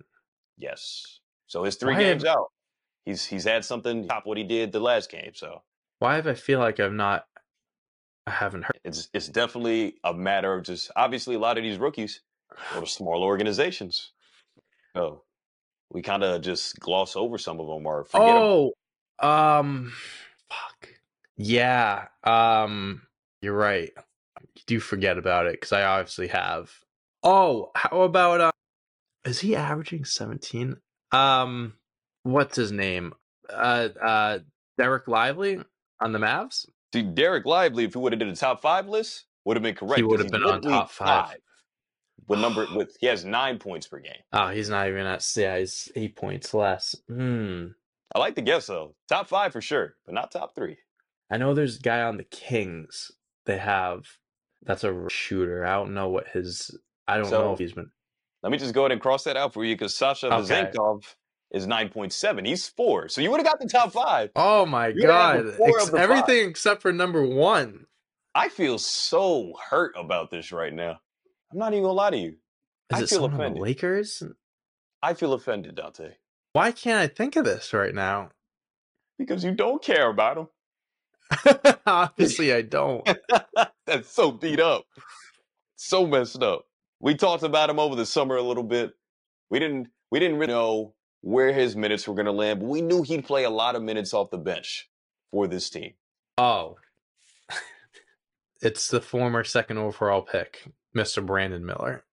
[0.58, 1.20] Yes.
[1.48, 2.48] So his three Why games have- out,
[3.06, 5.32] he's he's had something top what he did the last game.
[5.36, 5.62] So
[6.00, 7.26] Why have I feel like I've not?
[8.26, 8.80] I haven't heard.
[8.86, 12.22] it's it's definitely a matter of just obviously a lot of these rookies
[12.74, 14.14] go to small organizations.
[14.96, 15.24] So
[15.94, 18.36] we kind of just gloss over some of them or forget.
[18.36, 18.74] Oh,
[19.20, 19.94] um,
[20.50, 20.90] fuck.
[21.38, 22.08] Yeah.
[22.24, 23.04] Um,
[23.42, 23.92] you're right.
[24.56, 26.72] You do forget about it because I obviously have.
[27.24, 28.52] Oh, how about uh,
[29.24, 30.78] is he averaging 17?
[31.12, 31.74] Um,
[32.24, 33.14] what's his name?
[33.50, 34.40] Uh, uh,
[34.80, 35.60] Dereck Lively
[36.02, 36.66] on the Mavs.
[36.94, 39.76] See, Dereck Lively, if he would have did a top five list, would have been
[39.76, 39.98] correct.
[39.98, 41.38] He would have been on top five.
[42.28, 44.22] With number with he has nine points per game.
[44.32, 45.26] Oh, he's not even at.
[45.36, 46.96] Yeah, he's eight points less.
[47.08, 47.68] Hmm.
[48.16, 48.96] I like the guess though.
[49.10, 50.78] Top five for sure, but not top three.
[51.32, 53.12] I know there's a guy on the Kings.
[53.46, 54.06] They have
[54.62, 55.66] that's a shooter.
[55.66, 56.78] I don't know what his.
[57.08, 57.92] I don't know if he's been.
[58.44, 60.70] Let me just go ahead and cross that out for you because Sasha Okay.
[60.76, 61.16] Vezenkov
[61.52, 62.46] is 9.7.
[62.46, 63.08] He's four.
[63.08, 64.32] So you would have got the top five.
[64.36, 65.46] Oh my You god!
[65.62, 67.86] Ex- everything except for number one.
[68.36, 71.00] I feel so hurt about this right now.
[71.54, 72.30] I'm not even gonna lie to you.
[72.92, 73.56] Is I it feel offended.
[73.56, 74.24] the Lakers?
[75.02, 76.14] I feel offended, Dante,
[76.54, 78.30] Why can't I think of this right now?
[79.20, 80.48] because you don't care about him.
[81.86, 83.08] Obviously, I don't.
[83.86, 84.86] That's so beat up.
[85.76, 86.66] So messed up.
[87.00, 88.94] we talked about him over the summer a little bit.
[89.50, 92.82] We didn't we didn't really know where his minutes were going to land, but we
[92.82, 94.90] knew he'd play a lot of minutes off the bench
[95.32, 95.94] for this team.
[96.38, 96.78] Oh,
[98.62, 101.26] it's the former second overall pick, Mr.
[101.26, 102.04] Brandon Miller.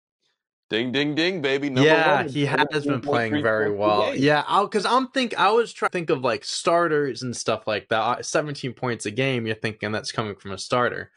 [0.70, 1.68] Ding, ding, ding, baby.
[1.68, 2.28] Number yeah, one.
[2.28, 4.14] he has been playing very well.
[4.14, 7.88] Yeah, because I'm think I was trying to think of like starters and stuff like
[7.88, 8.00] that.
[8.00, 9.46] Uh, 17 points a game.
[9.46, 11.10] You're thinking that's coming from a starter.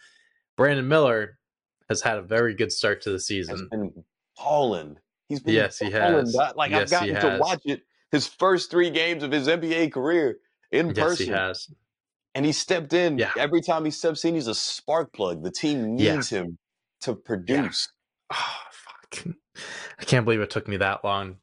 [0.58, 1.38] Brandon Miller
[1.88, 3.68] has had a very good start to the Has season.
[3.70, 4.04] been
[4.38, 4.98] balling.
[5.30, 6.36] He's been Yes, he has.
[6.56, 10.38] Like Yes, I've gotten to watch it his first three games of his NBA career
[10.72, 11.26] in Yes, person.
[11.28, 11.68] he has.
[12.34, 13.20] And he stepped in.
[13.20, 13.32] Yeah.
[13.38, 15.44] Every time he steps in, he's a spark plug.
[15.44, 16.16] The team Yeah.
[16.16, 16.58] needs him
[17.04, 17.90] to produce.
[18.32, 19.26] Oh, fuck.
[20.00, 21.38] I can't believe it took me that long.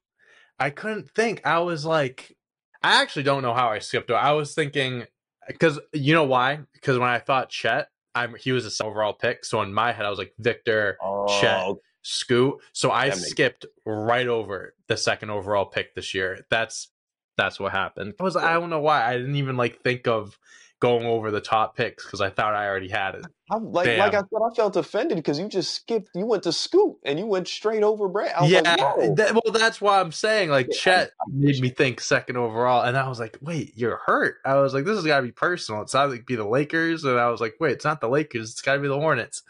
[0.59, 1.41] I couldn't think.
[1.47, 2.37] I was like,
[2.83, 4.15] I actually don't know how I skipped it.
[4.15, 5.05] I was thinking,
[5.47, 6.61] because you know why?
[6.73, 9.45] Because when I thought Chet, I'm he was a overall pick.
[9.45, 10.99] So in my head, I was like Victor,
[11.41, 12.57] Chet, Oh, Scoot.
[12.73, 16.45] So I skipped right over the second overall pick this year.
[16.51, 16.89] That's
[17.37, 18.15] that's what happened.
[18.19, 20.39] I was I don't know why I didn't even like think of
[20.81, 23.27] going over the top picks because I thought I already had it.
[23.51, 26.09] I, like, like I said, I felt offended because you just skipped.
[26.15, 28.33] You went to Scoot and you went straight over Brad.
[28.35, 31.61] I was yeah, like, that- well, that's why I'm saying like Yeah, Chet I- made
[31.61, 34.37] me think second overall, and I was like, wait, you're hurt.
[34.45, 35.81] I was like, this has got to be personal.
[35.83, 38.51] It It's either be the Lakers, and I was like, wait, it's not the Lakers.
[38.53, 39.43] It's got to be the Hornets.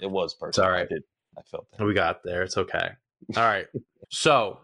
[0.00, 0.68] it was personal.
[0.68, 0.86] all right.
[0.90, 1.02] I did.
[1.38, 1.84] I felt that.
[1.84, 2.42] We got there.
[2.42, 2.90] It's okay.
[3.36, 3.66] All right.
[4.10, 4.58] So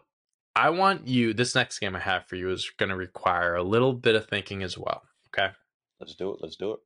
[0.56, 1.32] I want you.
[1.32, 4.26] This next game I have for you is going to require a little bit of
[4.26, 5.02] thinking as well.
[5.28, 5.52] Okay.
[6.00, 6.38] Let's do it.
[6.40, 6.80] Let's do it.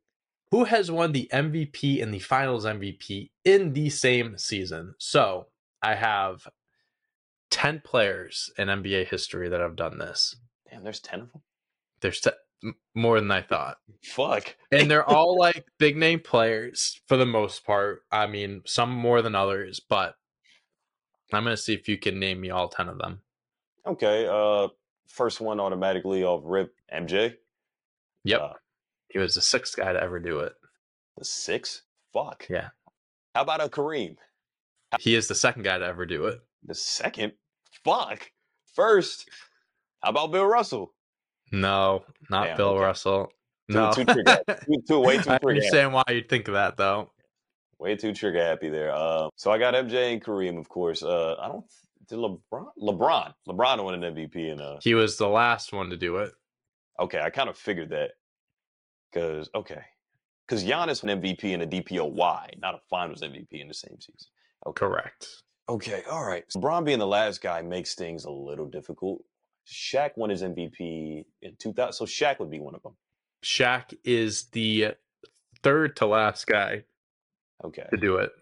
[0.50, 4.94] Who has won the MVP and the Finals MVP in the same season?
[4.98, 5.46] So
[5.82, 6.46] I have
[7.50, 10.36] ten players in NBA history that have done this.
[10.70, 11.42] Damn, there's ten of them.
[12.00, 12.30] There's te-
[12.94, 13.78] more than I thought.
[14.04, 14.56] Fuck.
[14.70, 18.02] And they're all like big name players for the most part.
[18.10, 20.14] I mean, some more than others, but
[21.32, 23.20] I'm going to see if you can name me all 10 of them.
[23.86, 24.26] Okay.
[24.30, 24.68] Uh,
[25.08, 26.74] first one automatically off rip.
[26.94, 27.34] MJ.
[28.24, 28.40] Yep.
[28.40, 28.52] Uh,
[29.12, 30.54] he was the sixth guy to ever do it.
[31.16, 31.82] the sixth?
[32.12, 32.46] Fuck.
[32.48, 32.68] Yeah.
[33.34, 34.16] How about a Kareem?
[35.00, 36.40] He is the second guy to ever do it.
[36.66, 37.32] The second.
[37.84, 38.30] Fuck.
[38.74, 39.28] First.
[40.02, 40.92] How about Bill Russell?
[41.50, 42.80] No, not Damn, Bill okay.
[42.84, 43.26] Russell.
[43.70, 43.92] Too- no.
[43.92, 45.48] too trigger- too- too- way too I trigger happy.
[45.48, 47.10] understand why you'd think of that, though.
[47.78, 48.92] Way too trigger happy there.
[48.94, 51.02] Uh, so I got MJ and Kareem, of course.
[51.02, 51.64] Uh, I don't.
[52.08, 52.66] Did LeBron?
[52.80, 53.32] LeBron.
[53.48, 56.32] LeBron won an MVP and uh He was the last one to do it.
[57.00, 58.10] Okay, I kind of figured that.
[59.14, 59.82] Cause okay,
[60.48, 64.28] cause Giannis won MVP and a DPOY, not a Finals MVP in the same season.
[64.66, 64.78] Okay.
[64.86, 65.28] Correct.
[65.68, 66.44] Okay, all right.
[66.48, 69.22] So LeBron being the last guy makes things a little difficult.
[69.66, 72.94] Shaq won his MVP in 2000, so Shaq would be one of them.
[73.44, 74.94] Shaq is the
[75.62, 76.84] third to last guy
[77.64, 78.32] Okay, to do it.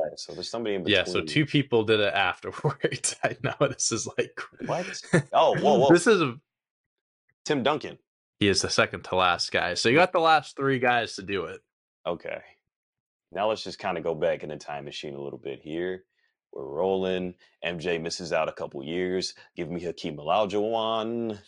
[0.00, 0.96] right, so there's somebody in between.
[0.98, 3.14] Yeah, so two people did it afterwards.
[3.24, 4.86] I know this is like What?
[5.32, 5.90] Oh, whoa, whoa.
[5.92, 6.38] This is a
[7.44, 7.98] Tim Duncan.
[8.40, 9.74] He is the second to last guy.
[9.74, 11.60] So you got the last three guys to do it.
[12.06, 12.40] Okay.
[13.30, 16.04] Now let's just kind of go back in the time machine a little bit here.
[16.52, 17.34] We're rolling.
[17.64, 19.34] MJ misses out a couple years.
[19.56, 21.38] Give me Hakeem Olajuwon.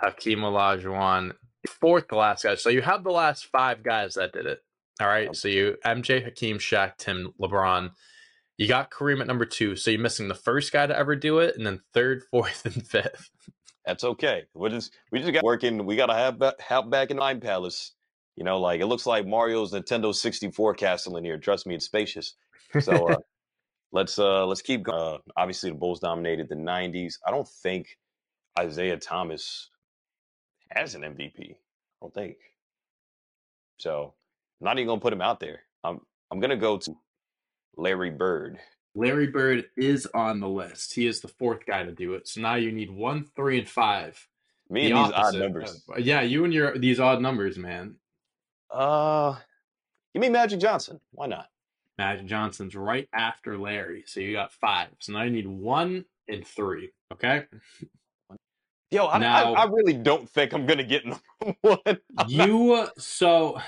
[0.00, 1.32] Hakeem Olajuwon,
[1.68, 2.56] fourth to last guy.
[2.56, 4.58] So you have the last five guys that did it.
[5.00, 5.34] All right.
[5.34, 7.90] So you MJ, Hakeem, Shaq, Tim, LeBron.
[8.58, 9.76] You got Kareem at number two.
[9.76, 12.86] So you're missing the first guy to ever do it, and then third, fourth, and
[12.86, 13.30] fifth.
[13.86, 14.44] That's okay.
[14.54, 15.84] We're just we just got working.
[15.86, 17.92] We gotta have ba- have back in Mind Palace.
[18.36, 21.38] You know, like it looks like Mario's Nintendo 64 castle in here.
[21.38, 22.34] Trust me, it's spacious.
[22.80, 23.16] So uh,
[23.92, 24.98] let's uh let's keep going.
[24.98, 27.14] Uh, obviously, the Bulls dominated the 90s.
[27.26, 27.98] I don't think
[28.62, 29.70] Isiah Thomas
[30.70, 31.52] has an MVP.
[31.52, 31.54] I
[32.00, 32.36] don't think.
[33.78, 34.14] So
[34.60, 35.60] I'm not even gonna put him out there.
[35.84, 36.00] I'm
[36.30, 36.96] I'm gonna go to
[37.76, 38.58] Larry Bird.
[38.94, 40.94] Larry Bird is on the list.
[40.94, 42.26] He is the fourth guy to do it.
[42.28, 44.26] So now you need one, three, and five.
[44.68, 45.84] Me The and these odd numbers.
[45.98, 47.96] yeah, you and your these odd numbers, man.
[48.70, 49.36] Uh,
[50.14, 51.00] give me Magic Johnson.
[51.12, 51.48] Why not?
[51.98, 54.04] Magic Johnson's right after Larry.
[54.06, 54.88] So you got five.
[55.00, 56.90] So now you need one and three.
[57.12, 57.44] Okay.
[58.92, 61.22] Yo, I, Now- I, I really don't think I'm gonna get number
[61.60, 61.98] one.
[62.28, 63.60] you so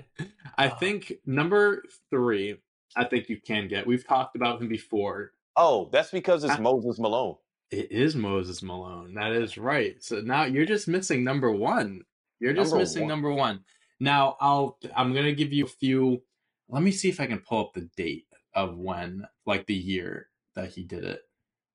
[0.58, 2.56] I think number three,
[2.96, 3.86] I think you can get.
[3.86, 5.32] We've talked about him before.
[5.56, 7.36] Oh, that's because it's I- Moses Malone.
[7.70, 9.14] It is Moses Malone.
[9.14, 10.02] That is right.
[10.02, 12.02] So now you're just missing number one.
[12.40, 13.08] You're just Number missing one.
[13.08, 13.60] number one.
[14.00, 16.22] Now I'll I'm gonna give you a few.
[16.68, 20.28] Let me see if I can pull up the date of when, like the year
[20.56, 21.20] that he did it.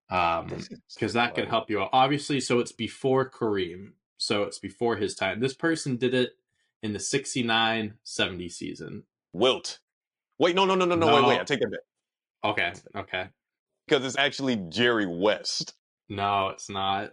[0.09, 0.51] Um,
[0.93, 1.89] because that could help you out.
[1.93, 5.39] Obviously, so it's before Kareem, so it's before his time.
[5.39, 6.33] This person did it
[6.83, 9.03] in the 69-70 season.
[9.33, 9.79] Wilt.
[10.39, 11.39] Wait, no, no, no, no, no, wait, wait.
[11.39, 11.79] I take that back.
[12.43, 13.27] Okay, okay.
[13.87, 15.73] because it's actually Jerry West.
[16.09, 17.11] No, it's not.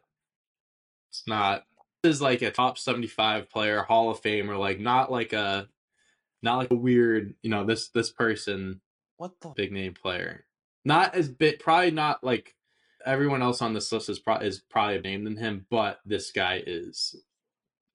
[1.11, 1.65] It's not.
[2.03, 5.69] This is like a top 75 player, Hall of Famer, like not like a
[6.43, 8.81] not like a weird, you know, this this person
[9.16, 9.51] What the?
[9.51, 10.44] big name player.
[10.85, 12.57] Not as big probably not like
[13.07, 16.62] everyone else on this list is probably is probably named than him, but this guy
[16.66, 17.15] is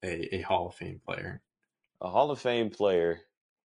[0.04, 1.42] a, a Hall of Fame player.
[2.02, 3.20] A Hall of Fame player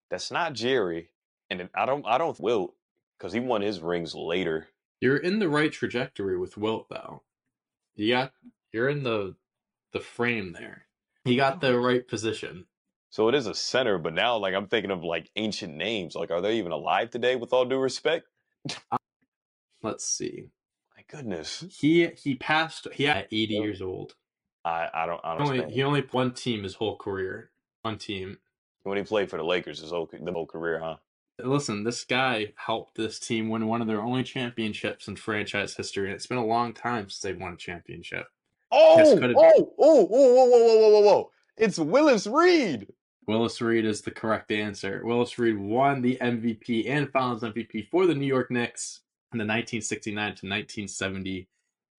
[0.09, 1.10] that's not Jerry,
[1.51, 2.75] and I don't I don't Wilt
[3.19, 4.69] because he won his rings later.
[5.01, 7.23] You're in the right trajectory with Wilt though.
[7.95, 8.33] You got
[8.73, 9.35] you're in the
[9.93, 10.87] the frame there.
[11.25, 12.67] He got the right position.
[13.11, 16.15] So it is a center, but now like I'm thinking of like ancient names.
[16.15, 17.35] Like, are they even alive today?
[17.37, 18.27] With all due respect,
[18.91, 18.97] uh,
[19.83, 20.49] Let's see.
[20.97, 23.55] my goodness, He he passed he at 80 Yep.
[23.55, 24.15] years old.
[24.65, 27.51] I I don't I don't only he only one team his whole career.
[27.83, 28.39] One team.
[28.83, 30.97] when he played for the Lakers his whole the whole career, huh?
[31.43, 36.05] Listen, this guy helped this team win one of their only championships in franchise history,
[36.05, 38.27] and it's been a long time since they've won a championship.
[38.71, 41.31] Oh, could it- oh, oh, oh whoa, whoa, whoa, whoa, whoa!
[41.57, 42.87] It's Willis Reed.
[43.27, 45.01] Willis Reed is the correct answer.
[45.05, 49.01] Willis Reed won the MVP and Finals MVP for the New York Knicks
[49.31, 51.47] in the 1969 to 1970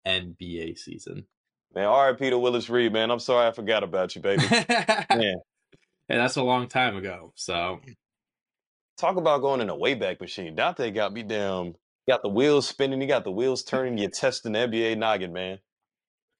[0.05, 1.25] NBA season.
[1.73, 2.29] Man, R.I.P.
[2.29, 3.09] to Willis Reed, man.
[3.09, 4.43] I'm sorry I forgot about you, baby.
[5.09, 5.39] and
[6.07, 7.31] that's a long time ago.
[7.35, 7.79] So
[8.97, 10.55] talk about going in a wayback machine.
[10.55, 11.75] Dante got me down.
[12.07, 13.01] Got the wheels spinning.
[13.01, 13.97] You got the wheels turning.
[13.97, 15.59] You're testing the NBA noggin, man.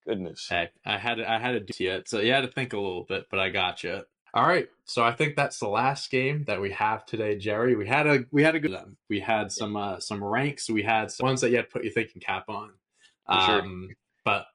[0.06, 0.48] Goodness.
[0.50, 2.10] hey, I had to, I had to do it.
[2.10, 4.02] So you had to think a little bit, but I got you.
[4.34, 4.68] All right.
[4.86, 7.76] So I think that's the last game that we have today, Jerry.
[7.76, 8.98] We had a we had a good one.
[9.10, 10.70] We had some uh, some ranks.
[10.70, 12.72] We had some ones that you had to put your thinking cap on.
[13.28, 13.62] For sure.
[13.62, 13.90] Um,
[14.26, 14.48] but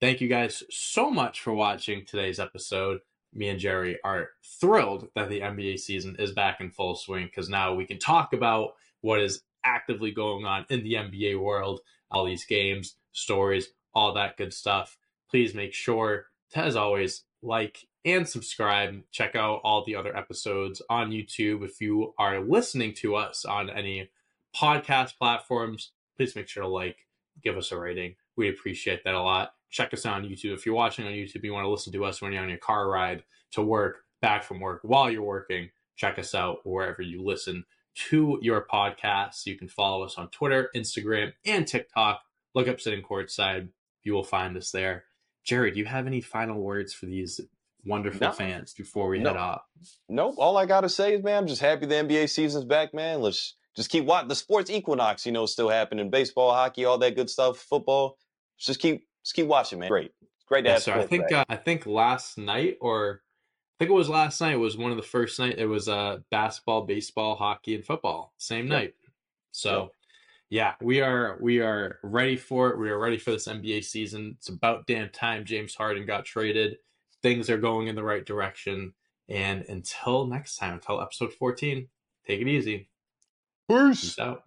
[0.00, 3.00] thank you guys so much for watching today's episode.
[3.36, 7.48] Me and Jerry are thrilled that the NBA season is back in full swing because
[7.48, 8.70] now we can talk about
[9.02, 11.80] what is actively going on in the NBA world,
[12.10, 14.96] all these games, stories, all that good stuff.
[15.30, 19.02] Please make sure to, as always, like and subscribe.
[19.10, 21.64] Check out all the other episodes on YouTube.
[21.64, 24.08] If you are listening to us on any
[24.54, 27.06] podcast platforms, please make sure to like,
[27.42, 28.14] give us a rating.
[28.36, 29.55] We appreciate that a lot.
[29.70, 30.54] Check us out on YouTube.
[30.54, 32.58] If you're watching on YouTube, you want to listen to us when you're on your
[32.58, 37.22] car ride to work, back from work, while you're working, check us out wherever you
[37.24, 37.64] listen
[38.08, 39.46] to your podcasts.
[39.46, 42.20] You can follow us on Twitter, Instagram, and TikTok.
[42.54, 43.68] Look up Sitting Courtside.
[44.02, 45.04] You will find us there.
[45.44, 47.40] Jerry, do you have any final words for these
[47.84, 48.32] wonderful No.
[48.32, 49.30] fans before we No.
[49.30, 49.62] head off?
[50.08, 50.34] Nope.
[50.38, 53.20] All I gotta say is, man, I'm just happy the NBA season's back, man.
[53.22, 55.24] Let's just keep watching the sports equinox.
[55.26, 56.10] You know, is still happening.
[56.10, 57.58] Baseball, hockey, all that good stuff.
[57.58, 58.18] Football.
[58.58, 59.90] Just keep, just keep watching, man.
[59.90, 60.12] Great.
[60.46, 63.22] Great to Yeah, have so I think uh, I think last night or
[63.74, 65.88] I think it was last night It was one of the first night it was
[65.88, 68.68] uh basketball, baseball, hockey, and football same Yep.
[68.68, 68.94] night.
[69.50, 69.90] So
[70.50, 72.78] yeah, we are we are ready for it.
[72.78, 74.36] We are ready for this NBA season.
[74.38, 76.78] It's about damn time James Harden got traded.
[77.22, 78.94] Things are going in the right direction.
[79.28, 81.88] And until next time, until episode 14,
[82.26, 82.90] take it easy.
[83.68, 84.00] Peace.
[84.00, 84.44] Peace out.